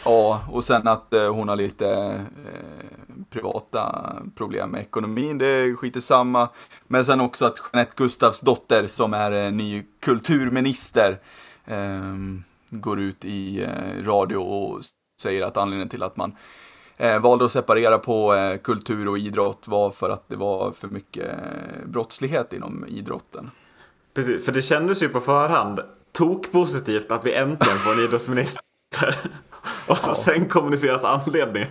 ja, 0.04 0.40
och 0.52 0.64
sen 0.64 0.88
att 0.88 1.14
hon 1.30 1.48
har 1.48 1.56
lite 1.56 2.20
privata 3.30 4.14
problem 4.36 4.70
med 4.70 4.80
ekonomin, 4.80 5.38
det 5.38 5.46
är 5.46 5.74
skiter 5.74 6.00
samma. 6.00 6.48
Men 6.86 7.04
sen 7.04 7.20
också 7.20 7.44
att 7.46 7.56
Jeanette 7.72 7.94
Gustafs 7.96 8.40
dotter 8.40 8.86
som 8.86 9.14
är 9.14 9.32
eh, 9.46 9.52
ny 9.52 9.84
kulturminister 10.00 11.18
eh, 11.64 12.00
går 12.70 13.00
ut 13.00 13.24
i 13.24 13.62
eh, 13.62 14.04
radio 14.04 14.36
och 14.36 14.80
säger 15.22 15.46
att 15.46 15.56
anledningen 15.56 15.88
till 15.88 16.02
att 16.02 16.16
man 16.16 16.36
eh, 16.96 17.18
valde 17.18 17.44
att 17.44 17.52
separera 17.52 17.98
på 17.98 18.34
eh, 18.34 18.56
kultur 18.58 19.08
och 19.08 19.18
idrott 19.18 19.68
var 19.68 19.90
för 19.90 20.10
att 20.10 20.28
det 20.28 20.36
var 20.36 20.72
för 20.72 20.88
mycket 20.88 21.30
brottslighet 21.86 22.52
inom 22.52 22.84
idrotten. 22.88 23.50
Precis, 24.14 24.44
för 24.44 24.52
det 24.52 24.62
kändes 24.62 25.02
ju 25.02 25.08
på 25.08 25.20
förhand 25.20 25.80
tok 26.12 26.52
positivt 26.52 27.12
att 27.12 27.26
vi 27.26 27.34
äntligen 27.34 27.78
får 27.78 27.92
en 27.92 27.98
idrottsminister. 28.04 28.60
och 29.86 29.96
så 29.96 30.10
Ja. 30.10 30.14
sen 30.14 30.48
kommuniceras 30.48 31.04
anledningen. 31.04 31.68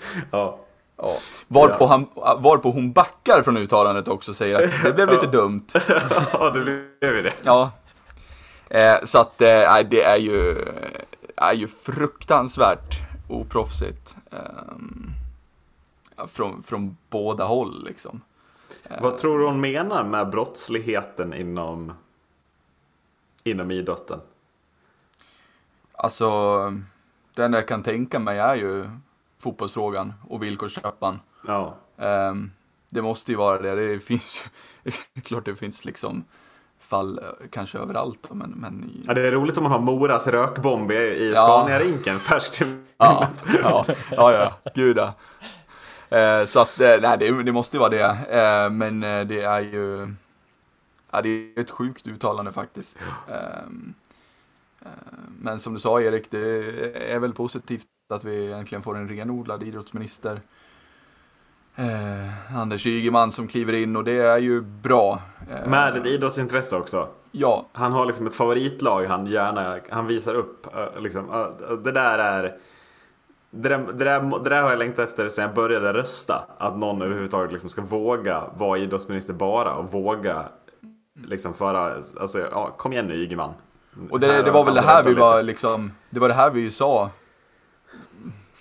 ja. 0.30 0.58
Ja. 0.96 1.16
Varpå, 1.48 1.76
Ja. 1.80 1.86
han, 1.86 2.06
varpå 2.42 2.70
hon 2.70 2.92
backar 2.92 3.42
från 3.42 3.56
uttalandet 3.56 4.08
också 4.08 4.30
och 4.30 4.36
säger 4.36 4.64
att 4.64 4.82
det 4.82 4.92
blev 4.92 5.10
lite 5.10 5.26
dumt. 5.26 5.66
ja, 6.32 6.50
det 6.50 6.60
blev 6.60 7.16
ju 7.16 7.22
det. 7.22 7.32
Ja. 7.42 7.70
Eh, 8.70 8.96
så 9.04 9.18
att 9.18 9.40
eh, 9.42 9.78
det 9.90 10.02
är 10.02 10.16
ju, 10.16 10.54
är 11.36 11.52
ju 11.52 11.68
fruktansvärt 11.68 12.94
oproffsigt. 13.28 14.16
ja, 16.16 16.26
från, 16.26 16.62
från 16.62 16.96
båda 17.10 17.44
håll 17.44 17.84
liksom. 17.84 18.20
Vad 19.00 19.18
tror 19.18 19.38
du 19.38 19.44
hon 19.44 19.60
menar 19.60 20.04
med 20.04 20.30
brottsligheten 20.30 21.34
inom, 21.34 21.92
inom 23.44 23.70
idrotten? 23.70 24.20
Alltså, 25.92 26.28
det 27.34 27.44
enda 27.44 27.58
jag 27.58 27.68
kan 27.68 27.82
tänka 27.82 28.18
mig 28.18 28.38
är 28.38 28.54
ju 28.54 28.90
fotbollsfrågan 29.38 30.14
och 30.28 30.42
villkorstrappan. 30.42 31.20
Ja. 31.46 31.76
Ehm, 31.98 32.50
det 32.90 33.02
måste 33.02 33.32
ju 33.32 33.38
vara 33.38 33.58
det. 33.62 33.74
Det 33.92 33.98
finns 33.98 34.42
ju, 34.84 34.92
klart 35.22 35.44
det 35.44 35.56
finns 35.56 35.84
liksom 35.84 36.24
fall 36.80 37.18
eh, 37.18 37.48
kanske 37.50 37.78
överallt 37.78 38.18
då, 38.28 38.34
men, 38.34 38.50
men 38.50 39.02
ja, 39.06 39.14
det 39.14 39.26
är 39.26 39.32
roligt 39.32 39.56
om 39.56 39.62
man 39.62 39.72
har 39.72 39.78
Moras 39.78 40.26
rökbomb 40.26 40.92
i, 40.92 40.94
i 40.94 41.32
Ja. 41.34 41.66
Scania-rinken 41.66 42.18
färskt 42.20 42.62
Ja, 42.98 43.28
ja, 43.62 43.84
ja, 44.10 44.32
ja, 44.32 44.72
gud 44.74 44.98
ja. 44.98 45.14
Eh, 46.18 46.44
så 46.44 46.60
att, 46.60 46.80
eh, 46.80 46.96
nej, 47.02 47.18
det, 47.18 47.42
det 47.42 47.52
måste 47.52 47.76
ju 47.76 47.80
vara 47.80 47.90
det. 47.90 48.02
Eh, 48.30 48.70
men 48.70 49.02
eh, 49.02 49.26
det 49.26 49.42
är 49.42 49.60
ju, 49.60 50.14
ja, 51.10 51.22
det 51.22 51.28
är 51.28 51.60
ett 51.60 51.70
sjukt 51.70 52.06
uttalande 52.06 52.52
faktiskt. 52.52 53.04
Ehm, 53.28 53.94
eh, 54.82 54.88
men 55.40 55.58
som 55.58 55.74
du 55.74 55.80
sa 55.80 56.00
Erik, 56.00 56.30
det 56.30 57.12
är 57.12 57.18
väl 57.18 57.32
positivt 57.32 57.86
att 58.16 58.24
vi 58.24 58.52
äntligen 58.52 58.82
får 58.82 58.96
en 58.96 59.08
renodlad 59.08 59.62
idrottsminister. 59.62 60.40
Eh, 61.76 62.56
Anders 62.58 62.86
Ygeman 62.86 63.32
som 63.32 63.48
kliver 63.48 63.72
in 63.72 63.96
och 63.96 64.04
det 64.04 64.18
är 64.18 64.38
ju 64.38 64.60
bra. 64.60 65.22
Eh, 65.50 65.70
Med 65.70 65.96
ett 65.96 66.06
idrottsintresse 66.06 66.76
också. 66.76 67.08
Ja, 67.32 67.66
Han 67.72 67.92
har 67.92 68.06
liksom 68.06 68.26
ett 68.26 68.34
favoritlag 68.34 69.04
han 69.06 69.26
gärna 69.26 69.78
han 69.90 70.06
visar 70.06 70.34
upp. 70.34 70.66
eh, 70.76 71.00
Liksom, 71.02 71.30
eh, 71.30 71.76
det 71.76 71.92
där 71.92 72.18
är... 72.18 72.56
Det 73.50 73.68
där, 73.68 73.78
det, 73.78 74.04
där, 74.04 74.38
det 74.44 74.50
där 74.50 74.62
har 74.62 74.70
jag 74.70 74.78
längtat 74.78 75.08
efter 75.08 75.28
sedan 75.28 75.42
jag 75.44 75.54
började 75.54 75.92
rösta. 75.92 76.44
Att 76.58 76.78
någon 76.78 77.02
överhuvudtaget 77.02 77.52
liksom 77.52 77.70
ska 77.70 77.82
våga 77.82 78.42
vara 78.56 78.78
idrottsminister 78.78 79.34
bara 79.34 79.74
och 79.74 79.92
våga 79.92 80.44
liksom 81.24 81.54
föra... 81.54 81.94
Alltså, 82.20 82.38
ja, 82.38 82.74
kom 82.76 82.92
igen 82.92 83.04
nu 83.04 83.14
Ygeman. 83.14 83.52
Och 84.10 84.20
det, 84.20 84.42
det 84.42 84.50
var 84.50 84.64
väl 84.64 84.74
det 84.74 84.80
här 84.80 85.04
vi 85.04 85.14
var 85.14 85.42
liksom, 85.42 85.92
det 86.10 86.20
var 86.20 86.28
det 86.28 86.34
här 86.34 86.50
vi 86.50 86.70
sa 86.70 87.10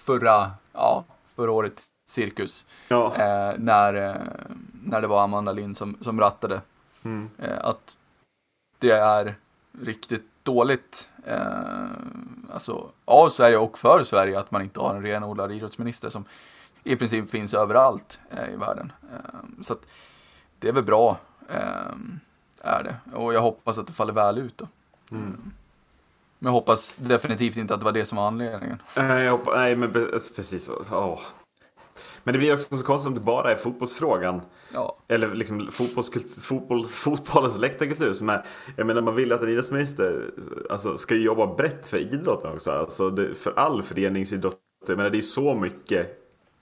förra, 0.07 0.51
ja, 0.73 1.05
förra 1.35 1.51
året 1.51 1.83
cirkus. 2.05 2.65
Ja, 2.87 3.15
Eh, 3.15 3.53
när, 3.57 3.93
eh, 3.93 4.15
när 4.83 5.01
det 5.01 5.07
var 5.07 5.23
Amanda 5.23 5.51
Lind 5.51 5.77
som, 5.77 5.97
som 6.01 6.19
rattade. 6.19 6.61
Mm. 7.03 7.29
Eh, 7.37 7.57
att 7.65 7.97
det 8.79 8.91
är 8.91 9.35
riktigt 9.81 10.25
dåligt, 10.43 11.09
eh, 11.25 11.37
alltså 12.53 12.89
av 13.05 13.29
Sverige 13.29 13.57
och 13.57 13.77
för 13.77 14.03
Sverige 14.03 14.39
att 14.39 14.51
man 14.51 14.61
inte 14.61 14.79
har 14.79 14.95
en 14.95 15.03
renodlad 15.03 15.51
idrottsminister 15.51 16.09
som 16.09 16.25
i 16.83 16.95
princip 16.95 17.29
finns 17.29 17.53
överallt 17.53 18.19
eh, 18.29 18.53
i 18.53 18.55
världen. 18.55 18.91
Eh, 19.13 19.63
så 19.63 19.73
att 19.73 19.87
det 20.59 20.67
är 20.67 20.73
väl 20.73 20.83
bra, 20.83 21.17
eh, 21.49 21.91
är 22.61 22.83
det. 22.83 23.17
Och 23.17 23.33
jag 23.33 23.41
hoppas 23.41 23.77
att 23.77 23.87
det 23.87 23.93
faller 23.93 24.13
väl 24.13 24.37
ut 24.37 24.57
då. 24.57 24.67
Mm. 25.11 25.51
Men 26.39 26.47
jag 26.53 26.59
hoppas 26.59 26.97
definitivt 26.97 27.57
inte 27.57 27.73
att 27.73 27.79
det 27.79 27.85
var 27.85 27.91
det 27.91 28.05
som 28.05 28.17
var 28.17 28.27
anledningen. 28.27 28.81
Eh, 28.95 29.19
jag 29.23 29.31
hoppas, 29.31 29.53
nej 29.55 29.75
men 29.75 29.91
pre- 29.93 30.35
precis 30.35 30.63
så. 30.65 30.83
Åh. 30.91 31.19
Men 32.23 32.33
det 32.33 32.37
blir 32.39 32.53
också 32.53 32.77
så 32.77 32.85
konstigt 32.85 33.07
om 33.07 33.13
det 33.13 33.19
bara 33.21 33.51
är 33.51 33.55
fotbollsfrågan. 33.55 34.41
Ja, 34.73 34.97
Eller 35.07 35.35
liksom 35.35 35.69
fotbollskult- 35.69 36.39
fotboll, 36.41 36.85
fotbollens 36.85 37.57
läktarkultur 37.57 38.13
som 38.13 38.29
är 38.29 38.45
Jag 38.75 38.87
menar 38.87 39.01
man 39.01 39.15
vill 39.15 39.33
att 39.33 39.41
en 39.43 39.49
idrottsminister 39.49 40.25
alltså, 40.69 40.97
ska 40.97 41.15
jobba 41.15 41.55
brett 41.55 41.85
för 41.89 41.97
idrotten 41.97 42.51
också. 42.53 42.71
Alltså 42.71 43.09
det, 43.09 43.35
för 43.35 43.53
all 43.59 43.83
föreningsidrott. 43.83 44.57
Jag 44.87 44.97
menar 44.97 45.09
det 45.09 45.17
är 45.17 45.21
så 45.21 45.53
mycket 45.53 46.07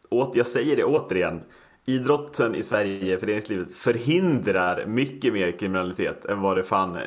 åt, 0.10 0.36
Jag 0.36 0.48
säger 0.48 0.76
det 0.76 0.84
återigen 0.84 1.42
Idrotten 1.88 2.56
i 2.56 2.64
Sverige, 2.64 3.20
föreningslivet 3.20 3.74
förhindrar 3.74 4.86
mycket 4.86 5.34
mer 5.34 5.52
kriminalitet 5.52 6.26
än 6.26 6.42
vad 6.42 6.58
det 6.58 6.64
fan 6.64 6.96
eh, 6.96 7.04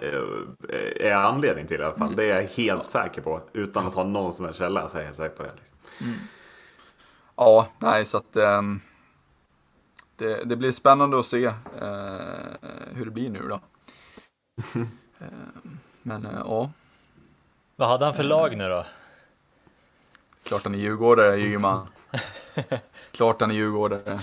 är 1.01 1.15
anledning 1.15 1.67
till 1.67 1.81
i 1.81 1.85
alla 1.85 1.99
fall. 1.99 2.17
Det 2.17 2.25
är 2.25 2.41
jag 2.41 2.49
helt 2.49 2.91
säker 2.91 3.23
på. 3.23 3.41
Utan 3.53 3.87
att 3.87 3.95
ha 3.95 4.05
någon 4.05 4.33
som 4.33 4.45
helst 4.45 4.59
källa 4.61 4.89
så 4.89 4.97
är 4.97 5.01
jag 5.01 5.07
helt 5.07 5.17
säker 5.17 5.37
på 5.37 5.43
det. 5.43 5.53
Liksom. 5.57 6.15
ja 7.37 7.69
nej 7.79 8.05
så 8.05 8.17
att 8.17 8.37
ehm, 8.37 8.81
det, 10.17 10.45
det 10.45 10.57
blir 10.57 10.73
spännande 10.73 11.19
att 11.19 11.27
se 11.27 11.45
eh, 11.45 11.53
hur 12.93 13.05
det 13.05 13.11
blir 13.11 13.31
nu 13.31 13.49
då. 13.49 13.61
Ehm, 15.21 15.79
men 16.03 16.27
eh, 16.27 16.33
ja, 16.45 16.71
Vad 17.77 17.89
hade 17.89 18.05
han 18.05 18.15
för 18.15 18.23
lag 18.23 18.57
nu 18.57 18.69
då? 18.69 18.87
klart 20.43 20.65
han 20.65 20.75
är 20.75 20.79
djurgårdare, 20.79 21.39
Ygeman. 21.39 21.87
Klart 23.13 23.41
han 23.41 23.51
är 23.51 23.55
djurgårdare. 23.55 24.21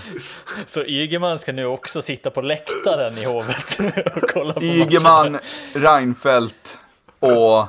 Så 0.66 0.84
Ygeman 0.84 1.38
ska 1.38 1.52
nu 1.52 1.66
också 1.66 2.02
sitta 2.02 2.30
på 2.30 2.40
läktaren 2.40 3.18
i 3.18 3.24
Hovet 3.24 3.78
och 4.16 4.30
kolla 4.32 4.52
på 4.52 4.60
matchen. 4.60 4.76
Ygeman, 4.76 5.38
Reinfeldt 5.72 6.78
och 7.20 7.66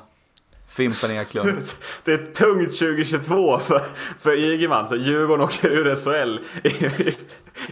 Fimpen 0.68 1.11
Eklund. 1.11 1.63
Det 2.03 2.13
är 2.13 2.34
tungt 2.34 2.80
2022 2.80 3.59
för, 3.59 3.82
för 4.20 4.32
Ygeman. 4.38 4.88
Så 4.89 4.95
Djurgården 4.95 5.45
åker 5.45 5.70
ur 5.70 5.95
SHL 5.95 6.39
i, 6.63 6.86
i, 6.86 7.15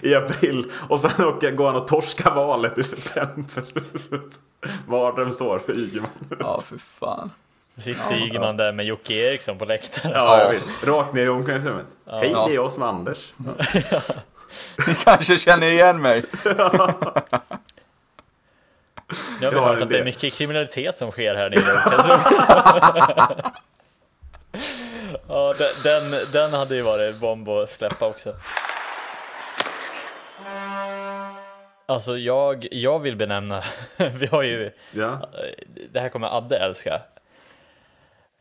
i 0.01 0.15
april 0.15 0.71
och 0.89 0.99
sen 0.99 1.25
åker, 1.25 1.51
går 1.51 1.65
han 1.65 1.75
och 1.75 1.87
torskar 1.87 2.35
valet 2.35 2.77
i 2.77 2.83
september. 2.83 3.63
Mardrömsår 4.87 5.59
för 5.59 5.73
Ygeman. 5.73 6.09
Ja, 6.39 6.61
för 6.61 6.77
fan. 6.77 7.31
Sitter 7.77 8.15
Ygeman 8.15 8.57
där 8.57 8.71
med 8.71 8.85
Jocke 8.85 9.13
Eriksson 9.13 9.57
på 9.57 9.65
läktaren. 9.65 10.11
Ja, 10.15 10.39
Ja. 10.43 10.49
visst. 10.49 10.69
Rakt 10.83 11.13
ner 11.13 11.25
i 11.25 11.29
omklädningsrummet. 11.29 11.85
Hej, 12.11 12.29
Ja. 12.31 12.45
det 12.47 12.53
är 12.53 12.55
jag 12.55 12.71
som 12.71 12.83
är 12.83 12.87
Anders. 12.87 13.33
Ni 14.87 14.95
kanske 15.03 15.37
känner 15.37 15.67
igen 15.67 16.01
mig. 16.01 16.23
Nu 19.39 19.45
har 19.45 19.51
vi 19.51 19.57
Ja, 19.57 19.65
hört 19.67 19.81
att 19.81 19.89
det 19.89 19.99
är 19.99 20.03
mycket 20.03 20.33
kriminalitet 20.33 20.97
som 20.97 21.11
sker 21.11 21.35
här 21.35 21.49
nere 21.49 21.59
i 21.59 21.63
omklädningsrummet. 21.75 23.45
Ja, 25.27 25.53
den, 25.57 25.67
den, 25.83 26.19
den 26.33 26.53
hade 26.59 26.75
ju 26.75 26.81
varit 26.81 27.19
bomb 27.19 27.49
att 27.49 27.71
släppa 27.73 28.07
också. 28.07 28.33
Alltså 31.85 32.17
jag, 32.17 32.67
jag 32.71 32.99
vill 32.99 33.15
benämna, 33.15 33.63
vi 33.97 34.25
har 34.25 34.43
ju, 34.43 34.71
Ja. 34.91 35.29
det 35.91 35.99
här 35.99 36.09
kommer 36.09 36.37
Adde 36.37 36.57
älska. 36.57 37.01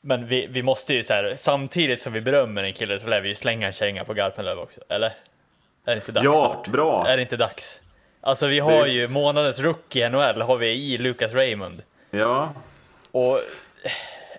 Men 0.06 0.26
vi, 0.26 0.46
vi 0.46 0.62
måste 0.62 0.94
ju 0.94 1.02
så 1.02 1.14
här, 1.14 1.34
samtidigt 1.36 2.00
som 2.02 2.12
vi 2.12 2.20
berömmer 2.20 2.62
en 2.62 2.72
kille 2.72 3.00
så 3.00 3.06
lär 3.06 3.20
vi 3.20 3.28
ju 3.28 3.34
slänga 3.34 3.66
en 3.66 3.72
känga 3.72 4.04
på 4.04 4.14
Garpenlöv 4.14 4.58
också, 4.58 4.80
eller? 4.88 5.06
Är 5.86 5.90
det 5.90 5.94
inte 5.94 6.12
dags 6.12 6.24
Ja, 6.24 6.34
snart? 6.34 6.68
bra. 6.68 7.06
Är 7.08 7.16
det 7.16 7.22
inte 7.22 7.36
dags? 7.36 7.80
Alltså 8.20 8.46
vi 8.46 8.58
har 8.60 8.84
Det- 8.84 8.90
ju 8.90 9.08
månadens 9.08 9.60
rookie 9.60 10.06
i 10.06 10.10
NHL 10.10 10.42
har 10.42 10.56
vi 10.56 10.66
i 10.68 10.98
Lucas 10.98 11.32
Raymond. 11.34 11.82
Ja. 12.10 12.52
Och 13.10 13.38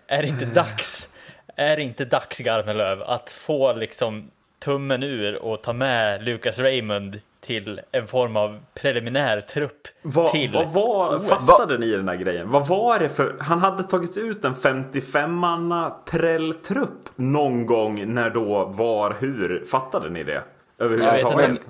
är 0.08 0.22
det 0.22 0.28
inte 0.28 0.46
dags? 0.46 1.10
Är 1.56 1.76
det 1.78 1.84
inte 1.84 2.06
dags 2.06 2.38
Garpenlöv 2.40 3.02
att 3.04 3.32
få 3.32 3.74
liksom 3.74 4.32
tummen 4.60 5.04
ur 5.04 5.36
och 5.36 5.62
ta 5.62 5.74
med 5.74 6.24
Lucas 6.24 6.60
Raymond 6.60 7.20
till 7.46 7.82
en 7.92 8.08
form 8.08 8.38
av 8.38 8.60
preliminär 8.74 9.42
trupp 9.42 9.88
Vad, 10.02 10.32
till 10.32 10.52
vad 10.54 10.68
var, 10.68 11.20
fattade 11.20 11.78
ni 11.78 11.92
den 11.92 12.08
här 12.08 12.16
grejen? 12.16 12.50
Vad 12.52 12.68
var 12.68 13.00
det 13.00 13.10
för, 13.10 13.36
han 13.40 13.60
hade 13.60 13.84
tagit 13.84 14.18
ut 14.18 14.46
en 14.46 14.56
55-manna 14.56 15.90
prelltrupp 16.06 17.10
någon 17.16 17.66
gång 17.66 18.14
när 18.14 18.30
då, 18.30 18.66
var, 18.66 19.16
hur? 19.20 19.66
Fattade 19.72 20.10
ni 20.10 20.24
det? 20.24 20.44
Jag 20.78 20.86
Överhuvudtaget? 20.86 21.62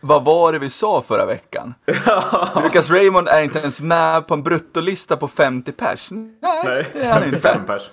vad 0.00 0.24
var 0.24 0.52
det 0.52 0.58
vi 0.58 0.70
sa 0.70 1.02
förra 1.02 1.26
veckan? 1.26 1.74
Lucas 2.62 2.90
Raymond 2.90 3.28
är 3.28 3.42
inte 3.42 3.58
ens 3.58 3.80
med 3.80 4.26
på 4.26 4.34
en 4.34 4.42
bruttolista 4.42 5.16
på 5.16 5.28
50 5.28 5.72
pers. 5.72 6.10
Nej, 6.10 6.30
Nej, 6.64 6.86
det 6.92 7.00
är 7.00 7.12
han 7.12 7.22
55 7.22 7.60
inte. 7.60 7.72
pers. 7.72 7.90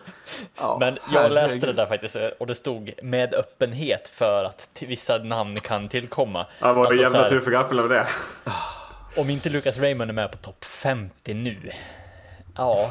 Ja, 0.58 0.78
Men 0.80 1.00
jag 1.14 1.32
läste 1.32 1.56
det 1.56 1.60
herregud. 1.60 1.76
där 1.76 1.86
faktiskt 1.86 2.16
och 2.40 2.48
det 2.48 2.56
stod 2.56 2.94
med 3.04 3.34
öppenhet 3.34 4.10
för 4.10 4.44
att 4.44 4.68
vissa 4.80 5.18
namn 5.18 5.56
kan 5.56 5.90
tillkomma. 5.90 6.46
Ja, 6.60 6.74
var 6.74 6.84
det 6.84 6.88
Alltså, 6.88 6.96
så 6.98 7.18
jävla 7.18 7.30
tur 7.30 7.40
för 7.40 7.52
Garpenlöv 7.52 7.90
det. 7.90 8.08
Om 9.18 9.30
inte 9.30 9.50
Lucas 9.50 9.78
Raymond 9.80 10.10
är 10.10 10.14
med 10.14 10.32
på 10.32 10.38
topp 10.38 10.66
50 10.66 11.34
nu. 11.34 11.58
Ja. 12.56 12.90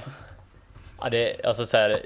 ja 1.01 1.09
det, 1.11 1.45
alltså 1.47 1.67
så 1.67 1.77
här, 1.77 1.99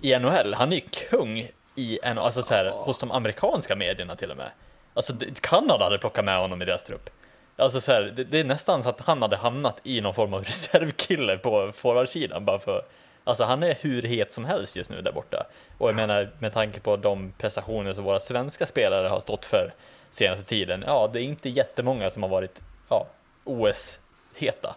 I 0.00 0.18
NHL, 0.18 0.54
han 0.54 0.72
är 0.72 0.76
ju 0.76 0.82
kung 1.10 1.48
i 1.74 1.98
NHL, 2.04 2.18
alltså 2.18 2.42
så 2.42 2.54
här, 2.54 2.70
hos 2.70 2.98
de 2.98 3.10
amerikanska 3.12 3.76
medierna 3.76 4.16
till 4.16 4.30
och 4.30 4.36
med. 4.36 4.50
Alltså 4.94 5.12
det- 5.12 5.40
Kanada 5.40 5.84
hade 5.84 5.98
plockat 5.98 6.24
med 6.24 6.38
honom 6.38 6.62
i 6.62 6.64
deras 6.64 6.84
trupp. 6.84 7.10
Alltså 7.58 7.80
så 7.80 7.92
här, 7.92 8.02
det, 8.16 8.24
det 8.24 8.40
är 8.40 8.44
nästan 8.44 8.82
så 8.82 8.88
att 8.88 9.00
han 9.00 9.22
hade 9.22 9.36
hamnat 9.36 9.80
i 9.82 10.00
någon 10.00 10.14
form 10.14 10.34
av 10.34 10.44
reservkille 10.44 11.36
på 11.38 11.72
forwardsidan 11.76 12.44
bara 12.44 12.58
för 12.58 12.82
Alltså 13.26 13.44
han 13.44 13.62
är 13.62 13.78
hur 13.80 14.02
het 14.02 14.32
som 14.32 14.44
helst 14.44 14.76
just 14.76 14.90
nu 14.90 15.00
där 15.00 15.12
borta. 15.12 15.46
Och 15.78 15.88
jag 15.88 15.96
menar 15.96 16.30
med 16.38 16.52
tanke 16.52 16.80
på 16.80 16.96
de 16.96 17.32
prestationer 17.38 17.92
som 17.92 18.04
våra 18.04 18.20
svenska 18.20 18.66
spelare 18.66 19.08
har 19.08 19.20
stått 19.20 19.44
för 19.44 19.74
senaste 20.10 20.44
tiden. 20.44 20.84
Ja, 20.86 21.10
det 21.12 21.20
är 21.20 21.22
inte 21.22 21.48
jättemånga 21.48 22.10
som 22.10 22.22
har 22.22 22.30
varit 22.30 22.60
ja, 22.88 23.06
OS-heta. 23.44 24.76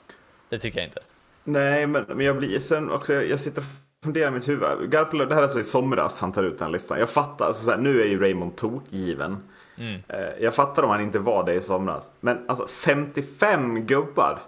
Det 0.50 0.60
tycker 0.60 0.80
jag 0.80 0.88
inte. 0.88 1.00
Nej, 1.44 1.88
men, 1.88 2.06
men 2.08 2.26
jag 2.26 2.38
blir 2.38 2.60
sen 2.60 2.92
också, 2.92 3.14
jag, 3.14 3.28
jag 3.28 3.40
sitter 3.40 3.62
och 3.62 4.04
funderar 4.04 4.28
i 4.28 4.32
mitt 4.32 4.48
huvud. 4.48 4.92
Garpenlöv, 4.92 5.28
det 5.28 5.36
här 5.36 5.42
är 5.42 5.44
alltså 5.44 5.60
i 5.60 5.64
somras 5.64 6.22
han 6.22 6.32
tar 6.32 6.44
ut 6.44 6.60
den 6.60 6.72
listan. 6.72 7.00
Jag 7.00 7.10
fattar, 7.10 7.46
alltså, 7.46 7.66
så 7.66 7.72
här, 7.72 7.78
nu 7.78 8.02
är 8.02 8.06
ju 8.06 8.20
Raymond 8.20 8.56
tokgiven. 8.56 9.44
Mm. 9.78 10.02
Eh, 10.08 10.44
jag 10.44 10.56
fattar 10.56 10.84
om 10.84 10.90
han 10.90 11.02
inte 11.02 11.20
var 11.20 11.44
det 11.44 11.54
i 11.54 11.62
somras. 11.62 12.12
Men 12.20 12.50
alltså 12.50 12.68
55 12.68 13.86
gubbar. 13.86 14.40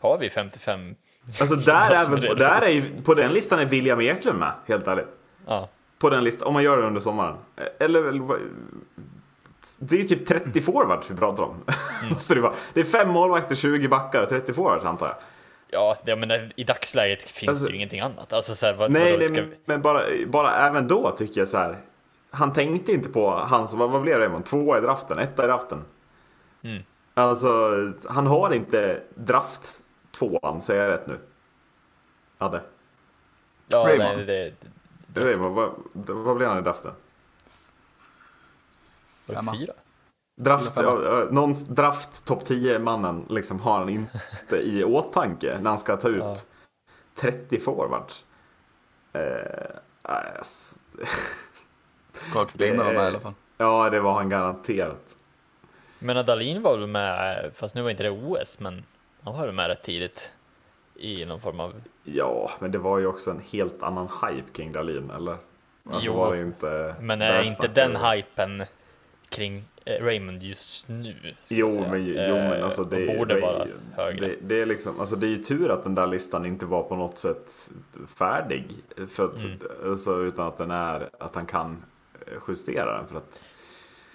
Har 0.00 0.18
vi 0.18 0.30
55? 0.30 0.94
Alltså 1.40 1.56
där 1.56 1.90
är, 1.90 2.00
som 2.04 2.12
är 2.12 2.20
väl, 2.20 2.38
där 2.38 2.62
är 2.64 3.02
på 3.02 3.14
den 3.14 3.32
listan 3.32 3.58
är 3.58 3.64
William 3.66 4.00
Eklund 4.00 4.38
med, 4.38 4.52
helt 4.66 4.86
ärligt. 4.86 5.08
Ja. 5.46 5.68
På 5.98 6.10
den 6.10 6.24
listan, 6.24 6.48
om 6.48 6.54
man 6.54 6.62
gör 6.62 6.76
det 6.76 6.82
under 6.86 7.00
sommaren. 7.00 7.36
Eller 7.80 8.02
det 9.78 9.94
är 9.96 10.00
ju 10.00 10.04
typ 10.04 10.26
30 10.26 10.62
forwards 10.62 11.10
vi 11.10 11.14
pratar 11.16 11.42
om. 11.42 11.56
Måste 12.10 12.34
det 12.34 12.40
vara. 12.40 12.52
Det 12.74 12.80
är 12.80 12.84
fem 12.84 13.08
målvakter, 13.08 13.54
20 13.54 13.88
backar 13.88 14.22
och 14.22 14.28
30 14.28 14.52
forwards 14.52 14.84
antar 14.84 15.06
jag. 15.06 15.16
Ja, 15.68 15.96
jag 16.04 16.18
menar, 16.18 16.52
i 16.56 16.64
dagsläget 16.64 17.30
finns 17.30 17.48
Alltså- 17.48 17.64
det 17.64 17.70
ju 17.70 17.76
ingenting 17.76 18.00
annat. 18.00 18.32
Alltså 18.32 18.54
så 18.54 18.66
här, 18.66 18.74
vad, 18.74 18.90
Nej, 18.90 19.18
nej 19.18 19.28
vi- 19.30 19.56
men 19.66 19.82
bara, 19.82 20.02
bara 20.26 20.54
även 20.54 20.88
då 20.88 21.10
tycker 21.10 21.40
jag 21.40 21.48
så 21.48 21.58
här. 21.58 21.78
Han 22.30 22.52
tänkte 22.52 22.92
inte 22.92 23.08
på 23.08 23.30
hans, 23.30 23.74
vad, 23.74 23.90
vad 23.90 24.02
blev 24.02 24.18
det 24.18 24.24
Raymond? 24.24 24.44
Tvåa 24.44 24.78
i 24.78 24.80
draften, 24.80 25.18
etta 25.18 25.44
i 25.44 25.46
draften. 25.46 25.84
Mm. 26.64 26.82
Alltså, 27.14 27.70
han 28.08 28.26
har 28.26 28.54
inte 28.54 29.00
draft 29.14 29.80
tvåan, 30.14 30.62
säger 30.62 30.82
jag 30.82 30.90
rätt 30.90 31.06
nu? 31.06 31.18
Hade. 32.38 32.62
Ja, 33.66 33.78
Raymond. 33.78 34.16
nej, 34.16 34.26
det, 34.26 34.54
Det 35.06 35.20
är 35.20 35.24
Raymond, 35.24 35.54
vad, 35.54 35.72
vad 36.24 36.36
blev 36.36 36.48
han 36.48 36.58
i 36.58 36.62
draften? 36.62 36.92
Femma. 39.26 39.54
fyra. 39.58 39.72
Draft, 40.40 40.72
ja, 40.76 41.28
någon 41.30 41.54
draft 41.68 42.26
topp 42.26 42.44
10 42.44 42.78
mannen 42.78 43.26
liksom 43.28 43.60
har 43.60 43.78
han 43.78 43.88
inte 43.88 44.56
i 44.56 44.84
åtanke 44.84 45.58
när 45.60 45.70
han 45.70 45.78
ska 45.78 45.96
ta 45.96 46.08
ut 46.08 46.22
Ja. 46.22 46.34
30 47.14 47.60
forwards. 47.60 48.24
Eh, 49.12 49.22
alltså, 50.02 50.76
Carl 52.32 52.46
Klingberg 52.46 52.86
var 52.86 52.92
med 52.94 53.02
i 53.04 53.06
alla 53.06 53.20
fall. 53.20 53.34
ja, 53.56 53.90
det 53.90 54.00
var 54.00 54.14
han 54.14 54.28
garanterat. 54.28 55.16
Men 55.98 56.26
Dalin 56.26 56.62
var 56.62 56.78
väl 56.78 56.86
med, 56.86 57.50
fast 57.54 57.74
nu 57.74 57.82
var 57.82 57.90
inte 57.90 58.02
det 58.02 58.10
OS, 58.10 58.58
men 58.60 58.84
han 59.24 59.46
var 59.46 59.52
med 59.52 59.66
rätt 59.68 59.82
tidigt 59.82 60.32
i 60.96 61.24
någon 61.24 61.40
form 61.40 61.60
av... 61.60 61.74
Ja, 62.04 62.50
men 62.58 62.70
det 62.70 62.78
var 62.78 62.98
ju 62.98 63.06
också 63.06 63.30
en 63.30 63.40
helt 63.52 63.82
annan 63.82 64.08
hype 64.22 64.50
kring 64.52 64.72
Dahlin, 64.72 65.10
eller? 65.10 65.36
Alltså 65.90 66.06
Jo, 66.06 66.12
var 66.16 66.34
det 66.36 66.42
inte... 66.42 66.94
Men 67.00 67.22
är 67.22 67.42
inte 67.42 67.68
den 67.68 67.92
vi- 67.92 68.16
hypen 68.16 68.64
kring 69.28 69.64
eh, 69.84 70.04
Raymond 70.04 70.42
just 70.42 70.88
nu? 70.88 71.34
Jo 71.50 71.70
men, 71.90 72.06
jo, 72.06 72.14
men 72.14 72.52
Eh, 72.52 72.64
alltså 72.64 72.82
och 72.82 72.88
det, 72.88 73.06
borde 73.18 73.34
det, 73.34 73.40
vara 73.40 73.66
högre. 73.96 74.26
det, 74.26 74.36
det 74.42 74.60
är 74.62 74.66
liksom, 74.66 75.00
alltså 75.00 75.16
det 75.16 75.26
är 75.26 75.30
ju 75.30 75.36
tur 75.42 75.70
att 75.70 75.82
den 75.84 75.94
där 75.94 76.06
listan 76.06 76.46
inte 76.46 76.66
var 76.66 76.82
på 76.82 76.96
något 76.96 77.18
sätt 77.18 77.70
färdig. 78.16 78.64
För 79.08 79.24
att, 79.24 79.44
Mm. 79.44 79.58
alltså, 79.84 80.22
utan 80.22 80.46
att 80.48 80.58
den 80.58 80.70
är, 80.70 81.08
att 81.18 81.34
han 81.34 81.46
kan 81.46 81.84
eh, 82.26 82.32
justera 82.48 82.96
den. 82.96 83.06
För 83.08 83.16
att, 83.16 83.44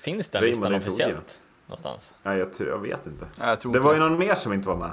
Finns 0.02 0.30
den 0.30 0.42
Raymond 0.42 0.56
listan 0.62 0.74
är 0.74 0.78
officiellt. 0.78 1.42
Någonstans? 1.70 2.16
ja, 2.24 2.36
jag, 2.36 2.54
tror- 2.54 2.70
jag 2.70 2.80
vet 2.80 3.08
inte. 3.08 3.26
Nej, 3.40 3.50
jag 3.50 3.60
tror 3.60 3.72
Det 3.74 3.78
inte 3.78 3.86
var 3.88 3.94
ju 3.94 4.00
någon 4.00 4.20
mer 4.20 4.36
som 4.36 4.54
inte 4.54 4.68
var 4.68 4.76
med. 4.76 4.92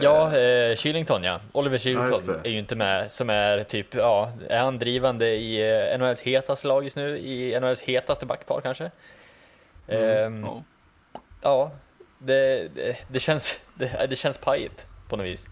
Ja, 0.00 0.36
eh, 0.36 0.76
Kylington 0.76 1.24
ja. 1.24 1.40
Oliver 1.52 1.74
Ja, 1.76 1.78
Kylington 1.78 2.20
det. 2.42 2.48
är 2.48 2.52
ju 2.52 2.58
inte 2.58 2.76
med, 2.76 3.12
som 3.12 3.30
är 3.30 3.64
typ, 3.64 3.94
ja, 3.94 4.32
är 4.48 4.58
han 4.58 4.78
drivande 4.78 5.26
i 5.28 5.70
eh, 5.92 5.98
NHLs 5.98 6.20
hetaste 6.22 6.68
lag 6.68 6.84
just 6.84 6.96
nu? 6.96 7.18
I 7.18 7.60
NHLs 7.60 7.82
hetaste 7.82 8.26
backpar 8.26 8.60
kanske? 8.60 8.90
Ehm, 9.88 10.44
Ja. 10.44 10.62
Ja, 11.42 11.70
det, 12.18 12.68
det, 12.74 12.96
det, 13.08 13.20
känns, 13.20 13.60
det, 13.74 14.06
det 14.10 14.16
känns 14.16 14.38
pajigt 14.38 14.86
på 15.08 15.16
något 15.16 15.26
vis. 15.26 15.46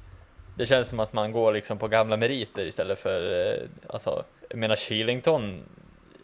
Det 0.56 0.66
känns 0.66 0.88
som 0.88 1.00
att 1.00 1.12
man 1.12 1.32
går 1.32 1.52
liksom 1.52 1.78
på 1.78 1.88
gamla 1.88 2.16
meriter 2.16 2.66
istället 2.66 2.98
för, 2.98 3.46
eh, 3.52 3.68
alltså, 3.88 4.24
jag 4.48 4.58
menar 4.58 4.76
Kylington, 4.76 5.62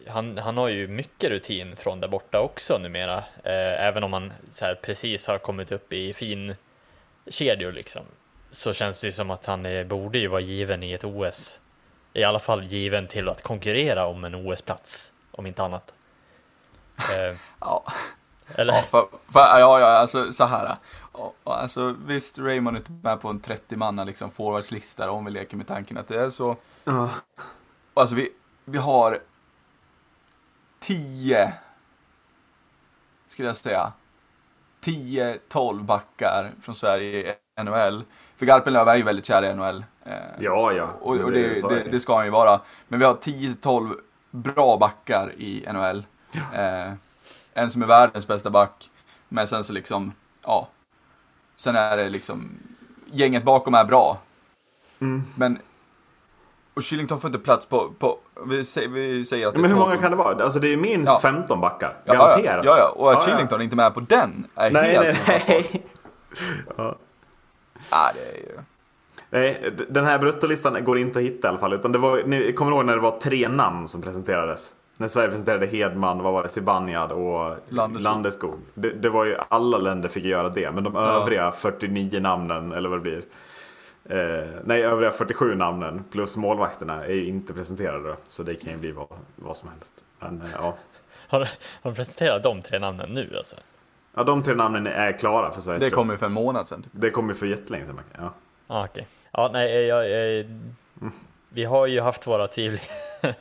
han, 0.09 0.37
han 0.37 0.57
har 0.57 0.67
ju 0.67 0.87
mycket 0.87 1.29
rutin 1.29 1.75
från 1.75 1.99
där 1.99 2.07
borta 2.07 2.39
också 2.39 2.77
numera, 2.77 3.17
eh, 3.43 3.85
även 3.85 4.03
om 4.03 4.13
han 4.13 4.33
så 4.49 4.65
här 4.65 4.75
precis 4.75 5.27
har 5.27 5.37
kommit 5.37 5.71
upp 5.71 5.93
i 5.93 6.13
fin 6.13 6.55
kedjor 7.27 7.71
liksom. 7.71 8.01
Så 8.51 8.73
känns 8.73 9.01
det 9.01 9.07
ju 9.07 9.11
som 9.11 9.31
att 9.31 9.45
han 9.45 9.65
eh, 9.65 9.83
borde 9.85 10.17
ju 10.19 10.27
vara 10.27 10.41
given 10.41 10.83
i 10.83 10.93
ett 10.93 11.03
OS. 11.03 11.59
I 12.13 12.23
alla 12.23 12.39
fall 12.39 12.63
given 12.63 13.07
till 13.07 13.29
att 13.29 13.41
konkurrera 13.41 14.05
om 14.05 14.23
en 14.23 14.35
OS-plats, 14.35 15.11
om 15.31 15.45
inte 15.45 15.63
annat. 15.63 15.93
Eh, 16.97 17.35
Ja. 17.59 17.83
eller? 18.55 18.73
Ja, 18.73 18.81
för, 18.81 19.07
för, 19.33 19.39
ja, 19.39 19.79
ja, 19.79 19.85
alltså 19.87 20.31
så 20.31 20.45
här. 20.45 20.75
Alltså 21.43 21.95
visst, 22.05 22.39
Raymond 22.39 22.75
är 22.77 22.79
inte 22.79 22.91
med 22.91 23.21
på 23.21 23.27
en 23.27 23.39
30 23.39 23.75
manna 23.75 24.03
liksom 24.03 24.31
forwardslista 24.31 25.11
om 25.11 25.25
vi 25.25 25.31
leker 25.31 25.57
med 25.57 25.67
tanken 25.67 25.97
att 25.97 26.07
det 26.07 26.19
är 26.21 26.29
så. 26.29 26.55
Ja. 26.83 27.09
Alltså 27.93 28.15
vi, 28.15 28.29
vi 28.65 28.77
har 28.77 29.19
10, 30.79 31.53
skulle 33.27 33.47
jag 33.47 33.55
säga, 33.55 33.91
10-12 34.81 35.83
backar 35.83 36.51
från 36.61 36.75
Sverige 36.75 37.31
i 37.31 37.63
NHL. 37.63 38.03
För 38.35 38.45
Garpenlöv 38.45 38.87
är 38.87 38.95
ju 38.95 39.03
väldigt 39.03 39.25
kär 39.25 39.43
i 39.43 39.53
NHL. 39.55 39.83
eh, 40.05 40.13
Ja, 40.39 40.71
ja. 40.71 40.89
Och, 41.01 41.15
och 41.17 41.31
Det- 41.31 41.61
det, 41.69 41.83
det, 41.91 41.99
ska 41.99 42.15
han 42.15 42.25
ju 42.25 42.31
vara. 42.31 42.61
Men 42.87 42.99
vi 42.99 43.05
har 43.05 43.13
10-12 43.13 43.95
bra 44.31 44.77
backar 44.77 45.33
i 45.37 45.65
NHL. 45.73 46.05
Eh, 46.53 46.93
en 47.53 47.69
som 47.69 47.81
är 47.81 47.85
världens 47.87 48.27
bästa 48.27 48.49
back. 48.49 48.89
Men 49.29 49.47
sen 49.47 49.63
så 49.63 49.73
liksom, 49.73 50.13
ja. 50.43 50.67
Sen 51.55 51.75
är 51.75 51.97
det 51.97 52.09
liksom, 52.09 52.49
gänget 53.11 53.43
bakom 53.43 53.73
är 53.75 53.83
bra. 53.85 54.17
Mm. 54.99 55.23
Men, 55.35 55.59
och 56.79 56.83
Kylington 56.83 57.19
får 57.19 57.27
inte 57.27 57.39
plats 57.39 57.65
på, 57.65 57.93
på 57.99 58.17
vi, 58.45 58.63
säger, 58.65 58.89
vi 58.89 59.25
säger 59.25 59.47
att 59.47 59.53
Ja, 59.53 59.61
men 59.61 59.69
hur 59.71 59.77
12 59.77 59.89
många 59.89 60.01
kan 60.01 60.11
det 60.11 60.17
vara? 60.17 60.43
Alltså 60.43 60.59
det 60.59 60.73
är 60.73 60.77
minst 60.77 61.11
Ja. 61.11 61.19
15 61.21 61.61
backar. 61.61 61.93
Ja, 62.05 62.13
Garanterat. 62.13 62.65
Ja, 62.65 62.77
ja, 62.77 62.89
och 62.95 63.11
att 63.11 63.17
Ja, 63.17 63.23
ja. 63.27 63.33
Kylington 63.33 63.61
inte 63.61 63.73
är 63.73 63.77
med 63.77 63.93
på 63.93 63.99
den 63.99 64.45
är 64.55 64.71
Nej, 64.71 64.91
helt 64.91 65.03
nej, 65.03 65.13
ofattbart. 65.15 65.47
nej. 65.47 65.83
Ja, 67.91 68.11
det 68.13 68.37
är 68.37 68.37
ju... 68.37 68.59
Nej, 69.31 69.73
den 69.89 70.05
här 70.05 70.19
bruttolistan 70.19 70.83
går 70.83 70.97
inte 70.97 71.19
att 71.19 71.25
hitta 71.25 71.47
i 71.47 71.49
alla 71.49 71.57
fall. 71.57 71.73
Utan 71.73 71.91
det 71.91 71.97
var, 71.97 72.23
ni 72.25 72.53
kommer 72.53 72.71
ihåg 72.71 72.85
när 72.85 72.95
det 72.95 73.01
var 73.01 73.19
tre 73.19 73.47
namn 73.47 73.87
som 73.87 74.01
presenterades? 74.01 74.73
När 74.97 75.07
Sverige 75.07 75.29
presenterade 75.29 75.65
Hedman, 75.67 76.23
vad 76.23 76.33
var 76.33 76.43
det, 76.43 76.49
Zibanejad 76.49 77.11
och 77.11 77.57
Landeskog. 77.69 78.03
Landeskog. 78.03 78.55
Det, 78.73 78.89
det 78.89 79.09
var 79.09 79.25
ju, 79.25 79.37
alla 79.49 79.77
länder 79.77 80.09
fick 80.09 80.23
göra 80.23 80.49
det. 80.49 80.71
Men 80.71 80.83
de 80.83 80.95
övriga 80.95 81.51
49 81.51 82.19
namnen, 82.19 82.71
eller 82.71 82.89
vad 82.89 82.97
det 82.99 83.01
blir. 83.01 83.21
Eh, 84.05 84.47
nej, 84.63 84.83
övriga 84.83 85.11
47 85.11 85.55
namnen 85.55 86.03
plus 86.11 86.37
målvakterna 86.37 87.05
är 87.05 87.13
ju 87.13 87.25
inte 87.25 87.53
presenterade. 87.53 88.15
Så 88.27 88.43
det 88.43 88.55
kan 88.55 88.71
ju 88.71 88.77
bli 88.77 88.91
vad, 88.91 89.07
vad 89.35 89.57
som 89.57 89.69
helst. 89.69 90.05
Men 90.19 90.41
eh, 90.41 90.47
ja. 90.53 90.75
Har, 91.27 91.39
har 91.39 91.47
de 91.91 91.95
presenterat 91.95 92.43
de 92.43 92.61
tre 92.61 92.79
namnen 92.79 93.09
nu 93.09 93.33
alltså? 93.37 93.55
ja, 94.15 94.23
de 94.23 94.43
tre 94.43 94.55
namnen 94.55 94.87
är 94.87 95.11
klara 95.11 95.51
för 95.51 95.61
Sveriges 95.61 95.81
Det 95.83 95.89
kom 95.89 96.09
ju 96.09 96.17
för 96.17 96.25
en 96.25 96.31
månad 96.31 96.67
sedan. 96.67 96.83
Typ. 96.83 96.91
Det 96.95 97.09
kommer 97.11 97.33
för 97.33 97.45
jättelänge 97.45 97.85
sedan. 97.85 97.99
Ja. 98.17 98.33
Ah, 98.67 98.85
okej. 98.85 99.07
Ja, 99.31 99.49
nej, 99.53 99.81
jag, 99.85 100.09
jag, 100.09 100.45
vi 101.49 101.63
har 101.63 101.87
ju 101.87 102.01
haft 102.01 102.27
våra 102.27 102.47
tvivel, 102.47 102.79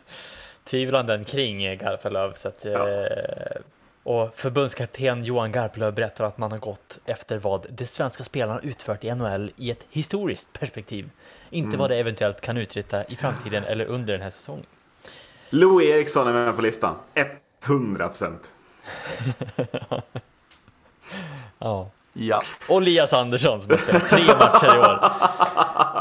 tvivlanden 0.65 1.25
kring 1.25 1.79
Garpenlöv. 1.79 2.33
Så 2.33 2.49
att, 2.49 2.65
Ja. 2.65 2.89
eh, 2.89 3.57
och 4.09 4.35
förbundskapten 4.35 5.25
Johan 5.25 5.53
Garpenlöv 5.53 5.95
berättar 5.95 6.25
att 6.25 6.39
man 6.39 6.53
har 6.53 6.59
gått 6.59 6.99
efter 7.05 7.39
vad 7.39 7.67
de 7.71 7.87
svenska 7.87 8.25
spelarna 8.25 8.61
utfört 8.61 9.05
i 9.05 9.15
NHL 9.15 9.51
i 9.57 9.71
ett 9.71 9.85
historiskt 9.91 10.53
perspektiv. 10.53 11.11
Inte 11.51 11.77
vad 11.77 11.91
det 11.91 11.97
eventuellt 11.97 12.41
kan 12.41 12.57
uträtta 12.57 13.05
i 13.05 13.17
framtiden 13.17 13.65
eller 13.65 13.85
under 13.85 14.13
den 14.13 14.23
här 14.23 14.31
säsongen. 14.31 14.67
Louis 15.51 15.89
Eriksson 15.89 16.29
är 16.29 16.33
med 16.33 16.57
på 16.57 16.63
listan. 16.63 16.95
100 17.67 18.09
procent. 18.09 18.55
Ja. 21.59 21.91
Ja. 22.13 22.43
Och 22.69 22.77
Elias 22.77 23.13
Andersson 23.13 23.61
som 23.61 23.71
har 23.71 23.99
tre 23.99 24.27
matcher 24.27 24.77
i 24.77 24.79
år. 24.79 25.11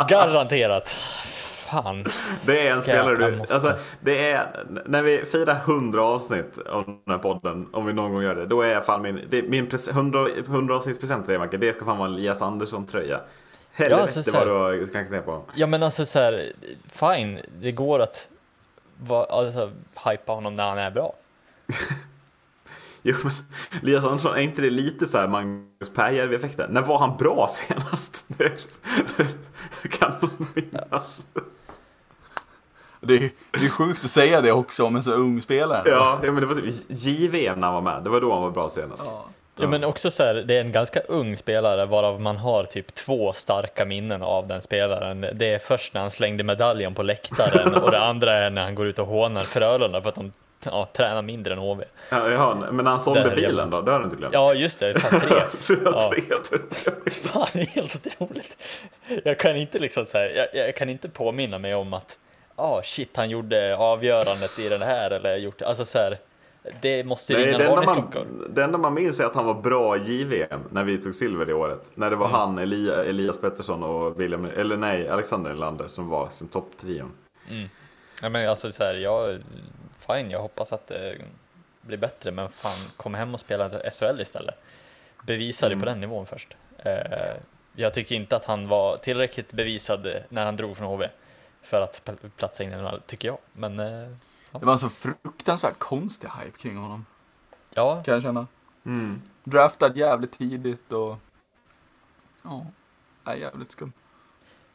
Garanterat. 0.10 0.98
Fan. 1.70 2.06
Det 2.46 2.68
är 2.68 2.72
en 2.72 2.82
spelare 2.82 3.22
jag 3.22 3.32
du, 3.32 3.38
måste. 3.38 3.54
alltså 3.54 3.74
det 4.00 4.32
är, 4.32 4.66
när 4.86 5.04
vi 5.04 5.26
firar 5.26 5.56
100 5.56 6.02
avsnitt 6.04 6.58
av 6.58 6.86
den 6.86 6.98
här 7.08 7.18
podden, 7.18 7.68
om 7.74 7.86
vi 7.86 7.94
någon 7.94 8.14
gång 8.14 8.24
gör 8.24 8.36
det, 8.36 8.46
då 8.46 8.62
är 8.62 8.82
fan 8.82 9.02
min, 9.02 9.22
det, 9.30 9.42
min 9.42 9.68
pres- 9.68 9.90
100, 9.90 10.28
100 10.38 10.76
avsnittspresent 10.76 11.26
till 11.26 11.40
dig 11.40 11.60
det 11.60 11.76
ska 11.76 11.86
fan 11.86 11.98
vara 11.98 12.10
en 12.10 12.16
Elias 12.16 12.42
Andersson-tröja. 12.42 13.20
Helvete 13.72 14.02
alltså, 14.02 14.24
så 14.24 14.32
vad 14.32 14.48
du 14.48 14.52
har 14.52 14.88
klankat 14.92 15.12
ner 15.12 15.22
på 15.22 15.32
honom. 15.32 15.46
Ja 15.56 15.68
men 15.68 15.84
alltså 15.84 16.06
så 16.06 16.20
här, 16.20 16.54
fine, 16.92 17.40
det 17.62 17.72
går 17.72 18.00
att 18.00 18.28
va, 18.98 19.28
alltså, 19.30 19.72
hypa 20.06 20.34
honom 20.34 20.54
när 20.54 20.70
han 20.70 20.78
är 20.78 20.92
bra. 20.92 21.14
Jo 23.08 23.16
men 23.24 23.34
Elias 23.82 24.06
Andersson, 24.06 24.36
är 24.36 24.42
inte 24.42 24.62
det 24.62 24.70
lite 24.70 25.08
så 25.08 25.18
här 25.18 25.28
Magnus 25.28 25.94
Pääjärvi-effekten? 25.96 26.70
När 26.70 26.82
var 26.82 27.00
han 27.00 27.18
bra 27.18 27.48
senast? 27.52 28.26
Det, 28.28 28.68
det 29.82 29.88
kan 29.88 30.14
man 30.22 30.48
minnas. 30.56 31.26
Det 33.02 33.14
är, 33.14 33.30
det 33.52 33.66
är 33.66 33.70
sjukt 33.70 34.04
att 34.04 34.10
säga 34.10 34.42
det 34.42 34.52
också 34.52 34.86
om 34.86 34.96
en 34.96 35.04
så 35.04 35.12
ung 35.12 35.42
spelare. 35.42 35.90
Ja, 35.90 36.20
ja 36.24 36.32
men 36.32 36.42
det 36.42 36.46
var 36.46 36.56
typ 36.56 36.74
JVM 36.90 37.60
när 37.60 37.68
han 37.68 37.74
var 37.74 37.82
med, 37.82 38.04
det 38.04 38.10
var 38.10 38.22
då 38.22 38.34
han 38.34 38.42
var 38.42 38.52
bra 38.52 38.70
senast. 38.70 39.02
Ja. 39.06 39.26
Ja. 39.60 39.68
men 39.68 39.84
också 39.84 40.12
så 40.12 40.24
här, 40.24 40.34
det 40.34 40.58
är 40.58 40.62
en 40.62 40.72
ganska 40.72 41.00
ung 41.00 41.38
spelare 41.38 41.86
varav 41.86 42.22
man 42.22 42.38
har 42.38 42.64
typ 42.64 42.96
två 42.96 43.34
starka 43.34 43.86
minnen 43.86 44.22
av 44.22 44.48
den 44.48 44.62
spelaren. 44.62 45.26
Det 45.34 45.54
är 45.54 45.60
först 45.60 45.94
när 45.94 46.02
han 46.02 46.12
slängde 46.12 46.44
medaljen 46.44 46.94
på 46.94 47.04
läktaren 47.04 47.76
och 47.84 47.92
det 47.92 48.00
andra 48.00 48.34
är 48.34 48.50
när 48.50 48.64
han 48.64 48.76
går 48.76 48.88
ut 48.88 49.00
och 49.00 49.08
hånar 49.08 49.44
Frölunda 49.44 50.02
för 50.02 50.10
att 50.10 50.16
de 50.16 50.32
ja, 50.64 50.90
tränar 50.94 51.22
mindre 51.22 51.54
än 51.54 51.60
HV. 51.60 51.84
Ja, 52.10 52.30
jaha, 52.30 52.72
men 52.72 52.86
han 52.88 53.00
sålde 53.00 53.32
bilen 53.36 53.70
då? 53.70 53.82
Det 53.82 53.92
har 53.92 54.00
du 54.00 54.06
inte 54.06 54.18
glömt? 54.18 54.34
Ja 54.34 54.54
just 54.54 54.80
det, 54.80 55.00
fan 55.00 55.20
tre. 55.20 55.42
Så 55.60 55.74
jag 55.74 55.94
Ja. 55.94 56.12
tre, 56.14 56.22
typ. 56.44 56.74
Fan, 57.14 57.48
det 57.54 57.60
är 57.60 57.66
helt 57.66 58.08
otroligt. 58.08 58.58
Jag 59.24 59.40
kan 59.40 59.56
inte 59.56 59.80
liksom 59.80 60.06
så 60.06 60.18
här, 60.18 60.30
jag, 60.54 60.68
jag 60.68 60.76
kan 60.76 60.90
inte 60.90 61.10
påminna 61.10 61.58
mig 61.58 61.76
om 61.76 61.94
att, 61.94 62.18
ah 62.56 62.82
shit, 62.84 63.10
han 63.18 63.30
gjorde 63.30 63.78
avgörandet 63.78 64.60
i 64.60 64.70
den 64.70 64.82
här 64.82 65.12
eller 65.12 65.36
gjort, 65.38 65.62
alltså 65.62 65.86
så 65.86 65.98
här, 65.98 66.18
det 66.82 67.04
måste 67.04 67.34
Nej, 67.34 67.46
ringa 67.46 67.58
det, 67.58 67.64
en 67.66 67.72
enda 67.78 67.94
man, 67.96 68.48
det 68.50 68.64
enda 68.64 68.78
man 68.78 68.94
minns 68.94 69.20
är 69.20 69.26
att 69.26 69.36
han 69.36 69.46
var 69.46 69.54
bra 69.54 69.98
i 69.98 70.00
JVM 70.00 70.60
när 70.72 70.84
vi 70.84 70.98
tog 70.98 71.16
silver 71.16 71.46
det 71.46 71.54
året. 71.54 71.84
När 71.96 72.10
det 72.10 72.16
var 72.16 72.28
Mm. 72.28 72.40
han, 72.40 72.58
Elia, 72.58 73.04
Elias 73.04 73.38
Pettersson 73.42 73.84
och 73.84 74.20
William, 74.22 74.48
eller 74.58 74.78
nej, 74.78 75.10
Alexander 75.10 75.54
Lander 75.54 75.88
som 75.88 76.10
var 76.10 76.30
som 76.30 76.48
topptrion. 76.48 77.12
Ja, 78.22 78.30
men 78.30 78.50
alltså 78.50 78.72
så 78.72 78.84
här, 78.84 78.94
jag, 78.96 79.40
fine, 80.08 80.32
jag 80.32 80.42
hoppas 80.42 80.74
att 80.74 80.88
det 80.88 81.22
blir 81.82 81.98
bättre, 81.98 82.32
men 82.32 82.50
fan, 82.50 82.78
kom 82.98 83.14
hem 83.14 83.34
och 83.34 83.40
spela 83.40 83.92
SHL 83.92 84.22
istället. 84.22 84.56
Bevisa 85.26 85.66
Mm. 85.66 85.80
det 85.80 85.86
på 85.86 85.90
den 85.90 86.00
nivån 86.00 86.26
först. 86.26 86.56
Eh, 86.78 87.36
jag 87.76 87.94
tyckte 87.94 88.16
inte 88.16 88.36
att 88.36 88.46
han 88.46 88.68
var 88.68 88.98
tillräckligt 88.98 89.52
bevisad 89.52 90.08
när 90.30 90.46
han 90.46 90.56
drog 90.56 90.78
från 90.78 90.88
HV 90.88 91.10
för 91.62 91.82
att 91.82 92.02
pl- 92.06 92.30
platsa 92.38 92.64
in 92.64 92.72
i 92.74 92.76
NHL, 92.76 93.02
tycker 93.08 93.28
jag. 93.28 93.38
Men 93.54 93.80
eh, 93.80 94.10
Det 94.52 94.66
var 94.66 94.72
en 94.74 94.80
så 94.80 94.90
fruktansvärt 94.90 95.80
konstig 95.80 96.28
hype 96.40 96.58
kring 96.58 96.78
honom. 96.78 97.06
ja, 97.74 98.04
Kan 98.04 98.14
jag 98.14 98.24
känna. 98.24 98.48
Mm. 98.86 99.22
Draftad 99.44 99.98
jävligt 99.98 100.32
tidigt 100.38 100.92
och... 100.92 101.18
Ja, 102.44 102.66
är 103.26 103.36
jävligt 103.36 103.72
skum. 103.72 103.94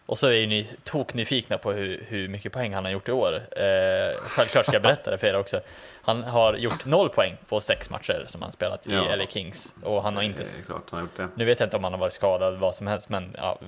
Och 0.06 0.18
så 0.18 0.26
är 0.28 0.46
ni 0.46 0.68
toknyfikna 0.84 1.58
på 1.58 1.72
hur, 1.72 2.04
hur 2.08 2.28
mycket 2.28 2.52
poäng 2.52 2.74
han 2.74 2.84
har 2.84 2.92
gjort 2.92 3.08
i 3.08 3.12
år. 3.12 3.34
Eh, 3.34 4.16
självklart 4.20 4.64
ska 4.66 4.72
jag 4.74 4.82
berätta 4.82 5.10
det 5.10 5.18
för 5.18 5.26
er 5.26 5.38
också. 5.38 5.60
Han 6.02 6.22
har 6.22 6.54
gjort 6.54 6.84
noll 6.86 7.08
poäng 7.08 7.36
på 7.48 7.60
sex 7.60 7.90
matcher 7.90 8.24
som 8.28 8.42
han 8.42 8.52
spelat 8.52 8.86
i 8.86 8.92
Ja. 8.92 9.16
LA 9.16 9.26
Kings 9.26 9.74
och 9.82 10.02
han 10.02 10.16
har 10.16 10.22
inte 10.22 10.44
klart 10.66 10.82
han 10.90 10.98
har 11.00 11.00
gjort 11.06 11.16
det. 11.16 11.28
Nu 11.34 11.44
vet 11.44 11.60
jag 11.60 11.66
inte 11.66 11.76
om 11.76 11.84
han 11.84 11.92
har 11.92 12.00
varit 12.00 12.12
skadad 12.12 12.58
vad 12.58 12.74
som 12.74 12.86
helst, 12.86 13.08
men 13.08 13.36
ja. 13.38 13.58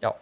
ja. 0.00 0.16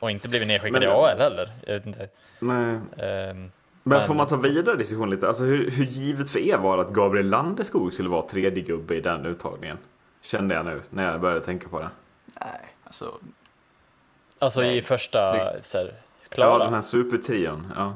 Och 0.00 0.10
inte 0.10 0.28
blivit 0.28 0.48
nedskickad 0.48 0.72
Men- 0.72 0.82
i 0.82 0.92
AL 0.92 1.18
heller. 1.18 1.52
Jag 1.66 1.74
vet 1.74 1.86
inte. 1.86 2.08
Nej. 2.38 2.74
Ehm, 2.98 3.50
Men 3.84 3.98
Men- 3.98 4.02
får 4.06 4.14
man 4.14 4.26
ta 4.26 4.36
vidare 4.36 4.76
diskussion 4.76 5.10
lite? 5.10 5.28
Alltså 5.28 5.44
hur, 5.44 5.70
hur 5.70 5.84
givet 5.84 6.30
för 6.30 6.38
er 6.38 6.56
var 6.58 6.76
det 6.76 6.82
att 6.82 6.90
Gabriel 6.92 7.28
Landeskog 7.30 7.92
skulle 7.92 8.08
vara 8.08 8.22
tredje 8.22 8.62
gubbe 8.62 8.94
i 8.94 9.00
den 9.00 9.26
uttagningen? 9.26 9.78
Kände 10.22 10.54
jag 10.54 10.64
nu 10.66 10.82
när 10.90 11.10
jag 11.10 11.20
började 11.20 11.40
tänka 11.44 11.68
på 11.68 11.80
det. 11.80 11.88
Nej, 12.40 12.60
alltså. 12.84 13.14
Alltså 14.42 14.60
Nej, 14.60 14.76
i 14.76 14.82
första, 14.82 15.32
det- 15.32 15.62
så 15.62 15.78
här, 15.78 15.84
Ja, 15.84 16.34
klara. 16.34 16.64
den 16.64 16.74
här 16.74 16.82
supertrion. 16.82 17.72
Ja. 17.76 17.94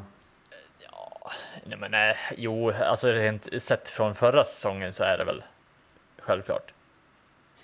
Nej 1.65 1.79
men 1.79 1.91
nej, 1.91 2.17
jo, 2.37 2.73
alltså 2.73 3.09
rent 3.09 3.63
sett 3.63 3.91
från 3.91 4.15
förra 4.15 4.45
säsongen 4.45 4.93
så 4.93 5.05
är 5.05 5.19
det 5.19 5.25
väl 5.25 5.43
självklart. 6.23 6.73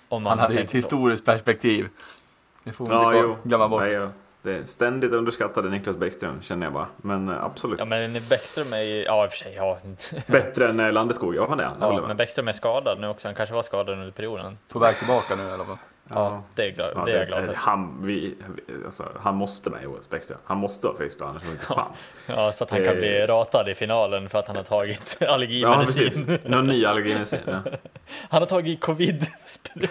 Om 0.09 0.25
Han 0.25 0.39
har 0.39 0.47
hade 0.47 0.59
ett 0.61 0.69
så. 0.69 0.77
historiskt 0.77 1.25
perspektiv. 1.25 1.87
Det 2.63 2.71
får 2.71 2.85
man 2.85 2.95
Ja, 3.03 3.07
inte 3.15 3.19
jo. 3.27 3.37
glömma 3.43 3.67
bort. 3.67 3.81
Nej, 3.81 3.91
ja. 3.93 4.09
Det 4.41 4.53
är 4.57 4.65
ständigt 4.65 5.11
underskattade 5.11 5.69
Niklas 5.69 5.97
Bäckström 5.97 6.41
känner 6.41 6.65
jag 6.65 6.73
bara. 6.73 6.87
Men 6.97 7.29
eh, 7.29 7.43
absolut. 7.43 7.79
Ja 7.79 7.85
men 7.85 8.13
Bäckström 8.13 8.73
är 8.73 8.77
ju, 8.81 9.03
ja 9.03 9.25
i 9.25 9.27
och 9.27 9.31
för 9.31 9.37
sig, 9.37 9.53
ja. 9.55 9.77
Bättre 10.27 10.69
än 10.69 10.79
eh, 10.79 10.91
Landeskog, 10.91 11.35
ja 11.35 11.45
han 11.49 11.59
är 11.59 11.63
han. 11.63 11.77
Ja 11.79 12.07
men 12.07 12.17
Bäckström 12.17 12.47
är 12.47 12.53
skadad 12.53 12.99
nu 12.99 13.07
också, 13.07 13.27
han 13.27 13.35
kanske 13.35 13.55
var 13.55 13.61
skadad 13.63 13.89
under 13.99 14.11
perioden. 14.11 14.57
På 14.69 14.79
väg 14.79 14.95
tillbaka 14.97 15.35
nu 15.35 15.43
i 15.43 15.51
alla 15.51 15.65
fall. 15.65 15.77
Ja, 16.09 16.43
det 16.55 16.63
är, 16.67 16.71
glad, 16.71 16.91
Ja, 16.95 17.05
det 17.05 17.11
är 17.11 17.17
jag 17.17 17.27
glad 17.27 17.45
för. 17.45 17.53
han, 17.53 17.97
vi, 18.05 18.35
alltså, 18.85 19.05
han 19.19 19.35
måste 19.35 19.69
med 19.69 19.83
i 19.83 19.85
OS, 19.85 20.09
Bäckström. 20.09 20.37
Han 20.45 20.57
måste 20.57 20.87
vara 20.87 20.97
frisk 20.97 21.19
då, 21.19 21.25
annars 21.25 21.41
har 21.43 21.47
vi 21.49 21.53
inte 21.53 21.65
chans. 21.65 22.11
Ja, 22.27 22.51
så 22.51 22.63
att 22.63 22.71
han 22.71 22.79
kan 22.83 22.93
Eh. 22.93 22.99
bli 22.99 23.25
ratad 23.25 23.69
i 23.69 23.75
finalen 23.75 24.29
för 24.29 24.39
att 24.39 24.47
han 24.47 24.55
har 24.55 24.63
tagit 24.63 25.17
Ja, 25.19 25.27
allergimedicin. 25.27 26.07
precis. 26.09 26.25
Någon 26.45 26.67
ny 26.67 26.85
allergimedicin. 26.85 27.39
Ja. 27.45 27.59
han 28.29 28.41
har 28.41 28.45
tagit 28.47 28.81
covid. 28.81 29.25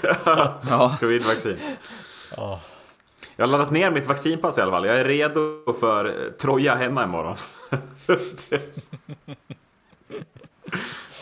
Ja, 0.69 0.97
Covid-vaccin. 1.01 1.57
ja. 2.37 2.61
Jag 3.37 3.47
har 3.47 3.51
laddat 3.53 3.71
ner 3.71 3.91
mitt 3.91 4.07
vaccinpass 4.07 4.59
i 4.59 4.61
alla 4.61 4.71
fall. 4.73 4.87
Jag 4.87 4.99
är 5.01 5.05
redo 5.05 5.73
för 5.81 6.05
eh, 6.05 6.13
Troja 6.41 6.75
hemma 6.75 7.05
imorgon. 7.05 7.37
det, 8.49 8.91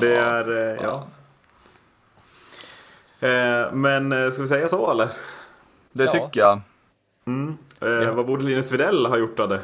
det 0.01 0.15
är, 0.17 0.51
eh, 0.75 0.83
ja. 0.83 1.07
Eh, 3.21 3.73
Men 3.73 4.13
eh, 4.13 4.31
ska 4.31 4.43
vi 4.43 4.49
säga 4.49 4.69
så 4.69 4.91
eller? 4.91 5.09
det 5.93 6.05
Ja. 6.05 6.11
tycker 6.11 6.41
jag. 6.41 6.61
Mm. 7.27 7.59
Eh, 7.81 8.15
Vad 8.15 8.27
borde 8.27 8.45
Linus 8.45 8.73
Widell 8.73 9.07
ha 9.07 9.17
gjort 9.19 9.41
av 9.41 9.49
det? 9.49 9.61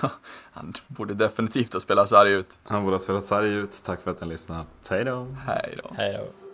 Han 0.52 0.72
borde 0.86 1.14
definitivt 1.14 1.72
ha 1.72 1.80
spelat 1.80 2.08
sarg 2.08 2.32
ut. 2.32 2.58
Han 2.64 2.82
borde 2.84 2.94
ha 2.94 2.98
spelat 2.98 3.24
sarg 3.24 3.48
ut. 3.54 3.82
Tack 3.84 4.00
för 4.02 4.10
att 4.10 4.20
ni 4.20 4.26
lyssnade. 4.26 4.64
Hej 4.90 5.04
då. 5.04 5.36
Hej 5.46 5.78
då. 5.82 5.90
Hej 5.96 6.12
då. 6.20 6.45